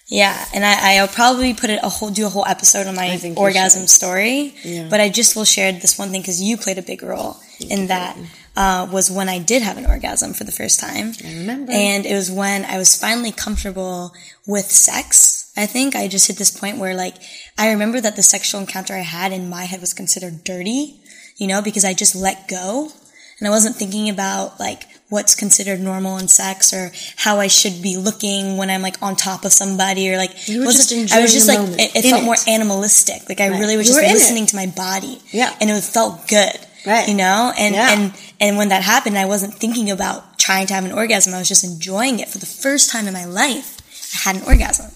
Yeah, 0.06 0.44
and 0.54 0.64
I, 0.64 0.98
I'll 0.98 1.08
probably 1.08 1.52
put 1.52 1.68
it 1.68 1.80
a 1.82 1.88
whole 1.88 2.10
do 2.10 2.26
a 2.26 2.28
whole 2.28 2.46
episode 2.46 2.86
on 2.86 2.94
my 2.94 3.14
you 3.14 3.34
orgasm 3.34 3.88
story. 3.88 4.54
Yeah. 4.62 4.86
But 4.88 5.00
I 5.00 5.08
just 5.08 5.34
will 5.34 5.44
share 5.44 5.72
this 5.72 5.98
one 5.98 6.10
thing 6.10 6.20
because 6.20 6.40
you 6.40 6.56
played 6.56 6.78
a 6.78 6.82
big 6.82 7.02
role 7.02 7.38
in 7.60 7.88
that. 7.88 8.16
Uh, 8.58 8.88
was 8.90 9.10
when 9.10 9.28
I 9.28 9.38
did 9.38 9.60
have 9.60 9.76
an 9.76 9.84
orgasm 9.84 10.32
for 10.32 10.44
the 10.44 10.50
first 10.50 10.80
time. 10.80 11.12
I 11.22 11.34
remember. 11.40 11.72
And 11.72 12.06
it 12.06 12.14
was 12.14 12.30
when 12.30 12.64
I 12.64 12.78
was 12.78 12.96
finally 12.98 13.30
comfortable 13.30 14.14
with 14.46 14.64
sex. 14.64 15.35
I 15.56 15.66
think 15.66 15.94
I 15.96 16.08
just 16.08 16.26
hit 16.28 16.36
this 16.36 16.50
point 16.56 16.78
where 16.78 16.94
like, 16.94 17.14
I 17.58 17.70
remember 17.72 18.00
that 18.00 18.16
the 18.16 18.22
sexual 18.22 18.60
encounter 18.60 18.94
I 18.94 18.98
had 19.00 19.32
in 19.32 19.48
my 19.48 19.64
head 19.64 19.80
was 19.80 19.94
considered 19.94 20.44
dirty, 20.44 21.00
you 21.36 21.46
know, 21.46 21.62
because 21.62 21.84
I 21.84 21.94
just 21.94 22.14
let 22.14 22.48
go 22.48 22.90
and 23.38 23.46
I 23.46 23.50
wasn't 23.50 23.76
thinking 23.76 24.08
about 24.10 24.58
like 24.60 24.82
what's 25.08 25.34
considered 25.34 25.78
normal 25.80 26.18
in 26.18 26.26
sex 26.28 26.72
or 26.72 26.90
how 27.16 27.38
I 27.38 27.46
should 27.46 27.80
be 27.82 27.96
looking 27.96 28.56
when 28.56 28.70
I'm 28.70 28.82
like 28.82 29.00
on 29.02 29.14
top 29.16 29.44
of 29.44 29.52
somebody 29.52 30.10
or 30.12 30.16
like, 30.16 30.48
You 30.48 30.60
were 30.60 30.66
wasn't- 30.66 31.00
just 31.06 31.14
I 31.14 31.20
was 31.20 31.32
just 31.32 31.48
like, 31.48 31.58
moment, 31.58 31.80
it, 31.80 31.96
it 31.96 32.10
felt 32.10 32.22
it. 32.22 32.26
more 32.26 32.36
animalistic. 32.48 33.28
Like 33.28 33.40
I 33.40 33.48
Right. 33.50 33.60
really 33.60 33.76
was 33.76 33.86
You 33.88 33.94
just 33.94 34.04
in 34.04 34.10
it. 34.10 34.14
listening 34.14 34.46
to 34.46 34.56
my 34.56 34.66
body. 34.66 35.20
Yeah. 35.32 35.54
And 35.60 35.70
it 35.70 35.80
felt 35.84 36.26
good. 36.28 36.52
Right. 36.86 37.08
You 37.08 37.14
know, 37.14 37.52
and, 37.58 37.74
Yeah. 37.74 37.92
and, 37.92 38.14
and 38.40 38.56
when 38.56 38.68
that 38.68 38.82
happened, 38.82 39.16
I 39.18 39.24
wasn't 39.26 39.54
thinking 39.54 39.90
about 39.90 40.38
trying 40.38 40.66
to 40.68 40.74
have 40.74 40.84
an 40.84 40.92
orgasm. 40.92 41.34
I 41.34 41.38
was 41.38 41.48
just 41.48 41.64
enjoying 41.64 42.20
it 42.20 42.28
for 42.28 42.38
the 42.38 42.46
first 42.46 42.90
time 42.90 43.06
in 43.08 43.12
my 43.14 43.24
life. 43.24 43.78
I 44.14 44.18
had 44.32 44.36
an 44.36 44.42
orgasm. 44.46 44.92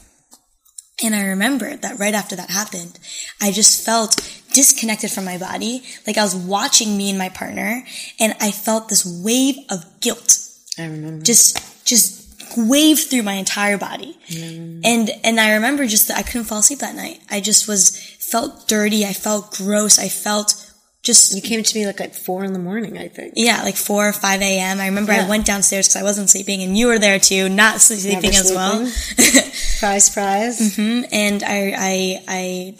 And 1.02 1.14
I 1.14 1.26
remember 1.26 1.76
that 1.76 1.98
right 1.98 2.14
after 2.14 2.36
that 2.36 2.50
happened, 2.50 2.98
I 3.40 3.52
just 3.52 3.84
felt 3.84 4.16
disconnected 4.52 5.10
from 5.10 5.24
my 5.24 5.38
body. 5.38 5.82
Like 6.06 6.18
I 6.18 6.22
was 6.22 6.34
watching 6.34 6.96
me 6.96 7.10
and 7.10 7.18
my 7.18 7.28
partner 7.28 7.84
and 8.18 8.34
I 8.40 8.50
felt 8.50 8.88
this 8.88 9.04
wave 9.06 9.56
of 9.70 9.84
guilt 10.00 10.38
I 10.78 10.84
remember. 10.84 11.24
just, 11.24 11.86
just 11.86 12.56
wave 12.56 12.98
through 12.98 13.22
my 13.22 13.34
entire 13.34 13.78
body. 13.78 14.18
Mm. 14.28 14.80
And, 14.84 15.10
and 15.24 15.40
I 15.40 15.54
remember 15.54 15.86
just 15.86 16.08
that 16.08 16.18
I 16.18 16.22
couldn't 16.22 16.44
fall 16.44 16.58
asleep 16.58 16.80
that 16.80 16.96
night. 16.96 17.20
I 17.30 17.40
just 17.40 17.68
was, 17.68 17.96
felt 18.30 18.68
dirty. 18.68 19.04
I 19.04 19.12
felt 19.12 19.52
gross. 19.52 19.98
I 19.98 20.08
felt 20.08 20.69
just 21.02 21.34
you 21.34 21.40
came 21.40 21.62
to 21.62 21.78
me 21.78 21.86
like 21.86 22.00
at 22.00 22.14
four 22.14 22.44
in 22.44 22.52
the 22.52 22.58
morning, 22.58 22.98
I 22.98 23.08
think. 23.08 23.32
yeah, 23.36 23.62
like 23.62 23.76
4 23.76 24.08
or 24.08 24.12
5 24.12 24.42
a.m. 24.42 24.80
I 24.80 24.86
remember 24.86 25.12
I 25.12 25.28
went 25.28 25.46
downstairs 25.46 25.88
because 25.88 26.00
I 26.00 26.04
wasn't 26.04 26.28
sleeping 26.30 26.62
and 26.62 26.76
you 26.76 26.88
were 26.88 26.98
there 26.98 27.18
too, 27.18 27.48
not 27.48 27.80
sleeping 27.80 28.20
Never 28.22 28.36
as 28.36 28.52
well. 28.52 28.86
Surprise, 28.86 30.04
surprise. 30.04 30.76
Mhm. 30.76 31.08
And 31.10 31.42
I, 31.42 31.74
I, 31.76 32.24
I 32.28 32.78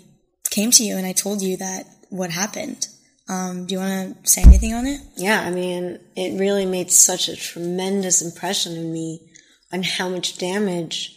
came 0.51 0.71
to 0.73 0.85
you 0.85 0.97
and 0.99 1.07
I 1.07 1.13
told 1.13 1.41
you 1.41 1.57
that 1.57 1.87
what 2.11 2.31
happened. 2.31 2.89
Um, 3.27 3.65
do 3.65 3.75
you 3.75 3.79
want 3.81 4.23
to 4.25 4.31
say 4.31 4.43
anything 4.43 4.75
on 4.75 4.87
it? 4.87 5.01
Yeah, 5.17 5.41
I 5.41 5.51
mean, 5.51 5.99
it 6.17 6.39
really 6.39 6.67
made 6.67 6.91
such 6.91 7.29
a 7.29 7.37
tremendous 7.37 8.21
impression 8.21 8.77
on 8.77 8.93
me 8.93 9.31
on 9.73 9.83
how 9.83 10.09
much 10.11 10.37
damage 10.37 11.17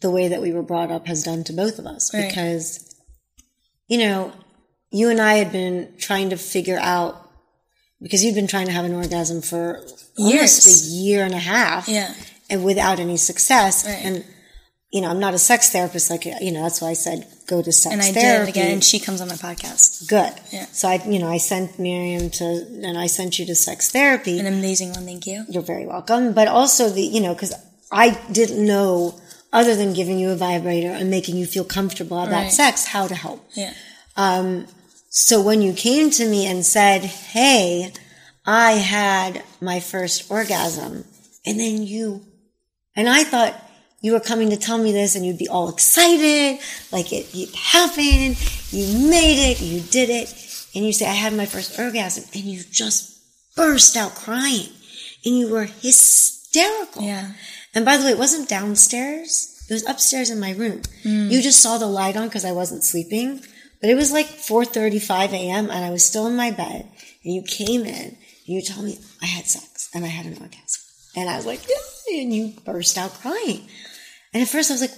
the 0.00 0.10
way 0.10 0.28
that 0.28 0.40
we 0.40 0.52
were 0.52 0.62
brought 0.62 0.90
up 0.90 1.06
has 1.06 1.24
done 1.24 1.44
to 1.44 1.52
both 1.52 1.78
of 1.78 1.86
us. 1.86 2.14
Right. 2.14 2.28
Because, 2.28 2.94
you 3.88 3.98
know, 3.98 4.32
you 4.98 5.06
and 5.10 5.20
I 5.20 5.34
had 5.42 5.50
been 5.50 5.76
trying 5.98 6.30
to 6.30 6.36
figure 6.36 6.78
out, 6.94 7.12
because 8.00 8.22
you'd 8.24 8.34
been 8.34 8.46
trying 8.54 8.66
to 8.66 8.72
have 8.72 8.84
an 8.84 8.94
orgasm 8.94 9.42
for 9.42 9.78
almost 10.18 10.66
Years. 10.66 10.86
a 10.86 10.90
year 11.06 11.24
and 11.24 11.34
a 11.34 11.44
half. 11.54 11.88
Yeah. 11.88 12.12
And 12.50 12.62
without 12.64 13.00
any 13.00 13.16
success. 13.16 13.84
Right. 13.86 14.00
And, 14.06 14.24
you 14.92 15.00
know, 15.00 15.08
I'm 15.08 15.18
not 15.18 15.34
a 15.34 15.38
sex 15.38 15.70
therapist, 15.70 16.10
like, 16.10 16.24
you 16.46 16.52
know, 16.52 16.62
that's 16.62 16.80
why 16.82 16.90
I 16.90 16.92
said 17.06 17.26
go 17.48 17.60
to 17.62 17.72
sex 17.72 17.92
And 17.92 18.00
I 18.02 18.12
therapy. 18.12 18.52
did 18.52 18.56
again, 18.60 18.70
and 18.74 18.84
she 18.84 18.98
comes 19.00 19.20
on 19.20 19.28
my 19.28 19.34
podcast. 19.34 20.06
Good. 20.08 20.32
Yeah. 20.52 20.66
So 20.66 20.88
I, 20.88 21.02
you 21.14 21.18
know, 21.18 21.28
I 21.28 21.38
sent 21.38 21.78
Miriam 21.78 22.30
to, 22.38 22.44
and 22.84 22.96
I 22.96 23.06
sent 23.06 23.38
you 23.38 23.46
to 23.46 23.54
sex 23.54 23.90
therapy. 23.90 24.38
An 24.38 24.46
amazing 24.46 24.90
one, 24.92 25.04
thank 25.06 25.26
you. 25.26 25.44
You're 25.48 25.62
very 25.74 25.86
welcome. 25.86 26.32
But 26.34 26.46
also 26.48 26.88
the, 26.90 27.02
you 27.02 27.20
know, 27.20 27.34
because 27.34 27.52
I 27.90 28.06
didn't 28.30 28.64
know, 28.64 29.18
other 29.52 29.74
than 29.74 29.92
giving 29.94 30.18
you 30.18 30.30
a 30.30 30.36
vibrator 30.36 30.90
and 30.90 31.10
making 31.10 31.36
you 31.36 31.46
feel 31.46 31.64
comfortable 31.64 32.18
about 32.20 32.42
Right. 32.44 32.52
sex, 32.52 32.84
how 32.86 33.06
to 33.08 33.14
help. 33.14 33.40
Yeah. 33.54 33.72
Um, 34.16 34.66
So 35.16 35.40
when 35.40 35.62
you 35.62 35.74
came 35.74 36.10
to 36.10 36.28
me 36.28 36.44
and 36.44 36.66
said, 36.66 37.02
Hey, 37.02 37.92
I 38.44 38.72
had 38.72 39.44
my 39.60 39.78
first 39.78 40.28
orgasm, 40.28 41.04
and 41.46 41.60
then 41.60 41.84
you, 41.84 42.22
and 42.96 43.08
I 43.08 43.22
thought 43.22 43.54
you 44.00 44.10
were 44.10 44.18
coming 44.18 44.50
to 44.50 44.56
tell 44.56 44.76
me 44.76 44.90
this 44.90 45.14
and 45.14 45.24
you'd 45.24 45.38
be 45.38 45.46
all 45.46 45.68
excited, 45.68 46.58
like 46.90 47.12
it, 47.12 47.28
it 47.32 47.54
happened, 47.54 48.36
you 48.72 49.08
made 49.08 49.52
it, 49.52 49.60
you 49.60 49.82
did 49.82 50.10
it, 50.10 50.34
and 50.74 50.84
you 50.84 50.92
say, 50.92 51.06
I 51.06 51.12
had 51.12 51.32
my 51.32 51.46
first 51.46 51.78
orgasm, 51.78 52.24
and 52.34 52.42
you 52.42 52.64
just 52.68 53.16
burst 53.54 53.96
out 53.96 54.16
crying, 54.16 54.70
and 55.24 55.38
you 55.38 55.48
were 55.48 55.66
hysterical. 55.66 57.02
Yeah. 57.02 57.34
And 57.72 57.84
by 57.84 57.98
the 57.98 58.04
way, 58.04 58.10
it 58.10 58.18
wasn't 58.18 58.48
downstairs. 58.48 59.64
It 59.70 59.74
was 59.74 59.88
upstairs 59.88 60.28
in 60.30 60.40
my 60.40 60.54
room. 60.54 60.82
Mm. 61.04 61.30
You 61.30 61.40
just 61.40 61.62
saw 61.62 61.78
the 61.78 61.86
light 61.86 62.16
on 62.16 62.26
because 62.26 62.44
I 62.44 62.50
wasn't 62.50 62.82
sleeping. 62.82 63.44
But 63.84 63.90
it 63.90 63.96
was 63.96 64.12
like 64.12 64.28
4.35 64.28 65.34
a.m. 65.34 65.70
and 65.70 65.84
I 65.84 65.90
was 65.90 66.02
still 66.02 66.26
in 66.26 66.36
my 66.36 66.50
bed. 66.50 66.88
And 67.22 67.34
you 67.34 67.42
came 67.42 67.82
in 67.82 68.16
and 68.16 68.16
you 68.46 68.62
told 68.62 68.86
me 68.86 68.96
I 69.20 69.26
had 69.26 69.44
sex 69.44 69.90
and 69.92 70.06
I 70.06 70.08
had 70.08 70.24
an 70.24 70.40
orgasm. 70.40 70.82
And 71.14 71.28
I 71.28 71.36
was 71.36 71.44
like, 71.44 71.60
yeah. 71.68 72.22
And 72.22 72.32
you 72.32 72.54
burst 72.64 72.96
out 72.96 73.12
crying. 73.12 73.68
And 74.32 74.42
at 74.42 74.48
first 74.48 74.70
I 74.70 74.74
was 74.74 74.80
like, 74.80 74.94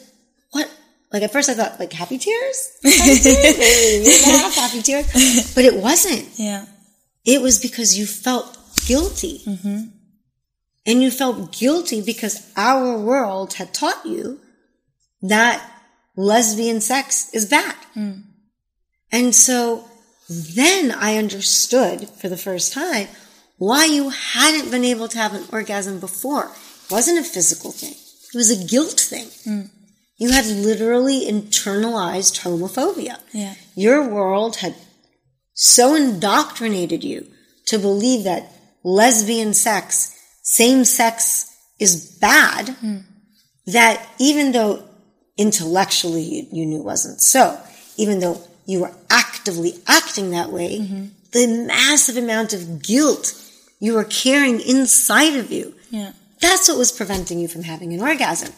what? 0.53 0.73
Like 1.13 1.25
at 1.25 1.33
first 1.33 1.49
I 1.49 1.55
thought 1.55 1.81
like 1.81 1.93
happy 1.93 2.17
tears? 2.17 2.79
Happy 2.85 3.19
tears? 3.19 4.55
Happy 4.55 4.83
tears. 4.83 5.53
But 5.57 5.65
it 5.65 5.75
wasn't. 5.75 6.29
Yeah. 6.37 6.67
It 7.25 7.43
was 7.43 7.59
because 7.59 7.99
you 7.99 8.07
felt 8.07 8.57
guilty. 8.87 9.41
Mm-hmm. 9.45 9.81
And 10.87 11.03
you 11.03 11.11
felt 11.11 11.51
guilty 11.51 12.03
because 12.03 12.53
our 12.57 12.97
world 12.97 13.55
had 13.55 13.75
taught 13.75 14.07
you 14.07 14.41
that 15.23 15.61
lesbian 16.15 16.81
sex 16.81 17.35
is 17.35 17.51
bad. 17.51 17.75
Mm. 17.97 18.23
And 19.17 19.35
so 19.35 19.89
then 20.29 20.93
I 20.93 21.17
understood 21.17 22.11
for 22.21 22.29
the 22.29 22.37
first 22.37 22.75
time 22.75 23.09
why 23.57 23.87
you 23.87 24.11
hadn't 24.11 24.71
been 24.71 24.85
able 24.85 25.09
to 25.09 25.17
have 25.17 25.33
an 25.33 25.45
orgasm 25.51 26.01
before. 26.01 26.51
It 26.85 26.91
wasn't 26.91 27.21
a 27.21 27.25
physical 27.25 27.73
thing. 27.73 27.93
It 27.93 28.37
was 28.37 28.51
a 28.51 28.69
guilt 28.69 29.01
thing. 29.01 29.29
Hmm. 29.45 29.69
You 30.19 30.33
had 30.33 30.45
literally 30.45 31.27
internalized 31.27 32.43
homophobia. 32.43 33.19
Yeah. 33.33 33.55
Your 33.75 34.07
world 34.07 34.57
had 34.57 34.75
so 35.55 35.95
indoctrinated 35.95 37.03
you 37.03 37.27
to 37.69 37.79
believe 37.79 38.25
that 38.25 38.53
lesbian 38.85 39.55
sex, 39.55 40.15
same 40.43 40.85
sex 40.85 41.57
is 41.81 42.19
bad, 42.21 42.69
hmm. 42.69 42.99
that 43.67 44.07
even 44.19 44.53
though 44.53 44.87
intellectually 45.39 46.23
you, 46.23 46.47
you 46.53 46.67
knew 46.67 46.81
it 46.81 46.85
wasn't 46.85 47.23
so, 47.23 47.59
even 47.97 48.21
though 48.21 48.43
you 48.67 48.81
were 48.81 48.93
actively 49.09 49.75
acting 49.87 50.31
that 50.31 50.51
way, 50.51 50.81
mm-hmm. 50.81 51.07
the 51.33 51.47
massive 51.67 52.17
amount 52.17 52.53
of 52.53 52.83
guilt 52.83 53.35
you 53.81 53.95
were 53.95 54.05
carrying 54.05 54.61
inside 54.61 55.37
of 55.37 55.51
you 55.53 55.75
Yeah. 55.91 56.13
that's 56.41 56.69
what 56.69 56.79
was 56.79 56.93
preventing 56.93 57.39
you 57.39 57.49
from 57.49 57.63
having 57.63 57.93
an 57.93 58.01
orgasm. 58.03 58.53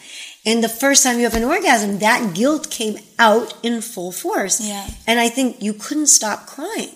And 0.46 0.64
the 0.64 0.68
first 0.68 1.02
time 1.04 1.18
you 1.18 1.24
have 1.24 1.34
an 1.34 1.44
orgasm, 1.44 1.98
that 1.98 2.34
guilt 2.34 2.70
came 2.70 2.98
out 3.18 3.54
in 3.62 3.82
full 3.82 4.12
force. 4.12 4.60
Yeah. 4.60 4.88
And 5.06 5.20
I 5.20 5.28
think 5.28 5.62
you 5.62 5.74
couldn't 5.74 6.06
stop 6.06 6.46
crying. 6.46 6.94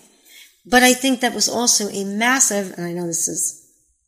But 0.64 0.82
I 0.82 0.94
think 0.94 1.20
that 1.20 1.34
was 1.34 1.48
also 1.48 1.88
a 1.88 2.04
massive, 2.04 2.72
and 2.76 2.86
I 2.86 2.92
know 2.92 3.06
this 3.06 3.28
is 3.28 3.61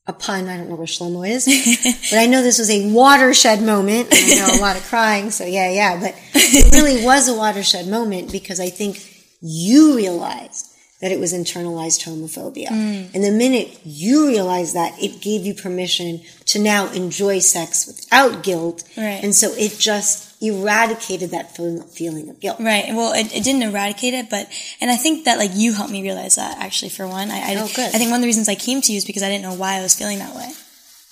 a 0.06 0.12
pun, 0.12 0.48
I 0.48 0.56
don't 0.58 0.68
know 0.68 0.76
where 0.76 0.86
Shlomo 0.86 1.26
is, 1.28 1.46
but 2.10 2.18
I 2.18 2.26
know 2.26 2.42
this 2.42 2.58
was 2.58 2.70
a 2.70 2.92
watershed 2.92 3.62
moment. 3.62 4.08
I 4.12 4.34
know 4.34 4.58
a 4.58 4.60
lot 4.60 4.76
of 4.76 4.82
crying, 4.84 5.30
so 5.30 5.44
yeah, 5.44 5.70
yeah. 5.70 5.98
But 5.98 6.14
it 6.34 6.74
really 6.74 7.04
was 7.04 7.28
a 7.28 7.34
watershed 7.34 7.88
moment 7.88 8.30
because 8.30 8.60
I 8.60 8.68
think 8.68 9.02
you 9.40 9.96
realized 9.96 10.74
that 11.00 11.12
it 11.12 11.20
was 11.20 11.32
internalized 11.32 12.02
homophobia. 12.04 12.68
Mm. 12.68 13.14
And 13.14 13.24
the 13.24 13.30
minute 13.30 13.78
you 13.84 14.26
realized 14.26 14.74
that, 14.74 14.94
it 15.02 15.20
gave 15.20 15.44
you 15.44 15.54
permission 15.54 16.22
to 16.46 16.58
now 16.58 16.90
enjoy 16.92 17.40
sex 17.40 17.86
without 17.86 18.42
guilt. 18.42 18.84
Right. 18.96 19.22
And 19.22 19.34
so 19.34 19.52
it 19.52 19.78
just 19.78 20.33
eradicated 20.48 21.30
that 21.30 21.56
feeling 21.56 22.28
of 22.28 22.40
guilt. 22.40 22.58
Right. 22.60 22.86
Well, 22.88 23.12
it, 23.14 23.34
it 23.34 23.44
didn't 23.44 23.62
eradicate 23.62 24.14
it, 24.14 24.28
but, 24.30 24.48
and 24.80 24.90
I 24.90 24.96
think 24.96 25.24
that 25.24 25.38
like 25.38 25.50
you 25.54 25.72
helped 25.72 25.92
me 25.92 26.02
realize 26.02 26.36
that 26.36 26.58
actually 26.58 26.88
for 26.90 27.06
one. 27.06 27.30
I, 27.30 27.52
I, 27.52 27.54
Oh, 27.56 27.68
good. 27.74 27.94
I 27.94 27.98
think 27.98 28.10
one 28.10 28.18
of 28.18 28.22
the 28.22 28.26
reasons 28.26 28.48
I 28.48 28.54
came 28.54 28.80
to 28.82 28.92
you 28.92 28.98
is 28.98 29.04
because 29.04 29.22
I 29.22 29.28
didn't 29.28 29.42
know 29.42 29.54
why 29.54 29.74
I 29.78 29.82
was 29.82 29.94
feeling 29.96 30.18
that 30.18 30.34
way. 30.34 30.50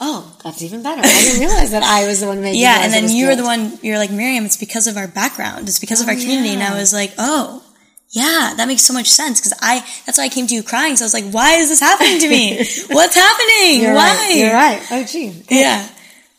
Oh, 0.01 0.37
that's 0.43 0.63
even 0.63 0.83
better. 0.83 1.01
I 1.05 1.23
didn't 1.23 1.41
realize 1.41 1.71
that 1.71 1.85
I 1.85 2.07
was 2.09 2.21
the 2.21 2.27
one 2.27 2.41
making 2.41 2.61
Yeah. 2.61 2.83
And 2.83 2.93
then 2.93 3.09
you 3.09 3.27
were 3.27 3.37
the 3.37 3.45
one, 3.45 3.79
you're 3.83 3.99
like, 3.99 4.11
Miriam, 4.11 4.45
it's 4.45 4.57
because 4.57 4.87
of 4.89 4.97
our 4.97 5.07
background. 5.07 5.69
It's 5.69 5.79
because 5.79 6.01
of 6.01 6.09
Oh, 6.09 6.11
our 6.11 6.17
community. 6.17 6.51
And 6.51 6.63
I 6.63 6.77
was 6.77 6.93
like, 6.93 7.13
oh, 7.19 7.63
yeah, 8.11 8.53
that 8.57 8.67
makes 8.67 8.83
so 8.83 8.93
much 8.93 9.07
sense. 9.07 9.41
Cause 9.41 9.55
I, 9.63 9.79
that's 10.05 10.19
why 10.19 10.25
I 10.25 10.29
came 10.29 10.47
to 10.49 10.55
you 10.55 10.63
crying. 10.65 10.97
So 10.97 11.05
I 11.05 11.07
was 11.07 11.15
like, 11.15 11.31
why 11.31 11.53
is 11.55 11.69
this 11.69 11.81
happening 11.81 12.19
to 12.19 12.29
me? 12.29 12.57
What's 12.91 13.15
happening? 13.15 13.81
You're 13.81 13.95
why? 13.95 14.09
right. 14.09 14.35
You're 14.37 14.53
right. 14.53 14.83
Oh, 14.91 15.05
gee. 15.05 15.33
Yeah. 15.49 15.89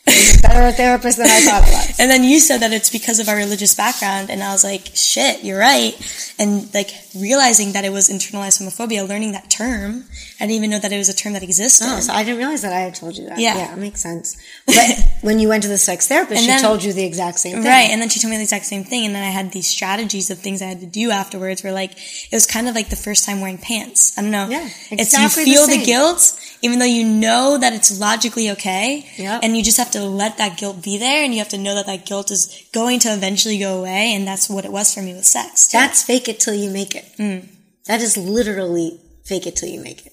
Better 0.06 0.66
a 0.66 0.72
therapist 0.72 1.16
than 1.16 1.26
I 1.26 1.40
thought 1.40 1.62
I 1.62 1.70
was. 1.72 1.98
And 1.98 2.10
then 2.10 2.22
you 2.24 2.38
said 2.38 2.58
that 2.58 2.72
it's 2.72 2.90
because 2.90 3.18
of 3.20 3.28
our 3.30 3.36
religious 3.36 3.74
background, 3.74 4.28
and 4.28 4.42
I 4.42 4.52
was 4.52 4.62
like, 4.62 4.90
shit, 4.94 5.42
you're 5.42 5.58
right. 5.58 5.94
And 6.38 6.72
like 6.74 6.90
realizing 7.16 7.72
that 7.72 7.84
it 7.86 7.90
was 7.90 8.10
internalized 8.10 8.60
homophobia, 8.60 9.08
learning 9.08 9.32
that 9.32 9.48
term, 9.48 10.04
I 10.40 10.44
didn't 10.46 10.56
even 10.56 10.70
know 10.70 10.78
that 10.80 10.92
it 10.92 10.98
was 10.98 11.08
a 11.08 11.14
term 11.14 11.32
that 11.32 11.42
existed. 11.42 11.86
Oh, 11.88 12.00
so 12.00 12.12
I 12.12 12.22
didn't 12.24 12.36
realize 12.38 12.60
that 12.62 12.72
I 12.74 12.80
had 12.80 12.94
told 12.94 13.16
you 13.16 13.26
that. 13.28 13.38
Yeah. 13.38 13.56
Yeah, 13.56 13.72
it 13.72 13.78
makes 13.78 14.00
sense. 14.02 14.36
But 14.66 14.76
when 15.22 15.38
you 15.38 15.48
went 15.48 15.62
to 15.62 15.68
the 15.70 15.78
sex 15.78 16.06
therapist, 16.08 16.32
And 16.32 16.40
she 16.40 16.46
then- 16.48 16.60
told 16.60 16.84
you 16.84 16.92
the 16.92 17.04
exact 17.04 17.38
same 17.38 17.56
thing. 17.58 17.64
Right. 17.64 17.88
And 17.90 18.02
then 18.02 18.10
she 18.10 18.20
told 18.20 18.30
me 18.30 18.36
the 18.36 18.42
exact 18.42 18.66
same 18.66 18.84
thing. 18.84 19.06
And 19.06 19.14
then 19.14 19.22
I 19.22 19.30
had 19.30 19.52
these 19.52 19.66
strategies 19.68 20.30
of 20.30 20.38
things 20.38 20.60
I 20.60 20.66
had 20.66 20.80
to 20.80 20.86
do 20.86 21.10
afterwards 21.12 21.64
where 21.64 21.72
like, 21.72 21.92
it 21.92 22.32
was 22.34 22.46
kind 22.46 22.68
of 22.68 22.74
like 22.74 22.90
the 22.90 22.96
first 22.96 23.24
time 23.24 23.40
wearing 23.40 23.58
pants. 23.58 24.18
I 24.18 24.22
don't 24.22 24.30
know. 24.32 24.48
Yeah, 24.50 24.68
It's 24.90 25.14
exactly 25.14 25.44
you 25.44 25.54
feel 25.54 25.66
the, 25.66 25.72
same. 25.74 25.86
guilt, 25.86 26.40
even 26.62 26.78
though 26.80 26.84
you 26.84 27.04
know 27.06 27.56
that 27.58 27.72
it's 27.72 27.98
logically 27.98 28.50
okay. 28.50 29.08
Yep. 29.16 29.40
And 29.44 29.56
you 29.56 29.62
just 29.62 29.78
have 29.78 29.90
to 29.92 29.93
let 30.02 30.38
that 30.38 30.56
guilt 30.58 30.82
be 30.82 30.96
there 30.98 31.22
and 31.24 31.32
you 31.32 31.38
have 31.38 31.48
to 31.50 31.58
know 31.58 31.74
that 31.74 31.86
that 31.86 32.06
guilt 32.06 32.30
is 32.30 32.66
going 32.72 32.98
to 33.00 33.12
eventually 33.12 33.58
go 33.58 33.78
away. 33.80 34.12
And 34.14 34.26
that's 34.26 34.48
what 34.48 34.64
it 34.64 34.72
was 34.72 34.94
for 34.94 35.02
me 35.02 35.12
with 35.14 35.24
sex. 35.26 35.68
too. 35.68 35.76
That's 35.78 36.02
fake 36.02 36.28
it 36.28 36.40
till 36.40 36.54
you 36.54 36.70
make 36.70 36.94
it. 36.94 37.04
Mm. 37.18 37.48
That 37.86 38.00
is 38.00 38.16
literally 38.16 39.00
fake 39.24 39.46
it 39.46 39.56
till 39.56 39.68
you 39.68 39.80
make 39.80 40.06
it. 40.06 40.12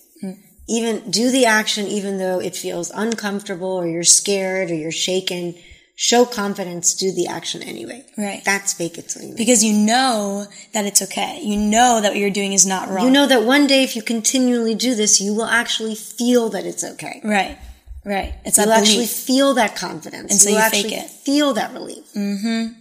Even 0.69 1.09
do 1.11 1.32
the 1.32 1.45
action, 1.45 1.88
even 1.88 2.17
though 2.17 2.39
it 2.39 2.55
feels 2.55 2.91
uncomfortable 2.91 3.67
or 3.71 3.88
you're 3.88 4.03
scared 4.03 4.71
or 4.71 4.75
you're 4.75 4.91
shaken. 4.91 5.55
Show 5.95 6.23
confidence, 6.25 6.93
do 6.95 7.11
the 7.11 7.27
action 7.27 7.61
anyway. 7.61 8.05
Right. 8.17 8.41
That's 8.45 8.71
fake 8.73 8.97
it 8.97 9.09
till 9.09 9.21
you 9.21 9.27
make 9.29 9.36
it. 9.36 9.38
because 9.38 9.63
you 9.63 9.73
know 9.73 10.45
that 10.73 10.86
it's 10.86 11.01
okay. 11.01 11.41
You 11.43 11.57
know 11.57 11.99
that 12.01 12.09
what 12.09 12.17
you're 12.17 12.29
doing 12.29 12.53
is 12.53 12.65
not 12.65 12.89
wrong. 12.89 13.05
You 13.05 13.11
know 13.11 13.27
that 13.27 13.43
one 13.43 13.67
day 13.67 13.84
if 13.84 13.95
you 13.95 14.01
continually 14.01 14.73
do 14.73 14.95
this, 14.95 15.19
you 15.19 15.34
will 15.36 15.45
actually 15.45 15.95
feel 15.95 16.49
that 16.49 16.65
it's 16.65 16.84
okay. 16.84 17.19
right, 17.23 17.57
right. 18.06 18.34
It's 18.45 18.58
You'll 18.58 18.72
actually 18.72 18.95
belief. 18.95 19.12
feel 19.12 19.54
that 19.56 19.76
confidence. 19.76 20.32
And 20.32 20.39
so 20.41 20.49
You'll 20.49 20.60
you 20.60 20.64
actually 20.66 20.84
fake 20.84 20.93
it. 21.06 21.10
feel 21.10 21.54
that 21.54 21.74
relief. 21.74 22.04
Mm-hmm. 22.16 22.74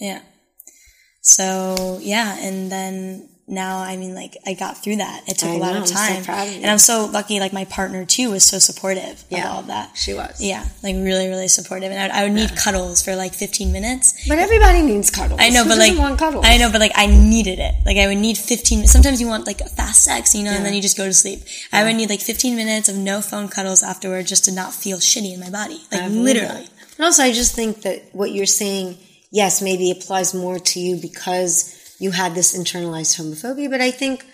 Yeah. 0.00 0.20
So 1.20 1.98
yeah, 2.02 2.36
and 2.40 2.70
then 2.70 3.28
now 3.52 3.78
I 3.78 3.96
mean 3.96 4.14
like 4.14 4.36
I 4.46 4.54
got 4.54 4.82
through 4.82 4.96
that. 4.96 5.22
It 5.28 5.38
took 5.38 5.50
I 5.50 5.54
a 5.54 5.58
lot 5.58 5.72
know, 5.74 5.76
of 5.76 5.82
I'm 5.82 5.86
so 5.86 5.94
time. 5.94 6.24
proud 6.24 6.48
of 6.48 6.54
you. 6.54 6.60
And 6.62 6.70
I'm 6.70 6.78
so 6.78 7.04
lucky 7.12 7.38
like 7.38 7.52
my 7.52 7.64
partner 7.66 8.04
too 8.04 8.30
was 8.30 8.42
so 8.44 8.58
supportive 8.58 9.22
Yeah, 9.28 9.44
of 9.46 9.52
all 9.52 9.60
of 9.60 9.66
that. 9.68 9.96
she 9.96 10.14
was. 10.14 10.40
Yeah, 10.40 10.66
like 10.82 10.94
really 10.96 11.28
really 11.28 11.48
supportive 11.48 11.92
and 11.92 12.00
I 12.00 12.06
would, 12.06 12.12
I 12.12 12.22
would 12.24 12.32
need 12.32 12.56
cuddles 12.56 13.02
for 13.04 13.14
like 13.14 13.34
15 13.34 13.70
minutes. 13.72 14.26
But 14.26 14.38
everybody 14.38 14.82
needs 14.82 15.10
cuddles. 15.10 15.38
I 15.40 15.50
know, 15.50 15.62
Who 15.62 15.68
but 15.70 15.78
like 15.78 15.96
want 15.98 16.18
cuddles? 16.18 16.44
I 16.46 16.56
know, 16.56 16.72
but 16.72 16.80
like 16.80 16.92
I 16.96 17.06
needed 17.06 17.58
it. 17.58 17.74
Like 17.86 17.98
I 17.98 18.06
would 18.08 18.18
need 18.18 18.38
15. 18.38 18.86
Sometimes 18.88 19.20
you 19.20 19.28
want 19.28 19.46
like 19.46 19.60
fast 19.70 20.02
sex, 20.02 20.34
you 20.34 20.42
know, 20.42 20.50
and 20.52 20.64
then 20.64 20.74
you 20.74 20.82
just 20.82 20.96
go 20.96 21.04
to 21.04 21.12
sleep. 21.12 21.40
I 21.72 21.84
would 21.84 21.94
need 21.96 22.08
like 22.10 22.20
15 22.20 22.56
minutes 22.56 22.88
of 22.88 22.96
no 22.96 23.20
phone 23.20 23.48
cuddles 23.48 23.82
afterward 23.82 24.26
just 24.26 24.44
to 24.46 24.52
not 24.52 24.72
feel 24.74 24.98
shitty 24.98 25.34
in 25.34 25.40
my 25.40 25.50
body. 25.50 25.80
Like 25.92 26.10
literally. 26.10 26.64
that. 26.64 26.70
And 26.96 27.04
also, 27.06 27.22
I 27.22 27.32
just 27.32 27.54
think 27.54 27.82
that 27.82 28.02
what 28.12 28.32
you're 28.32 28.46
saying, 28.46 28.96
yes, 29.30 29.60
maybe 29.62 29.90
applies 29.90 30.34
more 30.34 30.58
to 30.58 30.80
you 30.80 30.96
because 30.96 31.74
you 32.02 32.10
had 32.10 32.34
this 32.34 32.58
internalized 32.58 33.16
homophobia. 33.16 33.70
But 33.70 33.80
I 33.80 33.92
think, 33.92 34.26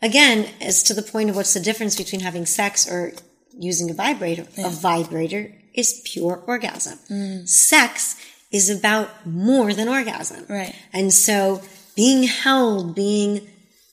again, 0.00 0.48
as 0.62 0.82
to 0.84 0.94
the 0.94 1.02
point 1.02 1.28
of 1.28 1.36
what's 1.36 1.52
the 1.52 1.60
difference 1.60 1.94
between 1.94 2.22
having 2.22 2.46
sex 2.46 2.90
or 2.90 3.12
using 3.52 3.90
a 3.90 3.94
vibrator, 3.94 4.46
a 4.56 4.70
vibrator 4.70 5.52
is 5.74 6.00
pure 6.06 6.42
orgasm. 6.46 6.98
Mm. 7.10 7.46
Sex 7.46 8.16
is 8.50 8.70
about 8.70 9.26
more 9.26 9.74
than 9.74 9.88
orgasm. 9.88 10.46
Right. 10.48 10.74
And 10.94 11.12
so 11.12 11.60
being 11.94 12.22
held, 12.22 12.94
being 12.94 13.46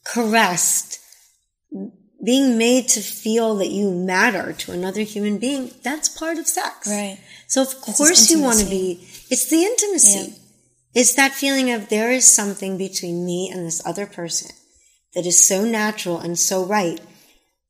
caressed, 0.06 1.00
being 2.24 2.58
made 2.58 2.88
to 2.90 3.02
feel 3.02 3.56
that 3.56 3.70
you 3.70 3.92
matter 3.92 4.54
to 4.54 4.72
another 4.72 5.02
human 5.02 5.40
being, 5.40 5.72
that's 5.84 6.08
part 6.08 6.38
of 6.38 6.48
sex. 6.48 6.88
Right. 6.88 7.20
So 7.48 7.62
of 7.64 7.82
course 7.82 8.32
you 8.32 8.42
want 8.42 8.60
to 8.60 8.66
be, 8.66 9.06
it's 9.30 9.50
the 9.50 9.62
intimacy. 9.64 10.32
Yeah. 10.32 10.36
It's 10.94 11.14
that 11.16 11.34
feeling 11.34 11.72
of 11.72 11.90
there 11.90 12.12
is 12.12 12.28
something 12.28 12.78
between 12.78 13.26
me 13.26 13.50
and 13.54 13.66
this 13.66 13.86
other 13.86 14.06
person 14.06 14.52
that 15.14 15.26
is 15.26 15.44
so 15.46 15.64
natural 15.64 16.20
and 16.20 16.38
so 16.38 16.66
right 16.66 17.00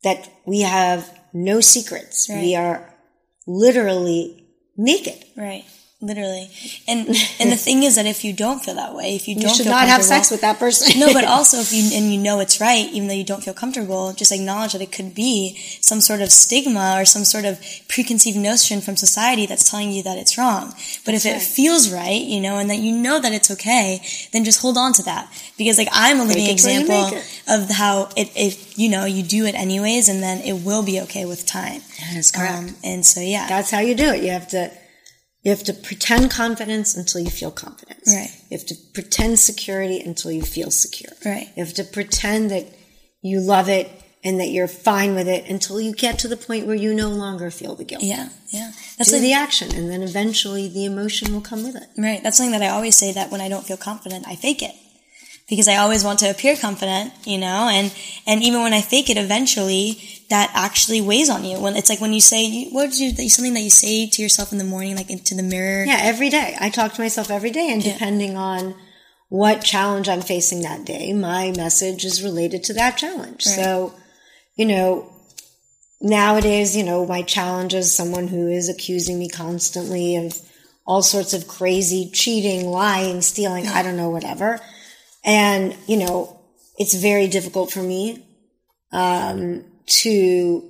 that 0.03 0.29
we 0.45 0.61
have 0.61 1.19
no 1.33 1.61
secrets. 1.61 2.29
Right. 2.29 2.41
We 2.41 2.55
are 2.55 2.93
literally 3.45 4.47
naked. 4.77 5.25
Right. 5.35 5.65
Literally. 6.01 6.49
And 6.87 7.09
and 7.41 7.51
the 7.51 7.57
thing 7.65 7.83
is 7.83 7.95
that 7.95 8.05
if 8.05 8.23
you 8.23 8.31
don't 8.31 8.63
feel 8.63 8.75
that 8.75 8.95
way, 8.95 9.15
if 9.17 9.27
you, 9.27 9.35
don't 9.35 9.43
you 9.43 9.49
should 9.49 9.65
not 9.65 9.85
have 9.87 10.01
sex 10.01 10.31
with 10.31 10.39
that 10.41 10.57
person. 10.57 10.97
no, 10.97 11.11
but 11.11 11.25
also 11.27 11.57
if 11.57 11.73
you 11.73 11.89
and 11.93 12.13
you 12.13 12.17
know 12.17 12.39
it's 12.39 12.61
right, 12.61 12.87
even 12.93 13.09
though 13.09 13.13
you 13.13 13.25
don't 13.25 13.43
feel 13.43 13.53
comfortable, 13.53 14.13
just 14.13 14.31
acknowledge 14.31 14.71
that 14.71 14.81
it 14.81 14.93
could 14.93 15.13
be 15.13 15.57
some 15.81 15.99
sort 15.99 16.21
of 16.21 16.31
stigma 16.31 16.95
or 16.97 17.03
some 17.03 17.25
sort 17.25 17.43
of 17.43 17.59
preconceived 17.89 18.37
notion 18.37 18.79
from 18.79 18.95
society 18.95 19.45
that's 19.45 19.69
telling 19.69 19.91
you 19.91 20.01
that 20.03 20.17
it's 20.17 20.37
wrong. 20.37 20.73
But 21.03 21.15
if 21.15 21.25
it 21.25 21.41
feels 21.41 21.91
right, 21.91 22.21
you 22.21 22.39
know, 22.39 22.59
and 22.59 22.69
that 22.69 22.79
you 22.79 22.95
know 22.95 23.19
that 23.19 23.33
it's 23.33 23.51
okay, 23.51 24.01
then 24.31 24.45
just 24.45 24.61
hold 24.61 24.77
on 24.77 24.93
to 24.93 25.03
that. 25.03 25.29
Because 25.57 25.77
like 25.77 25.89
I'm 25.91 26.21
a 26.21 26.23
living 26.23 26.45
it 26.45 26.59
till 26.59 26.71
you 26.71 26.79
example 26.79 27.19
of 27.49 27.69
how 27.69 28.07
it 28.15 28.31
if 28.37 28.79
you 28.79 28.87
know 28.87 29.03
you 29.03 29.21
do 29.21 29.45
it 29.45 29.53
anyways, 29.53 30.07
and 30.07 30.23
then 30.23 30.39
it 30.43 30.63
will 30.65 30.81
be 30.81 31.01
okay 31.01 31.25
with 31.25 31.45
time. 31.45 31.81
That 31.99 32.15
is 32.15 32.31
correct. 32.31 32.53
Um, 32.53 32.75
and 32.85 33.05
so 33.05 33.19
yeah, 33.19 33.47
That's 33.49 33.69
how 33.69 33.79
you 33.79 33.95
do 33.95 34.05
it. 34.13 34.23
You 34.23 34.31
have 34.31 34.47
to 34.49 34.71
you 35.41 35.51
have 35.51 35.63
to 35.63 35.73
pretend 35.73 36.31
confidence 36.31 36.95
until 36.95 37.21
you 37.21 37.29
feel 37.29 37.51
confidence. 37.51 38.13
Right. 38.13 38.29
You 38.49 38.57
have 38.57 38.67
to 38.67 38.75
pretend 38.93 39.39
security 39.39 39.99
until 40.01 40.31
you 40.31 40.41
feel 40.41 40.71
secure. 40.71 41.11
Right. 41.25 41.47
You 41.55 41.63
have 41.63 41.73
to 41.75 41.83
pretend 41.83 42.51
that 42.51 42.65
you 43.21 43.39
love 43.39 43.69
it 43.69 43.89
and 44.21 44.39
that 44.41 44.49
you're 44.49 44.67
fine 44.67 45.15
with 45.15 45.29
it 45.29 45.49
until 45.49 45.79
you 45.79 45.93
get 45.93 46.19
to 46.19 46.27
the 46.27 46.35
point 46.35 46.67
where 46.67 46.75
you 46.75 46.93
no 46.93 47.07
longer 47.09 47.49
feel 47.49 47.75
the 47.75 47.85
guilt. 47.85 48.03
yeah, 48.03 48.29
yeah. 48.49 48.71
That's 48.97 49.09
Do 49.09 49.15
like, 49.15 49.21
the 49.21 49.33
action 49.33 49.73
and 49.73 49.89
then 49.89 50.01
eventually 50.03 50.67
the 50.67 50.83
emotion 50.83 51.33
will 51.33 51.39
come 51.41 51.63
with 51.63 51.77
it. 51.77 51.87
Right. 51.97 52.21
That's 52.21 52.35
something 52.35 52.51
that 52.51 52.61
I 52.61 52.67
always 52.69 52.97
say 52.97 53.13
that 53.13 53.31
when 53.31 53.39
I 53.39 53.47
don't 53.47 53.65
feel 53.65 53.77
confident, 53.77 54.27
I 54.27 54.35
fake 54.35 54.61
it. 54.61 54.75
Because 55.49 55.67
I 55.67 55.77
always 55.77 56.03
want 56.03 56.19
to 56.19 56.29
appear 56.29 56.55
confident, 56.55 57.11
you 57.25 57.37
know, 57.37 57.69
and, 57.71 57.93
and 58.27 58.43
even 58.43 58.61
when 58.61 58.73
I 58.73 58.81
fake 58.81 59.09
it, 59.09 59.17
eventually 59.17 59.97
that 60.29 60.51
actually 60.53 61.01
weighs 61.01 61.29
on 61.29 61.43
you. 61.43 61.59
When 61.59 61.75
it's 61.75 61.89
like 61.89 61.99
when 61.99 62.13
you 62.13 62.21
say, 62.21 62.45
you, 62.45 62.69
what 62.69 62.91
did 62.91 62.99
you, 62.99 63.29
something 63.29 63.55
that 63.55 63.61
you 63.61 63.71
say 63.71 64.07
to 64.07 64.21
yourself 64.21 64.51
in 64.51 64.59
the 64.59 64.63
morning, 64.63 64.95
like 64.95 65.09
into 65.09 65.33
the 65.33 65.43
mirror. 65.43 65.85
Yeah, 65.85 65.97
every 66.01 66.29
day. 66.29 66.55
I 66.59 66.69
talk 66.69 66.93
to 66.93 67.01
myself 67.01 67.31
every 67.31 67.49
day 67.49 67.71
and 67.71 67.83
depending 67.83 68.37
on 68.37 68.75
what 69.29 69.63
challenge 69.63 70.09
I'm 70.09 70.21
facing 70.21 70.61
that 70.61 70.85
day, 70.85 71.13
my 71.13 71.51
message 71.55 72.03
is 72.03 72.23
related 72.23 72.63
to 72.65 72.73
that 72.73 72.97
challenge. 72.97 73.43
So, 73.43 73.93
you 74.55 74.65
know, 74.65 75.13
nowadays, 76.01 76.75
you 76.75 76.83
know, 76.83 77.05
my 77.05 77.21
challenge 77.21 77.73
is 77.73 77.95
someone 77.95 78.27
who 78.27 78.47
is 78.47 78.69
accusing 78.69 79.19
me 79.19 79.29
constantly 79.29 80.15
of 80.15 80.39
all 80.85 81.03
sorts 81.03 81.33
of 81.33 81.47
crazy 81.47 82.09
cheating, 82.11 82.67
lying, 82.67 83.21
stealing, 83.21 83.67
I 83.67 83.83
don't 83.83 83.97
know, 83.97 84.09
whatever. 84.09 84.59
And, 85.23 85.75
you 85.87 85.97
know, 85.97 86.39
it's 86.77 86.93
very 86.93 87.27
difficult 87.27 87.71
for 87.71 87.83
me, 87.83 88.25
um, 88.91 89.65
to 90.03 90.63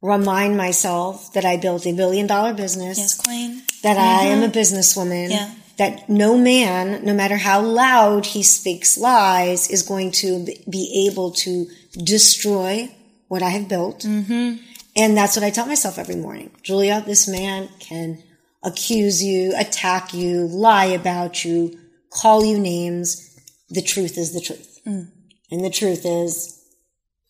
remind 0.00 0.56
myself 0.56 1.32
that 1.32 1.44
I 1.44 1.56
built 1.56 1.86
a 1.86 1.92
billion 1.92 2.26
dollar 2.26 2.54
business 2.54 2.98
Yes, 2.98 3.14
queen. 3.16 3.62
that 3.82 3.96
I 3.98 4.24
am 4.26 4.42
a 4.42 4.48
businesswoman, 4.48 5.30
Yeah. 5.30 5.50
that 5.78 6.08
no 6.08 6.36
man, 6.36 7.04
no 7.04 7.14
matter 7.14 7.36
how 7.36 7.60
loud 7.62 8.26
he 8.26 8.42
speaks 8.42 8.98
lies, 8.98 9.68
is 9.70 9.82
going 9.82 10.10
to 10.12 10.46
be 10.68 11.08
able 11.08 11.30
to 11.32 11.66
destroy 12.04 12.90
what 13.28 13.42
I 13.42 13.50
have 13.50 13.68
built. 13.68 14.00
Mm-hmm. 14.00 14.56
And 14.94 15.16
that's 15.16 15.36
what 15.36 15.44
I 15.44 15.50
tell 15.50 15.66
myself 15.66 15.98
every 15.98 16.16
morning. 16.16 16.50
Julia, 16.62 17.02
this 17.06 17.26
man 17.26 17.68
can 17.80 18.22
accuse 18.62 19.22
you, 19.22 19.54
attack 19.56 20.12
you, 20.12 20.46
lie 20.46 20.84
about 20.86 21.44
you, 21.44 21.78
call 22.10 22.44
you 22.44 22.58
names. 22.58 23.31
The 23.72 23.82
truth 23.82 24.18
is 24.18 24.32
the 24.32 24.40
truth. 24.40 24.80
Mm. 24.86 25.10
And 25.50 25.64
the 25.64 25.70
truth 25.70 26.04
is, 26.04 26.62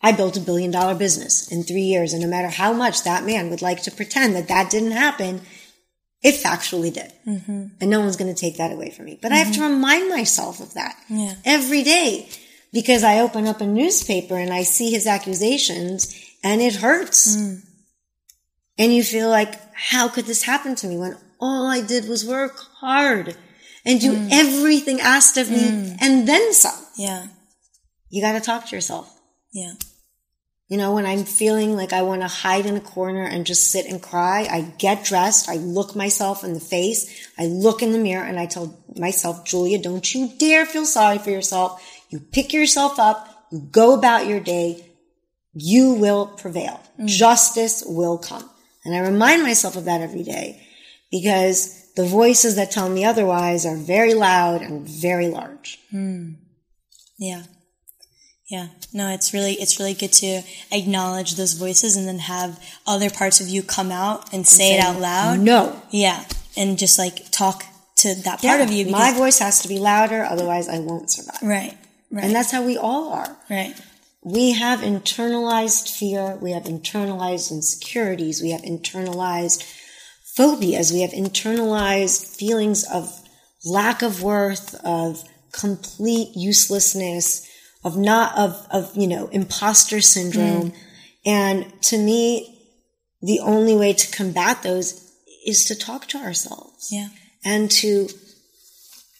I 0.01 0.11
built 0.11 0.35
a 0.37 0.41
billion 0.41 0.71
dollar 0.71 0.95
business 0.95 1.49
in 1.51 1.63
three 1.63 1.83
years. 1.83 2.13
And 2.13 2.21
no 2.21 2.27
matter 2.27 2.49
how 2.49 2.73
much 2.73 3.03
that 3.03 3.25
man 3.25 3.49
would 3.49 3.61
like 3.61 3.83
to 3.83 3.91
pretend 3.91 4.35
that 4.35 4.49
that 4.49 4.69
didn't 4.69 4.91
happen, 4.91 5.41
it 6.21 6.35
factually 6.35 6.93
did. 6.93 7.13
Mm-hmm. 7.25 7.67
And 7.79 7.89
no 7.89 8.01
one's 8.01 8.17
going 8.17 8.33
to 8.33 8.39
take 8.39 8.57
that 8.57 8.71
away 8.71 8.91
from 8.91 9.05
me. 9.05 9.17
But 9.21 9.31
I 9.31 9.35
have 9.37 9.53
to 9.53 9.59
mm-hmm. 9.59 9.73
remind 9.75 10.09
myself 10.09 10.59
of 10.59 10.73
that 10.73 10.97
Yeah. 11.09 11.35
every 11.45 11.83
day 11.83 12.27
because 12.73 13.03
I 13.03 13.19
open 13.19 13.47
up 13.47 13.61
a 13.61 13.67
newspaper 13.67 14.35
and 14.35 14.51
I 14.51 14.63
see 14.63 14.91
his 14.91 15.07
accusations 15.07 16.13
and 16.43 16.61
it 16.61 16.75
hurts. 16.75 17.37
Mm. 17.37 17.61
And 18.77 18.93
you 18.93 19.03
feel 19.03 19.29
like, 19.29 19.59
how 19.73 20.09
could 20.09 20.25
this 20.25 20.43
happen 20.43 20.75
to 20.75 20.87
me 20.87 20.97
when 20.97 21.17
all 21.39 21.67
I 21.67 21.81
did 21.81 22.09
was 22.09 22.25
work 22.25 22.57
hard 22.79 23.37
and 23.85 23.99
do 23.99 24.13
mm. 24.13 24.29
everything 24.31 25.01
asked 25.01 25.37
of 25.37 25.49
me 25.49 25.57
mm. 25.57 25.97
and 26.01 26.27
then 26.27 26.53
some? 26.53 26.85
Yeah. 26.97 27.27
You 28.09 28.21
got 28.21 28.33
to 28.33 28.39
talk 28.39 28.67
to 28.67 28.75
yourself. 28.75 29.19
Yeah. 29.51 29.73
You 30.69 30.77
know, 30.77 30.93
when 30.93 31.05
I'm 31.05 31.25
feeling 31.25 31.75
like 31.75 31.93
I 31.93 32.01
want 32.01 32.21
to 32.21 32.27
hide 32.27 32.65
in 32.65 32.75
a 32.75 32.81
corner 32.81 33.23
and 33.23 33.45
just 33.45 33.69
sit 33.69 33.85
and 33.85 34.01
cry, 34.01 34.47
I 34.49 34.61
get 34.61 35.03
dressed, 35.03 35.49
I 35.49 35.57
look 35.57 35.95
myself 35.95 36.43
in 36.43 36.53
the 36.53 36.59
face, 36.59 37.29
I 37.37 37.45
look 37.45 37.83
in 37.83 37.91
the 37.91 37.99
mirror 37.99 38.25
and 38.25 38.39
I 38.39 38.45
tell 38.45 38.83
myself, 38.95 39.45
Julia, 39.45 39.79
don't 39.79 40.15
you 40.15 40.31
dare 40.39 40.65
feel 40.65 40.85
sorry 40.85 41.17
for 41.19 41.29
yourself. 41.29 41.83
You 42.09 42.19
pick 42.19 42.53
yourself 42.53 42.97
up, 42.97 43.27
you 43.51 43.59
go 43.71 43.93
about 43.93 44.25
your 44.25 44.39
day, 44.39 44.85
you 45.53 45.93
will 45.93 46.25
prevail. 46.27 46.81
Mm. 46.99 47.07
Justice 47.07 47.83
will 47.85 48.17
come. 48.17 48.49
And 48.85 48.95
I 48.95 48.99
remind 48.99 49.43
myself 49.43 49.75
of 49.75 49.85
that 49.85 50.01
every 50.01 50.23
day 50.23 50.65
because 51.11 51.82
the 51.95 52.05
voices 52.05 52.55
that 52.55 52.71
tell 52.71 52.89
me 52.89 53.05
otherwise 53.05 53.65
are 53.65 53.75
very 53.77 54.13
loud 54.13 54.61
and 54.61 54.87
very 54.87 55.27
large. 55.27 55.79
Hmm. 55.91 56.33
Yeah. 57.17 57.43
Yeah. 58.49 58.67
No, 58.93 59.09
it's 59.09 59.33
really, 59.33 59.53
it's 59.53 59.79
really 59.79 59.93
good 59.93 60.11
to 60.13 60.41
acknowledge 60.71 61.35
those 61.35 61.53
voices 61.53 61.95
and 61.95 62.07
then 62.07 62.19
have 62.19 62.61
other 62.85 63.09
parts 63.09 63.39
of 63.41 63.47
you 63.47 63.63
come 63.63 63.91
out 63.91 64.31
and 64.33 64.45
say 64.45 64.75
it 64.75 64.79
out 64.83 64.99
loud. 64.99 65.39
No. 65.39 65.81
Yeah. 65.89 66.23
And 66.57 66.77
just 66.77 66.99
like 66.99 67.31
talk 67.31 67.63
to 67.97 68.13
that 68.15 68.41
part 68.41 68.43
Yeah, 68.43 68.63
of 68.63 68.71
you. 68.71 68.87
my 68.91 69.13
voice 69.13 69.39
has 69.39 69.61
to 69.61 69.67
be 69.67 69.79
louder, 69.79 70.23
otherwise 70.23 70.67
I 70.67 70.79
won't 70.79 71.09
survive. 71.09 71.41
Right. 71.41 71.77
Right. 72.11 72.25
And 72.25 72.35
that's 72.35 72.51
how 72.51 72.63
we 72.63 72.77
all 72.77 73.11
are. 73.13 73.37
right. 73.49 73.73
We 74.25 74.53
have 74.53 74.79
internalized 74.79 75.89
fear. 75.97 76.37
We 76.41 76.51
have 76.51 76.63
internalized 76.63 77.51
insecurities. 77.51 78.41
We 78.41 78.51
have 78.51 78.61
internalized 78.61 79.63
phobias. 80.37 80.91
We 80.91 81.01
have 81.01 81.11
internalized 81.11 82.35
feelings 82.35 82.83
of 82.83 83.11
lack 83.65 84.01
of 84.01 84.21
worth, 84.21 84.75
of 84.83 85.23
complete 85.51 86.29
uselessness, 86.35 87.47
of 87.83 87.97
not, 87.97 88.37
of, 88.37 88.67
of, 88.71 88.95
you 88.95 89.07
know, 89.07 89.27
imposter 89.27 90.01
syndrome. 90.01 90.71
Mm. 90.71 90.75
And 91.25 91.81
to 91.83 91.97
me, 91.97 92.59
the 93.21 93.39
only 93.39 93.75
way 93.75 93.93
to 93.93 94.11
combat 94.15 94.63
those 94.63 95.11
is 95.45 95.65
to 95.65 95.75
talk 95.75 96.07
to 96.07 96.17
ourselves 96.17 96.89
Yeah. 96.91 97.09
and 97.43 97.69
to 97.71 98.09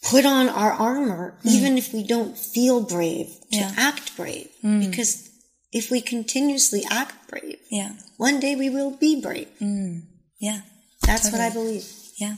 put 0.02 0.26
on 0.26 0.48
our 0.48 0.72
armor, 0.72 1.38
mm. 1.44 1.50
even 1.50 1.78
if 1.78 1.92
we 1.94 2.02
don't 2.02 2.36
feel 2.36 2.80
brave, 2.80 3.28
to 3.52 3.58
Yeah. 3.58 3.72
act 3.76 4.16
brave. 4.16 4.48
Mm. 4.62 4.90
Because 4.90 5.30
if 5.72 5.90
we 5.90 6.00
continuously 6.00 6.84
act 6.90 7.28
brave, 7.28 7.58
Yeah. 7.70 7.92
one 8.18 8.40
day 8.40 8.54
we 8.56 8.68
will 8.68 8.90
be 8.90 9.20
brave. 9.20 9.48
Yeah. 10.38 10.60
That's 11.06 11.30
what 11.30 11.40
I 11.40 11.50
believe. 11.50 11.84
Yeah. 12.16 12.36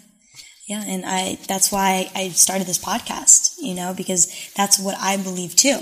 Yeah. 0.66 0.82
And 0.86 1.04
I, 1.06 1.38
that's 1.46 1.70
why 1.70 2.10
I 2.14 2.28
started 2.30 2.66
this 2.66 2.78
podcast, 2.82 3.56
you 3.60 3.74
know, 3.74 3.94
because 3.96 4.50
that's 4.56 4.78
what 4.78 4.96
I 5.00 5.16
believe 5.16 5.54
too. 5.56 5.78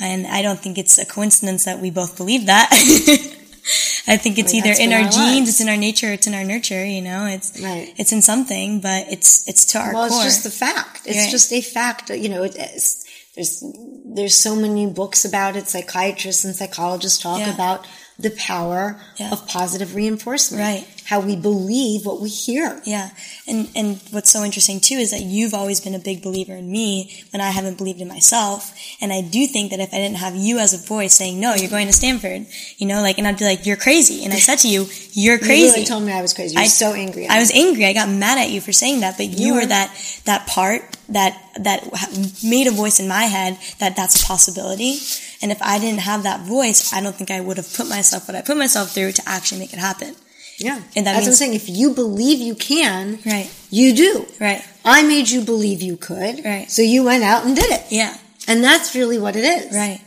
And 0.00 0.26
I 0.26 0.42
don't 0.42 0.58
think 0.60 0.78
it's 0.78 0.98
a 0.98 1.06
coincidence 1.06 1.64
that 1.64 1.80
we 1.80 1.90
both 1.90 2.16
believe 2.16 2.46
that. 2.46 2.68
I 4.06 4.16
think 4.16 4.38
it's 4.38 4.54
either 4.54 4.72
in 4.78 4.92
our, 4.92 5.00
our 5.00 5.10
genes, 5.10 5.48
it's 5.48 5.60
in 5.60 5.68
our 5.68 5.76
nature, 5.76 6.10
it's 6.12 6.26
in 6.26 6.34
our 6.34 6.44
nurture, 6.44 6.84
you 6.84 7.02
know, 7.02 7.26
it's, 7.26 7.60
Right. 7.60 7.92
it's 7.98 8.12
in 8.12 8.22
something, 8.22 8.80
but 8.80 9.06
it's, 9.10 9.46
it's 9.48 9.66
to 9.72 9.78
our 9.78 9.92
Well, 9.92 10.08
core. 10.08 10.16
it's 10.18 10.24
just 10.24 10.44
the 10.44 10.50
fact. 10.50 11.02
It's 11.04 11.18
Right. 11.18 11.30
just 11.30 11.52
a 11.52 11.60
fact. 11.60 12.08
You 12.10 12.28
know, 12.30 12.44
it 12.44 12.56
is. 12.56 13.04
There's 13.34 13.62
there's 14.10 14.34
so 14.34 14.56
many 14.56 14.86
books 14.86 15.24
about 15.24 15.54
it. 15.56 15.68
Psychiatrists 15.68 16.44
and 16.44 16.56
psychologists 16.56 17.18
talk 17.18 17.40
Yeah. 17.40 17.52
about 17.54 17.86
the 18.18 18.30
power 18.30 19.00
Yeah. 19.18 19.30
of 19.32 19.46
positive 19.46 19.94
reinforcement. 19.94 20.60
Right. 20.62 20.86
How 21.08 21.20
we 21.20 21.36
believe 21.36 22.04
what 22.04 22.20
we 22.20 22.28
hear. 22.28 22.80
Yeah. 22.84 23.08
And 23.46 23.68
and 23.74 23.98
what's 24.10 24.30
so 24.30 24.44
interesting 24.44 24.78
too 24.78 24.96
is 25.04 25.10
that 25.10 25.22
you've 25.22 25.54
always 25.54 25.80
been 25.80 25.94
a 25.94 25.98
big 25.98 26.22
believer 26.22 26.54
in 26.54 26.70
me 26.70 26.88
when 27.32 27.40
I 27.40 27.50
haven't 27.50 27.78
believed 27.78 28.00
in 28.02 28.08
myself. 28.08 28.74
And 29.00 29.10
I 29.10 29.22
do 29.22 29.46
think 29.46 29.70
that 29.70 29.80
if 29.80 29.88
I 29.94 29.96
didn't 29.96 30.18
have 30.18 30.36
you 30.36 30.58
as 30.58 30.74
a 30.74 30.78
voice 30.86 31.14
saying, 31.14 31.40
No, 31.40 31.54
you're 31.54 31.70
going 31.70 31.86
to 31.86 31.92
Stanford, 31.94 32.44
you 32.76 32.86
know, 32.86 33.00
like 33.00 33.16
and 33.18 33.26
I'd 33.26 33.38
be 33.38 33.46
like, 33.46 33.64
You're 33.64 33.76
crazy. 33.88 34.22
And 34.24 34.34
I 34.34 34.36
said 34.38 34.56
to 34.64 34.68
you, 34.68 34.86
You're 35.12 35.36
You 35.38 35.46
crazy. 35.48 35.72
really 35.72 35.84
told 35.86 36.02
me 36.04 36.12
I 36.12 36.20
was 36.20 36.34
crazy. 36.34 36.54
You 36.54 36.60
were 36.60 36.64
I- 36.64 36.82
so 36.84 36.92
angry. 36.92 37.26
I 37.26 37.38
was 37.38 37.50
angry. 37.52 37.86
I 37.86 37.94
got 37.94 38.08
mad 38.10 38.36
at 38.38 38.50
you 38.50 38.60
for 38.60 38.72
saying 38.72 39.00
that, 39.00 39.16
but 39.16 39.26
you, 39.26 39.46
You 39.46 39.54
were 39.54 39.60
were. 39.60 39.66
that 39.66 40.20
that 40.26 40.46
part 40.46 40.82
that 41.08 41.32
that 41.58 41.84
made 42.44 42.66
a 42.66 42.70
voice 42.70 43.00
in 43.00 43.08
my 43.08 43.22
head 43.24 43.56
that 43.78 43.96
that's 43.96 44.22
a 44.22 44.26
possibility. 44.26 44.98
And 45.40 45.50
if 45.52 45.60
I 45.62 45.78
didn't 45.78 46.00
have 46.00 46.22
that 46.24 46.40
voice, 46.46 46.92
I 46.92 47.00
don't 47.00 47.14
think 47.16 47.30
I 47.30 47.40
would 47.40 47.56
have 47.56 47.72
put 47.72 47.88
myself 47.88 48.28
what 48.28 48.36
I 48.36 48.42
put 48.42 48.58
myself 48.58 48.90
through 48.92 49.12
to 49.12 49.22
actually 49.26 49.60
make 49.60 49.72
it 49.72 49.78
happen. 49.78 50.14
Yeah. 50.58 50.76
And 50.96 51.06
that 51.06 51.12
That's 51.14 51.26
what 51.26 51.28
I'm 51.28 51.34
saying. 51.34 51.54
If 51.54 51.68
you 51.68 51.94
believe 51.94 52.38
you 52.40 52.54
can, 52.54 53.18
Right. 53.24 53.50
you 53.70 53.94
do. 53.94 54.26
Right. 54.40 54.62
I 54.84 55.02
made 55.02 55.28
you 55.28 55.40
believe 55.42 55.82
you 55.82 55.96
could. 55.96 56.44
Right. 56.44 56.70
So 56.70 56.82
you 56.82 57.04
went 57.04 57.24
out 57.24 57.44
and 57.44 57.54
did 57.54 57.70
it. 57.70 57.84
Yeah. 57.90 58.16
And 58.46 58.62
that's 58.62 58.94
really 58.94 59.18
what 59.18 59.36
it 59.36 59.44
is. 59.44 59.74
Right. 59.74 60.00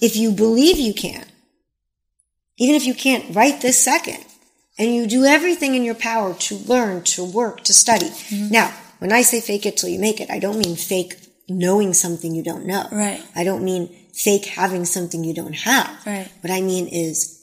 If 0.00 0.16
you 0.16 0.30
believe 0.32 0.78
you 0.78 0.94
can, 0.94 1.24
even 2.58 2.74
if 2.74 2.86
you 2.86 2.94
can't 2.94 3.34
right 3.34 3.60
this 3.60 3.78
second, 3.78 4.24
and 4.78 4.94
you 4.94 5.06
do 5.06 5.24
everything 5.24 5.74
in 5.74 5.84
your 5.84 5.94
power 5.94 6.32
to 6.32 6.54
learn, 6.56 7.02
to 7.02 7.22
work, 7.22 7.64
to 7.64 7.74
study. 7.74 8.06
Mm-hmm. 8.06 8.50
Now, 8.50 8.72
when 8.98 9.12
I 9.12 9.20
say 9.22 9.40
fake 9.42 9.66
it 9.66 9.76
till 9.76 9.90
you 9.90 9.98
make 9.98 10.20
it, 10.22 10.30
I 10.30 10.38
don't 10.38 10.58
mean 10.58 10.74
fake 10.76 11.16
knowing 11.48 11.92
something 11.92 12.34
you 12.34 12.42
don't 12.42 12.64
know. 12.64 12.86
Right. 12.90 13.22
I 13.34 13.44
don't 13.44 13.62
mean 13.62 13.94
fake 14.14 14.46
having 14.46 14.86
something 14.86 15.22
you 15.22 15.34
don't 15.34 15.54
have. 15.54 16.06
Right. 16.06 16.30
What 16.40 16.50
I 16.50 16.62
mean 16.62 16.86
is 16.88 17.39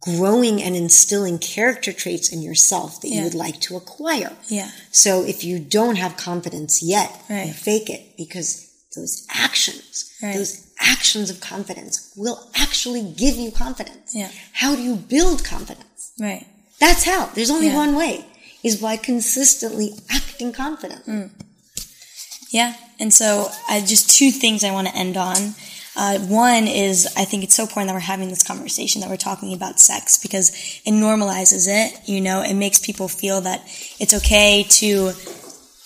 growing 0.00 0.62
and 0.62 0.76
instilling 0.76 1.38
character 1.38 1.92
traits 1.92 2.32
in 2.32 2.40
yourself 2.40 3.00
that 3.00 3.08
you 3.08 3.22
would 3.24 3.34
like 3.34 3.60
to 3.60 3.76
acquire. 3.76 4.36
Yeah. 4.48 4.70
So 4.92 5.24
if 5.24 5.42
you 5.42 5.58
don't 5.58 5.96
have 5.96 6.16
confidence 6.16 6.82
yet, 6.82 7.10
Right. 7.28 7.48
you 7.48 7.52
fake 7.52 7.90
it 7.90 8.16
because 8.16 8.66
those 8.94 9.26
actions, 9.30 10.04
Right. 10.22 10.34
those 10.34 10.58
actions 10.80 11.30
of 11.30 11.40
confidence 11.40 12.10
will 12.16 12.48
actually 12.54 13.02
give 13.02 13.36
you 13.36 13.50
confidence. 13.50 14.14
Yeah. 14.14 14.30
How 14.52 14.76
do 14.76 14.82
you 14.82 14.94
build 14.94 15.44
confidence? 15.44 16.12
Right. 16.18 16.46
That's 16.78 17.02
how. 17.04 17.26
There's 17.34 17.50
only 17.50 17.66
Yeah. 17.68 17.76
one 17.76 17.96
way 17.96 18.24
is 18.62 18.76
by 18.76 18.96
consistently 18.96 19.96
acting 20.08 20.52
confident. 20.52 21.06
Mm. 21.06 21.30
Yeah. 22.50 22.74
And 23.00 23.12
so 23.12 23.50
I 23.68 23.80
just 23.80 24.10
two 24.10 24.30
things 24.30 24.62
I 24.64 24.70
want 24.70 24.88
to 24.88 24.94
end 24.96 25.16
on. 25.16 25.54
Uh, 25.98 26.18
one 26.20 26.68
is 26.68 27.08
I 27.16 27.24
think 27.24 27.42
it's 27.42 27.56
so 27.56 27.64
important 27.64 27.88
that 27.88 27.94
we're 27.94 28.00
having 28.14 28.28
this 28.28 28.44
conversation, 28.44 29.00
that 29.00 29.10
we're 29.10 29.16
talking 29.16 29.52
about 29.52 29.80
sex 29.80 30.16
because 30.16 30.50
it 30.84 30.92
normalizes 30.92 31.66
it. 31.68 32.08
You 32.08 32.20
know, 32.20 32.40
it 32.40 32.54
makes 32.54 32.78
people 32.78 33.08
feel 33.08 33.40
that 33.40 33.62
it's 33.98 34.14
okay 34.14 34.64
to 34.80 35.12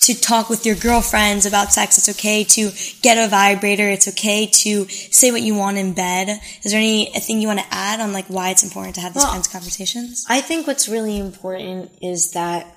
to 0.01 0.13
talk 0.13 0.49
with 0.49 0.65
your 0.65 0.75
girlfriends 0.75 1.45
about 1.45 1.71
sex. 1.71 1.97
It's 1.97 2.09
okay 2.17 2.43
to 2.43 2.71
get 3.01 3.17
a 3.17 3.29
vibrator. 3.29 3.89
It's 3.89 4.07
okay 4.09 4.45
to 4.47 4.85
say 4.89 5.31
what 5.31 5.41
you 5.41 5.55
want 5.55 5.77
in 5.77 5.93
bed. 5.93 6.27
Is 6.63 6.71
there 6.71 6.79
anything 6.79 7.41
you 7.41 7.47
want 7.47 7.61
to 7.61 7.65
add 7.71 8.01
on 8.01 8.13
like 8.13 8.27
why 8.27 8.49
it's 8.51 8.63
important 8.63 8.95
to 8.95 9.01
have 9.01 9.13
these 9.13 9.23
Well, 9.23 9.31
kinds 9.31 9.47
of 9.47 9.53
conversations? 9.53 10.25
I 10.29 10.41
think 10.41 10.67
what's 10.67 10.89
really 10.89 11.17
important 11.17 11.91
is 12.01 12.33
that 12.33 12.67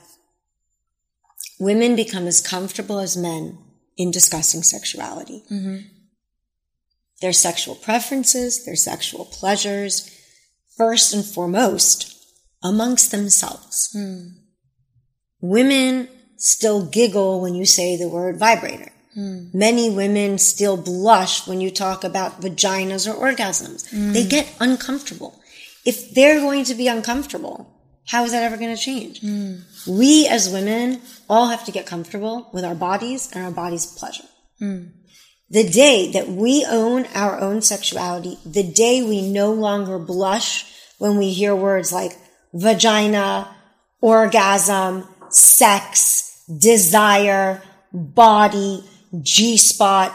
women 1.59 1.97
become 1.97 2.27
as 2.27 2.41
comfortable 2.41 2.99
as 3.01 3.17
men 3.17 3.59
in 3.97 4.11
discussing 4.11 4.63
sexuality. 4.63 5.43
Their 7.21 7.33
sexual 7.33 7.75
preferences, 7.75 8.65
their 8.65 8.77
sexual 8.77 9.25
pleasures, 9.25 10.11
first 10.77 11.15
and 11.15 11.25
foremost, 11.25 12.15
amongst 12.63 13.11
themselves. 13.11 13.91
Hmm. 13.93 14.29
Women 15.41 16.09
still 16.37 16.85
giggle 16.85 17.41
when 17.41 17.55
you 17.55 17.65
say 17.65 17.97
the 17.97 18.09
word 18.09 18.39
vibrator. 18.39 18.93
Hmm. 19.15 19.47
Many 19.55 19.89
women 19.89 20.37
still 20.39 20.77
blush 20.77 21.47
when 21.49 21.61
you 21.61 21.71
talk 21.71 22.05
about 22.05 22.43
vaginas 22.43 23.09
or 23.09 23.15
orgasms. 23.15 23.89
Hmm. 23.91 24.13
They 24.13 24.27
get 24.27 24.55
uncomfortable. 24.61 25.41
If 25.87 26.13
they're 26.13 26.41
going 26.41 26.65
to 26.65 26.75
be 26.75 26.89
uncomfortable, 26.89 27.73
how 28.09 28.25
is 28.25 28.33
that 28.33 28.43
ever 28.43 28.57
going 28.57 28.75
to 28.75 28.81
change? 28.81 29.21
We 29.89 30.27
as 30.29 30.51
women 30.51 31.01
all 31.31 31.49
have 31.49 31.65
to 31.65 31.73
get 31.73 31.87
comfortable 31.87 32.51
with 32.53 32.65
our 32.65 32.75
bodies 32.75 33.31
and 33.33 33.45
our 33.45 33.51
body's 33.51 33.87
pleasure. 33.87 34.25
The 35.49 35.69
day 35.69 36.11
that 36.13 36.29
we 36.29 36.65
own 36.69 37.07
our 37.15 37.41
own 37.41 37.63
sexuality, 37.63 38.39
the 38.45 38.65
day 38.65 39.03
we 39.03 39.31
no 39.31 39.53
longer 39.53 39.99
blush 39.99 40.73
when 40.99 41.19
we 41.19 41.33
hear 41.33 41.55
words 41.55 41.93
like 41.93 42.13
vagina, 42.53 43.55
orgasm, 44.01 45.07
sex, 45.31 46.43
desire, 46.59 47.63
body, 47.93 48.85
G 49.23 49.57
spot, 49.57 50.15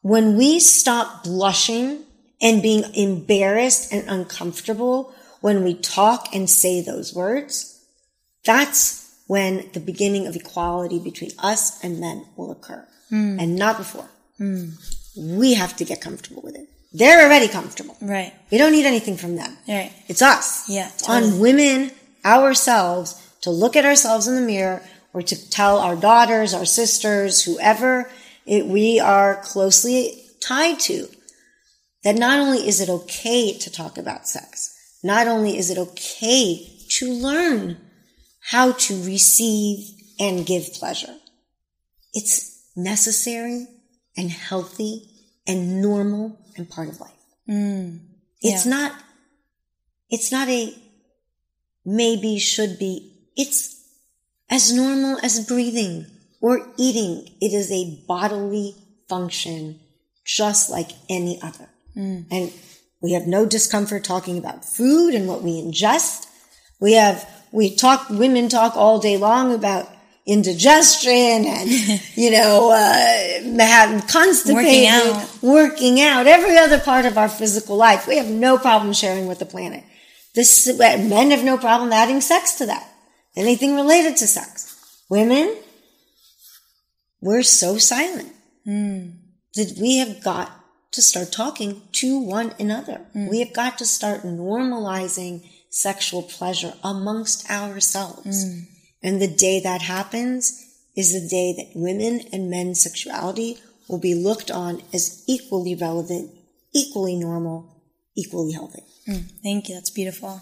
when 0.00 0.36
we 0.36 0.58
stop 0.58 1.22
blushing 1.22 2.04
and 2.40 2.62
being 2.62 2.84
embarrassed 2.94 3.92
and 3.92 4.08
uncomfortable 4.08 5.14
when 5.40 5.64
we 5.64 5.74
talk 5.74 6.34
and 6.34 6.48
say 6.48 6.80
those 6.80 7.14
words, 7.14 7.84
that's 8.44 9.22
when 9.26 9.70
the 9.72 9.80
beginning 9.80 10.26
of 10.26 10.34
equality 10.34 10.98
between 10.98 11.30
us 11.38 11.82
and 11.84 12.00
men 12.00 12.26
will 12.36 12.50
occur 12.50 12.86
hmm. 13.10 13.38
and 13.38 13.56
not 13.56 13.76
before. 13.76 14.08
Hmm. 14.38 14.70
We 15.16 15.54
have 15.54 15.76
to 15.76 15.84
get 15.84 16.00
comfortable 16.00 16.42
with 16.42 16.56
it. 16.56 16.68
They're 16.92 17.24
already 17.24 17.48
comfortable. 17.48 17.96
Right. 18.00 18.32
We 18.50 18.58
don't 18.58 18.72
need 18.72 18.86
anything 18.86 19.16
from 19.16 19.36
them. 19.36 19.56
Right. 19.68 19.92
It's 20.08 20.22
us. 20.22 20.68
Yeah, 20.68 20.88
It's 20.88 21.02
totally. 21.06 21.32
on 21.32 21.38
women, 21.40 21.90
ourselves, 22.24 23.14
to 23.42 23.50
look 23.50 23.76
at 23.76 23.84
ourselves 23.84 24.26
in 24.28 24.34
the 24.34 24.40
mirror 24.42 24.82
or 25.14 25.22
to 25.22 25.50
tell 25.50 25.78
our 25.78 25.96
daughters, 25.96 26.54
our 26.54 26.64
sisters, 26.66 27.42
whoever 27.42 28.10
it, 28.46 28.66
we 28.66 28.98
are 29.00 29.36
closely 29.42 30.20
tied 30.40 30.80
to 30.80 31.08
that 32.04 32.16
not 32.16 32.38
only 32.40 32.66
is 32.66 32.80
it 32.80 32.88
okay 32.88 33.56
to 33.56 33.70
talk 33.70 33.96
about 33.96 34.28
sex, 34.28 34.74
not 35.02 35.26
only 35.28 35.56
is 35.56 35.70
it 35.70 35.78
okay 35.78 36.66
to 36.98 37.12
learn 37.12 37.76
how 38.50 38.72
to 38.72 39.02
receive 39.04 39.78
and 40.18 40.44
give 40.44 40.72
pleasure, 40.74 41.14
it's 42.12 42.60
necessary 42.76 43.66
and 44.16 44.30
healthy 44.30 45.08
and 45.46 45.80
normal 45.80 46.38
and 46.56 46.68
part 46.68 46.88
of 46.88 47.00
life. 47.00 47.10
Mm. 47.48 48.00
It's 48.40 48.64
Yeah. 48.66 48.70
not, 48.70 48.92
it's 50.10 50.30
not 50.32 50.48
a 50.48 50.74
maybe 51.84 52.38
should 52.38 52.78
be. 52.78 53.12
It's 53.36 53.76
as 54.50 54.72
normal 54.72 55.18
as 55.22 55.46
breathing 55.46 56.06
or 56.40 56.66
eating. 56.76 57.28
It 57.40 57.52
is 57.52 57.70
a 57.72 58.02
bodily 58.06 58.74
function 59.08 59.80
just 60.24 60.70
like 60.70 60.90
any 61.08 61.40
other. 61.42 61.68
Mm. 61.96 62.26
And 62.30 62.52
we 63.00 63.12
have 63.12 63.26
no 63.26 63.44
discomfort 63.46 64.04
talking 64.04 64.38
about 64.38 64.64
food 64.64 65.14
and 65.14 65.26
what 65.26 65.42
we 65.42 65.60
ingest. 65.60 66.26
We 66.80 66.92
have, 66.92 67.28
we 67.50 67.74
talk, 67.74 68.08
women 68.10 68.48
talk 68.48 68.76
all 68.76 68.98
day 69.00 69.16
long 69.16 69.52
about 69.52 69.88
indigestion 70.26 71.46
and, 71.46 71.70
you 72.14 72.30
know, 72.30 72.70
uh, 72.70 73.62
having 73.64 74.00
constipated, 74.02 74.54
Working 74.54 74.86
out. 74.88 75.42
working 75.42 76.00
out, 76.00 76.26
every 76.26 76.56
other 76.56 76.78
part 76.78 77.06
of 77.06 77.18
our 77.18 77.28
physical 77.28 77.76
life. 77.76 78.06
We 78.06 78.16
have 78.16 78.28
no 78.28 78.58
problem 78.58 78.92
sharing 78.92 79.26
with 79.26 79.38
the 79.38 79.46
planet. 79.46 79.84
This, 80.34 80.66
men 80.78 81.30
have 81.30 81.44
no 81.44 81.58
problem 81.58 81.92
adding 81.92 82.20
sex 82.20 82.54
to 82.54 82.66
that. 82.66 82.88
Anything 83.36 83.74
related 83.74 84.16
to 84.18 84.26
sex. 84.26 85.04
Women, 85.08 85.56
we're 87.20 87.42
so 87.42 87.78
silent 87.78 88.32
hmm. 88.64 89.10
that 89.54 89.76
we 89.80 89.98
have 89.98 90.22
got 90.22 90.50
to 90.92 91.02
start 91.02 91.32
talking 91.32 91.82
to 91.92 92.18
one 92.18 92.54
another. 92.58 93.06
Hmm. 93.12 93.28
We 93.28 93.40
have 93.40 93.52
got 93.52 93.78
to 93.78 93.86
start 93.86 94.22
normalizing 94.22 95.48
sexual 95.70 96.22
pleasure 96.22 96.74
amongst 96.82 97.50
ourselves. 97.50 98.44
Hmm. 98.44 98.60
And 99.02 99.20
the 99.20 99.28
day 99.28 99.60
that 99.60 99.82
happens 99.82 100.58
is 100.96 101.12
the 101.12 101.28
day 101.28 101.54
that 101.56 101.78
women 101.78 102.20
and 102.32 102.50
men's 102.50 102.82
sexuality 102.82 103.58
will 103.88 103.98
be 103.98 104.14
looked 104.14 104.50
on 104.50 104.82
as 104.92 105.24
equally 105.26 105.74
relevant, 105.74 106.30
equally 106.74 107.16
normal, 107.16 107.82
equally 108.16 108.52
healthy. 108.52 108.82
Thank 109.42 109.68
you. 109.68 109.74
That's 109.74 109.90
beautiful. 109.90 110.40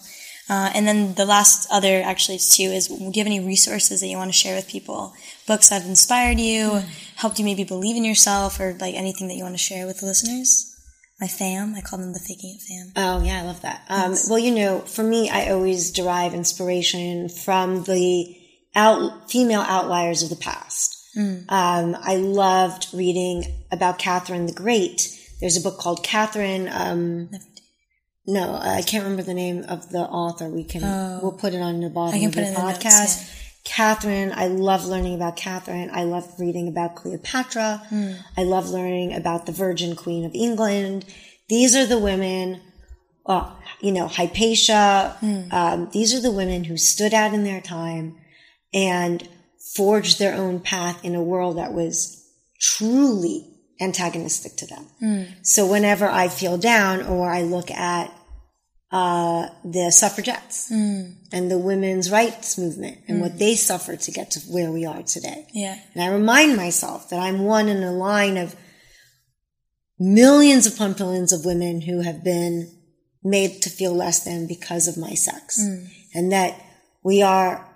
Uh, 0.48 0.70
and 0.74 0.86
then 0.86 1.14
the 1.14 1.24
last 1.24 1.68
other 1.70 2.02
actually 2.04 2.38
too 2.38 2.64
is 2.64 2.88
do 2.88 2.94
you 2.96 3.12
have 3.16 3.26
any 3.26 3.38
resources 3.40 4.00
that 4.00 4.08
you 4.08 4.16
want 4.16 4.28
to 4.28 4.36
share 4.36 4.56
with 4.56 4.68
people? 4.68 5.14
Books 5.46 5.68
that 5.68 5.82
have 5.82 5.88
inspired 5.88 6.40
you, 6.40 6.82
helped 7.16 7.38
you 7.38 7.44
maybe 7.44 7.64
believe 7.64 7.96
in 7.96 8.04
yourself 8.04 8.58
or 8.58 8.76
like 8.80 8.94
anything 8.94 9.28
that 9.28 9.34
you 9.34 9.44
want 9.44 9.54
to 9.54 9.62
share 9.62 9.86
with 9.86 10.00
the 10.00 10.06
listeners? 10.06 10.66
My 11.20 11.28
fam, 11.28 11.74
I 11.76 11.82
call 11.82 11.98
them 11.98 12.12
the 12.12 12.18
faking 12.18 12.58
it 12.58 12.62
fam. 12.62 12.92
Oh 12.96 13.24
yeah, 13.24 13.40
I 13.40 13.42
love 13.42 13.60
that. 13.60 13.84
Um, 13.88 14.16
well, 14.28 14.38
you 14.38 14.54
know, 14.54 14.80
for 14.80 15.04
me, 15.04 15.28
I 15.28 15.50
always 15.50 15.90
derive 15.90 16.34
inspiration 16.34 17.28
from 17.28 17.84
the 17.84 18.36
out, 18.74 19.30
female 19.30 19.60
outliers 19.62 20.22
of 20.22 20.30
the 20.30 20.36
past. 20.36 20.96
Um, 21.18 21.96
I 22.00 22.16
loved 22.16 22.86
reading 22.94 23.44
about 23.72 23.98
Catherine 23.98 24.46
the 24.46 24.52
Great. 24.52 25.16
There's 25.40 25.56
a 25.56 25.60
book 25.60 25.78
called 25.78 26.04
Catherine. 26.04 26.68
Um, 26.72 27.30
no, 28.26 28.54
I 28.54 28.82
can't 28.82 29.02
remember 29.02 29.24
the 29.24 29.34
name 29.34 29.64
of 29.68 29.90
the 29.90 30.00
author. 30.00 30.48
We 30.48 30.62
can 30.64 30.82
we'll 31.20 31.32
put 31.32 31.52
it 31.52 31.60
on 31.60 31.80
the 31.80 31.90
bottom 31.90 32.14
Oh. 32.14 32.16
I 32.16 32.20
can 32.20 32.28
of 32.28 32.34
put 32.34 32.40
the 32.40 32.46
it 32.46 32.48
in 32.48 32.54
the 32.54 32.60
notes, 32.62 32.78
podcast. 32.78 33.28
yeah. 33.28 33.36
Catherine, 33.64 34.32
I 34.34 34.46
love 34.46 34.86
learning 34.86 35.14
about 35.16 35.36
Catherine. 35.36 35.90
I 35.92 36.04
love 36.04 36.26
reading 36.38 36.68
about 36.68 36.94
Cleopatra. 36.94 37.82
Hmm. 37.88 38.12
I 38.36 38.44
love 38.44 38.70
learning 38.70 39.14
about 39.14 39.46
the 39.46 39.52
Virgin 39.52 39.96
Queen 39.96 40.24
of 40.24 40.32
England. 40.34 41.04
These 41.48 41.74
are 41.76 41.86
the 41.86 41.98
women, 41.98 42.60
uh, 43.26 43.50
you 43.80 43.92
know, 43.92 44.06
Hypatia. 44.06 45.16
Hmm. 45.20 45.40
Um, 45.50 45.88
these 45.92 46.14
are 46.14 46.20
the 46.20 46.30
women 46.32 46.64
who 46.64 46.76
stood 46.76 47.12
out 47.12 47.34
in 47.34 47.44
their 47.44 47.60
time 47.60 48.16
and 48.72 49.26
forged 49.74 50.18
their 50.18 50.34
own 50.34 50.60
path 50.60 51.04
in 51.04 51.14
a 51.14 51.22
world 51.22 51.58
that 51.58 51.72
was 51.72 52.24
truly 52.60 53.46
antagonistic 53.80 54.56
to 54.56 54.66
them. 54.66 54.86
Hmm. 54.98 55.22
So 55.42 55.66
whenever 55.66 56.08
I 56.08 56.28
feel 56.28 56.58
down 56.58 57.02
or 57.02 57.30
I 57.30 57.42
look 57.42 57.70
at 57.70 58.12
uh, 58.92 59.48
the 59.64 59.90
suffragettes 59.92 60.68
hmm. 60.68 61.12
and 61.32 61.50
the 61.50 61.58
women's 61.58 62.10
rights 62.10 62.58
movement 62.58 62.98
and 63.08 63.20
what 63.20 63.32
hmm. 63.32 63.38
they 63.38 63.54
suffered 63.54 64.00
to 64.00 64.10
get 64.10 64.32
to 64.32 64.40
where 64.40 64.70
we 64.70 64.84
are 64.84 65.02
today. 65.02 65.46
Yeah. 65.52 65.78
And 65.94 66.02
I 66.02 66.08
remind 66.08 66.56
myself 66.56 67.08
that 67.10 67.20
I'm 67.20 67.40
one 67.40 67.68
in 67.68 67.82
a 67.82 67.92
line 67.92 68.36
of 68.36 68.56
millions 69.98 70.66
upon 70.66 70.96
millions 70.98 71.32
of 71.32 71.44
women 71.44 71.82
who 71.82 72.00
have 72.00 72.24
been 72.24 72.70
made 73.22 73.62
to 73.62 73.70
feel 73.70 73.94
less 73.94 74.24
than 74.24 74.46
because 74.46 74.88
of 74.88 74.96
my 74.96 75.14
sex. 75.14 75.58
And 76.14 76.32
that 76.32 76.60
we 77.04 77.22
are 77.22 77.69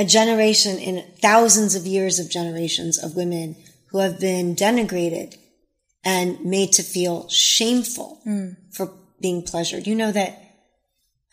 a 0.00 0.04
generation 0.04 0.78
in 0.78 1.04
thousands 1.20 1.74
of 1.74 1.86
years 1.86 2.18
of 2.18 2.30
generations 2.30 2.96
of 2.96 3.16
women 3.16 3.54
who 3.90 3.98
have 3.98 4.18
been 4.18 4.56
denigrated 4.56 5.36
and 6.02 6.42
made 6.42 6.72
to 6.72 6.82
feel 6.82 7.28
shameful 7.28 8.18
for 8.72 8.94
being 9.20 9.42
pleasured. 9.42 9.86
You 9.86 9.94
know 9.94 10.10
that 10.10 10.42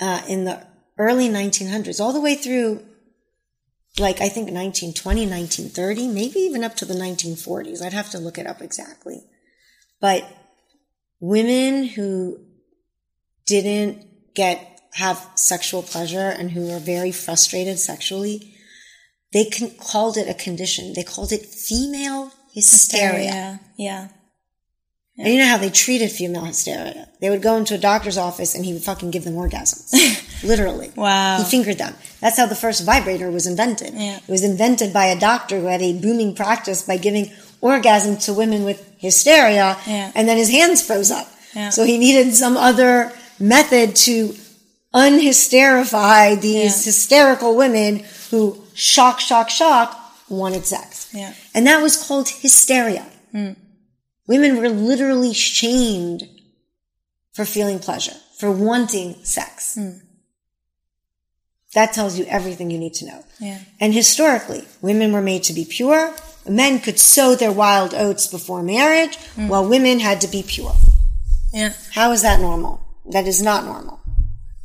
uh, 0.01 0.21
in 0.27 0.43
the 0.43 0.67
early 0.97 1.29
1900s, 1.29 2.01
all 2.01 2.11
the 2.11 2.19
way 2.19 2.35
through, 2.35 2.83
like 3.99 4.19
I 4.19 4.27
think 4.27 4.51
1920, 4.51 5.21
1930, 5.21 6.09
maybe 6.09 6.39
even 6.39 6.65
up 6.65 6.75
to 6.75 6.85
the 6.85 6.93
1940s. 6.93 7.81
I'd 7.81 7.93
have 7.93 8.09
to 8.09 8.19
look 8.19 8.37
it 8.37 8.47
up 8.47 8.61
exactly. 8.61 9.23
But 10.01 10.27
women 11.21 11.85
who 11.85 12.41
didn't 13.45 14.33
get 14.35 14.81
have 14.95 15.25
sexual 15.35 15.83
pleasure 15.83 16.35
and 16.37 16.51
who 16.51 16.67
were 16.67 16.79
very 16.79 17.13
frustrated 17.13 17.79
sexually, 17.79 18.55
they 19.33 19.45
con- 19.45 19.71
called 19.79 20.17
it 20.17 20.29
a 20.29 20.33
condition. 20.33 20.93
They 20.93 21.03
called 21.03 21.31
it 21.31 21.45
female 21.45 22.31
hysteria. 22.53 23.23
Yeah. 23.25 23.57
Yeah. 23.77 24.07
And 25.19 25.29
you 25.33 25.39
know 25.39 25.47
how 25.47 25.57
they 25.57 25.71
treated 25.71 26.11
female 26.11 26.45
hysteria? 26.45 27.07
They 27.21 27.31
would 27.31 27.41
go 27.41 27.55
into 27.57 27.73
a 27.73 27.79
doctor's 27.79 28.17
office 28.19 28.53
and 28.53 28.63
he 28.63 28.73
would 28.73 28.83
fucking 28.83 29.09
give 29.09 29.23
them 29.23 29.33
orgasms. 29.33 29.91
Literally. 30.43 30.91
Wow. 30.95 31.37
He 31.39 31.43
fingered 31.43 31.79
them. 31.79 31.95
That's 32.21 32.37
how 32.37 32.45
the 32.45 32.53
first 32.55 32.85
vibrator 32.85 33.31
was 33.31 33.47
invented. 33.47 33.93
Yeah. 33.95 34.17
It 34.17 34.27
was 34.29 34.43
invented 34.43 34.93
by 34.93 35.05
a 35.05 35.19
doctor 35.19 35.59
who 35.59 35.65
had 35.65 35.81
a 35.81 35.99
booming 35.99 36.35
practice 36.35 36.83
by 36.83 36.97
giving 36.97 37.31
orgasm 37.61 38.17
to 38.17 38.33
women 38.33 38.63
with 38.63 38.87
hysteria. 38.99 39.75
Yeah. 39.87 40.11
And 40.13 40.29
then 40.29 40.37
his 40.37 40.51
hands 40.51 40.85
froze 40.85 41.09
up. 41.09 41.27
Yeah. 41.55 41.69
So 41.71 41.83
he 41.83 41.97
needed 41.97 42.35
some 42.35 42.55
other 42.55 43.11
method 43.39 43.95
to 43.95 44.35
unhysterify 44.93 46.39
these 46.39 46.79
Yeah. 46.81 46.85
hysterical 46.91 47.55
women 47.55 48.03
who 48.29 48.63
shock, 48.77 49.19
shock, 49.19 49.49
shock 49.49 49.99
wanted 50.29 50.65
sex. 50.65 51.09
Yeah. 51.13 51.33
And 51.53 51.65
that 51.67 51.81
was 51.81 51.97
called 51.97 52.29
hysteria. 52.29 53.05
Hmm. 53.31 53.53
Women 54.27 54.57
were 54.57 54.69
literally 54.69 55.33
shamed 55.33 56.29
for 57.33 57.43
feeling 57.43 57.79
pleasure, 57.79 58.15
for 58.39 58.51
wanting 58.51 59.15
sex. 59.23 59.75
Hmm. 59.75 59.99
That 61.73 61.93
tells 61.93 62.17
you 62.17 62.25
everything 62.25 62.71
you 62.71 62.77
need 62.77 62.93
to 62.95 63.05
know. 63.05 63.23
Yeah. 63.39 63.59
And 63.79 63.93
historically, 63.93 64.65
women 64.81 65.11
were 65.11 65.21
made 65.21 65.43
to 65.43 65.53
be 65.53 65.65
pure. 65.65 66.13
Men 66.47 66.79
could 66.79 66.99
sow 66.99 67.35
their 67.35 67.51
wild 67.51 67.93
oats 67.93 68.27
before 68.27 68.61
marriage, 68.63 69.17
hmm. 69.35 69.47
while 69.47 69.67
women 69.67 69.99
had 69.99 70.21
to 70.21 70.27
be 70.27 70.43
pure. 70.43 70.75
Yeah. 71.51 71.73
How 71.93 72.11
is 72.11 72.21
that 72.21 72.39
normal? 72.39 72.81
That 73.09 73.25
is 73.25 73.41
not 73.41 73.65
normal. 73.65 73.99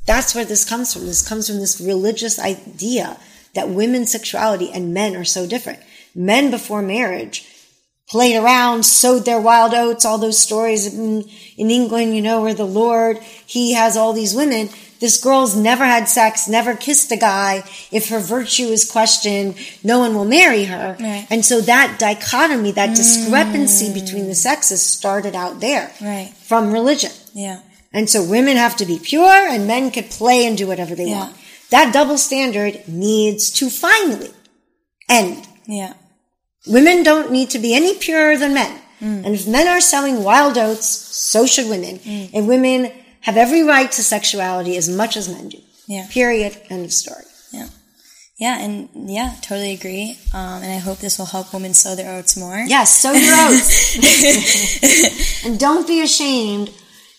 That's 0.05 0.35
where 0.35 0.45
this 0.45 0.69
comes 0.69 0.93
from. 0.93 1.07
This 1.07 1.27
comes 1.27 1.49
from 1.49 1.59
this 1.59 1.81
religious 1.81 2.39
idea 2.39 3.17
that 3.55 3.69
women's 3.69 4.11
sexuality 4.13 4.71
and 4.73 4.95
men 4.95 5.17
are 5.17 5.25
so 5.25 5.47
different. 5.47 5.81
Men 6.15 6.51
before 6.51 6.83
marriage 6.83 7.47
played 8.09 8.37
around, 8.37 8.85
sowed 8.85 9.25
their 9.25 9.41
wild 9.41 9.73
oats, 9.73 10.05
all 10.05 10.19
those 10.19 10.39
stories 10.39 10.93
in, 10.93 11.25
in 11.57 11.71
England, 11.71 12.15
you 12.15 12.21
know, 12.23 12.43
where 12.43 12.55
the 12.55 12.65
Lord, 12.65 13.19
he 13.47 13.73
has 13.73 13.97
all 13.97 14.13
these 14.13 14.35
women. 14.35 14.69
This 15.01 15.21
girl's 15.21 15.57
never 15.57 15.85
had 15.85 16.09
sex, 16.09 16.47
never 16.47 16.77
kissed 16.77 17.11
a 17.11 17.17
guy. 17.17 17.65
If 17.91 18.11
her 18.11 18.21
virtue 18.21 18.67
is 18.67 18.89
questioned, 18.89 19.57
no 19.83 19.99
one 19.99 20.15
will 20.15 20.27
marry 20.27 20.65
her. 20.65 20.97
Right. 21.01 21.27
And 21.29 21.45
so 21.45 21.61
that 21.63 21.97
dichotomy, 21.99 22.73
that 22.73 22.91
mm. 22.91 22.97
discrepancy 22.97 23.93
between 23.93 24.29
the 24.29 24.35
sexes 24.35 24.83
started 24.83 25.35
out 25.35 25.61
there 25.61 25.91
Right. 26.01 26.33
from 26.45 26.73
religion. 26.73 27.11
Yeah. 27.33 27.61
And 27.93 28.09
so 28.09 28.23
women 28.23 28.57
have 28.57 28.77
to 28.77 28.87
be 28.87 28.99
pure 28.99 29.49
and 29.49 29.67
men 29.67 29.91
could 29.91 30.11
play 30.11 30.47
and 30.47 30.57
do 30.57 30.67
whatever 30.67 30.95
they 30.95 31.09
Yeah. 31.09 31.19
want. 31.19 31.37
That 31.73 31.93
double 31.93 32.19
standard 32.19 32.87
needs 32.87 33.51
to 33.53 33.71
finally 33.71 34.31
end. 35.09 35.49
Yeah. 35.67 35.95
Women 36.67 37.03
don't 37.03 37.33
need 37.33 37.51
to 37.51 37.59
be 37.59 37.75
any 37.75 37.97
purer 37.97 38.37
than 38.37 38.55
men. 38.55 38.79
And 39.01 39.35
if 39.35 39.49
men 39.49 39.67
are 39.67 39.81
selling 39.81 40.23
wild 40.23 40.57
oats, 40.57 40.87
so 40.87 41.45
should 41.45 41.69
women. 41.69 41.99
And 42.33 42.47
women 42.47 42.93
have 43.23 43.37
every 43.37 43.65
right 43.65 43.91
to 43.91 44.03
sexuality 44.03 44.77
as 44.77 44.89
much 44.89 45.17
as 45.17 45.29
men 45.29 45.49
do. 45.49 45.59
Yeah. 45.89 46.07
Period. 46.09 46.57
End 46.71 46.85
of 46.85 46.93
story. 46.93 47.25
Yeah. 47.53 47.69
Yeah, 48.39 48.61
and 48.61 48.89
yeah, 48.95 49.35
totally 49.41 49.73
agree. 49.73 50.19
Um, 50.35 50.63
and 50.63 50.73
I 50.73 50.79
hope 50.79 50.99
this 50.99 51.19
will 51.19 51.27
help 51.27 51.55
women 51.55 51.75
sow 51.75 51.95
their 51.95 52.17
oats 52.17 52.37
more. 52.37 52.59
Yes, 52.59 52.99
sow 52.99 53.13
your 53.13 53.35
oats. 53.35 53.97
and 55.47 55.61
don't 55.61 55.87
be 55.87 56.03
ashamed 56.03 56.71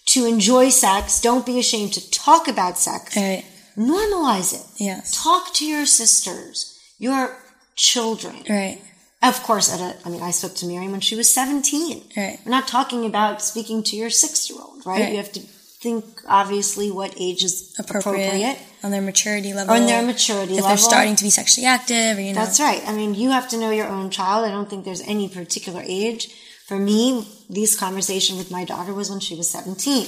to 0.08 0.26
enjoy 0.26 0.70
sex. 0.70 1.22
Don't 1.22 1.45
be 1.45 1.60
ashamed 1.60 1.93
to 1.93 2.12
talk 2.12 2.47
about 2.47 2.78
sex. 2.78 3.16
Right. 3.16 3.45
Normalize 3.78 4.53
it. 4.53 4.65
Yes. 4.78 5.24
Talk 5.24 5.53
to 5.55 5.65
your 5.65 5.86
sisters, 5.86 6.80
your 6.99 7.36
children. 7.76 8.43
Right. 8.49 8.82
Of 9.21 9.41
course, 9.43 9.74
at 9.74 9.80
a, 9.80 9.95
I 10.05 10.09
mean, 10.09 10.21
I 10.21 10.32
spoke 10.32 10.55
to 10.55 10.65
Miriam 10.65 10.91
when 10.91 11.01
she 11.01 11.15
was 11.15 11.32
17. 11.34 12.03
Right. 12.17 12.39
We're 12.45 12.51
not 12.51 12.67
talking 12.67 13.05
about 13.05 13.41
speaking 13.41 13.82
to 13.84 13.95
your 13.95 14.09
six 14.09 14.49
year 14.49 14.59
old, 14.61 14.86
right? 14.86 15.01
Right. 15.01 15.11
You 15.11 15.17
have 15.17 15.32
to 15.34 15.39
think, 15.39 16.03
obviously, 16.28 16.91
what 16.91 17.13
age 17.19 17.43
is 17.43 17.74
Appropriate, 17.80 18.28
appropriate. 18.28 18.57
on 18.84 18.91
their 18.91 19.01
maturity 19.01 19.53
level. 19.53 19.74
On 19.74 19.86
their 19.86 20.01
maturity 20.01 20.53
if 20.57 20.61
level. 20.61 20.71
If 20.74 20.80
they're 20.80 20.89
starting 20.89 21.15
to 21.15 21.24
be 21.24 21.30
sexually 21.30 21.67
active, 21.67 22.17
or 22.17 22.21
you 22.21 22.34
know. 22.34 22.41
That's 22.41 22.59
right. 22.59 22.82
I 22.86 22.93
mean, 22.93 23.15
you 23.15 23.32
have 23.32 23.47
to 23.49 23.57
know 23.57 23.71
your 23.71 23.88
own 23.88 24.09
child. 24.09 24.45
I 24.45 24.51
don't 24.51 24.69
think 24.69 24.84
there's 24.86 25.01
any 25.01 25.30
particular 25.30 25.82
age. 25.86 26.28
For 26.67 26.78
me, 26.80 27.28
this 27.49 27.78
conversation 27.78 28.38
with 28.38 28.51
my 28.51 28.63
daughter 28.65 28.93
was 28.93 29.09
when 29.09 29.19
she 29.19 29.36
was 29.36 29.49
17. 29.49 30.07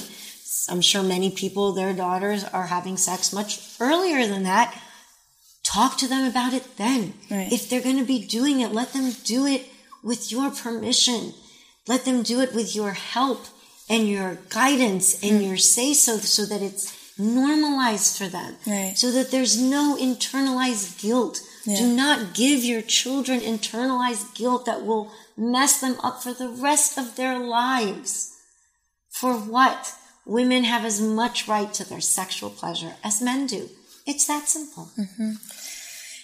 I'm 0.68 0.80
sure 0.80 1.02
many 1.02 1.30
people, 1.30 1.72
their 1.72 1.92
daughters 1.92 2.44
are 2.44 2.66
having 2.66 2.96
sex 2.96 3.32
much 3.32 3.60
earlier 3.80 4.26
than 4.26 4.42
that. 4.44 4.68
Talk 5.64 5.96
to 5.98 6.08
them 6.08 6.24
about 6.28 6.52
it 6.52 6.76
then. 6.76 7.14
Right. 7.30 7.52
If 7.52 7.68
they're 7.68 7.82
going 7.82 7.98
to 7.98 8.04
be 8.04 8.24
doing 8.26 8.60
it, 8.60 8.72
let 8.72 8.92
them 8.92 9.12
do 9.24 9.46
it 9.46 9.66
with 10.02 10.30
your 10.30 10.50
permission. 10.50 11.34
Let 11.88 12.04
them 12.04 12.22
do 12.22 12.40
it 12.40 12.54
with 12.54 12.74
your 12.74 12.92
help 12.92 13.46
and 13.88 14.08
your 14.08 14.38
guidance 14.48 15.22
and 15.22 15.38
Hmm. 15.38 15.46
your 15.46 15.56
say 15.56 15.92
so 15.94 16.18
so 16.18 16.44
that 16.46 16.62
it's 16.62 16.92
normalized 17.18 18.16
for 18.18 18.28
them. 18.28 18.56
Right. 18.66 18.94
So 18.96 19.10
that 19.12 19.30
there's 19.30 19.56
no 19.60 19.96
internalized 19.98 21.00
guilt. 21.00 21.40
Yeah. 21.64 21.78
Do 21.78 21.86
not 21.94 22.34
give 22.34 22.64
your 22.64 22.82
children 22.82 23.40
internalized 23.40 24.34
guilt 24.34 24.66
that 24.66 24.84
will 24.86 25.10
mess 25.36 25.80
them 25.80 25.96
up 26.02 26.22
for 26.22 26.32
the 26.32 26.48
rest 26.48 26.96
of 26.98 27.16
their 27.16 27.38
lives. 27.38 28.32
For 29.10 29.34
what? 29.34 29.94
Women 30.26 30.64
have 30.64 30.84
as 30.84 31.00
much 31.00 31.46
right 31.46 31.72
to 31.74 31.88
their 31.88 32.00
sexual 32.00 32.50
pleasure 32.50 32.94
as 33.04 33.22
men 33.22 33.46
do. 33.46 33.70
It's 34.06 34.26
that 34.26 34.48
simple. 34.48 34.90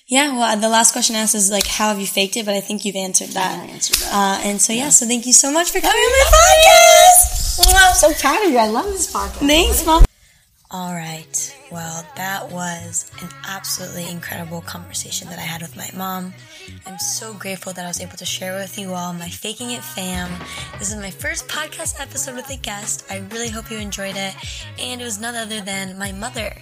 Yeah, 0.08 0.36
well, 0.36 0.56
the 0.58 0.68
last 0.68 0.92
question 0.92 1.14
asked 1.16 1.34
is 1.36 1.50
like, 1.50 1.66
how 1.66 1.88
have 1.88 2.00
you 2.00 2.06
faked 2.06 2.36
it? 2.36 2.44
But 2.44 2.54
I 2.54 2.60
think 2.60 2.84
you've 2.84 2.96
answered 2.96 3.30
that. 3.30 3.60
I 3.60 3.72
answered 3.72 3.96
that. 3.96 4.12
Uh, 4.12 4.48
and 4.48 4.60
so, 4.60 4.72
yeah, 4.72 4.90
so 4.90 5.06
thank 5.06 5.24
you 5.24 5.32
so 5.32 5.52
much 5.52 5.70
for 5.70 5.80
coming 5.80 5.96
on 5.96 6.10
my 6.10 6.24
podcast. 6.36 7.74
I'm 7.74 7.94
so 7.94 8.12
proud 8.20 8.44
of 8.44 8.50
you. 8.50 8.58
I 8.58 8.66
love 8.66 8.86
this 8.86 9.12
podcast. 9.12 9.46
Thanks, 9.46 9.86
Mom. 9.86 10.04
All 10.74 10.94
right. 10.94 11.54
Well, 11.70 12.02
that 12.16 12.50
was 12.50 13.10
an 13.20 13.28
absolutely 13.46 14.08
incredible 14.08 14.62
conversation 14.62 15.28
that 15.28 15.38
I 15.38 15.42
had 15.42 15.60
with 15.60 15.76
my 15.76 15.90
mom. 15.94 16.32
I'm 16.86 16.98
so 16.98 17.34
grateful 17.34 17.74
that 17.74 17.84
I 17.84 17.88
was 17.88 18.00
able 18.00 18.16
to 18.16 18.24
share 18.24 18.54
with 18.54 18.78
you 18.78 18.94
all 18.94 19.12
my 19.12 19.28
Faking 19.28 19.72
It 19.72 19.84
fam. 19.84 20.30
This 20.78 20.90
is 20.90 20.96
my 20.96 21.10
first 21.10 21.46
podcast 21.46 22.00
episode 22.00 22.36
with 22.36 22.48
a 22.48 22.56
guest. 22.56 23.04
I 23.10 23.18
really 23.32 23.50
hope 23.50 23.70
you 23.70 23.76
enjoyed 23.76 24.16
it. 24.16 24.34
And 24.78 24.98
it 24.98 25.04
was 25.04 25.20
none 25.20 25.34
other 25.34 25.60
than 25.60 25.98
my 25.98 26.10
mother. 26.10 26.56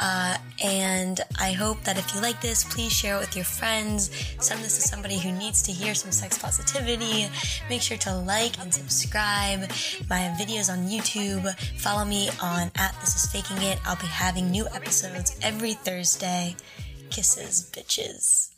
Uh, 0.00 0.36
and 0.64 1.20
I 1.38 1.52
hope 1.52 1.82
that 1.84 1.98
if 1.98 2.14
you 2.14 2.20
like 2.20 2.40
this, 2.40 2.64
please 2.64 2.92
share 2.92 3.16
it 3.16 3.20
with 3.20 3.36
your 3.36 3.44
friends. 3.44 4.10
Send 4.40 4.64
this 4.64 4.76
to 4.76 4.82
somebody 4.82 5.18
who 5.18 5.30
needs 5.30 5.62
to 5.62 5.72
hear 5.72 5.94
some 5.94 6.10
sex 6.10 6.38
positivity. 6.38 7.28
Make 7.68 7.82
sure 7.82 7.98
to 7.98 8.16
like 8.16 8.58
and 8.58 8.72
subscribe 8.72 9.60
my 10.08 10.34
videos 10.40 10.72
on 10.72 10.88
YouTube. 10.88 11.54
Follow 11.78 12.04
me 12.04 12.30
on 12.42 12.70
at 12.76 12.96
This 13.00 13.14
Is 13.14 13.30
Faking 13.30 13.62
It. 13.62 13.78
I'll 13.84 13.96
be 13.96 14.06
having 14.06 14.50
new 14.50 14.66
episodes 14.74 15.38
every 15.42 15.74
Thursday. 15.74 16.56
Kisses, 17.10 17.70
bitches. 17.72 18.49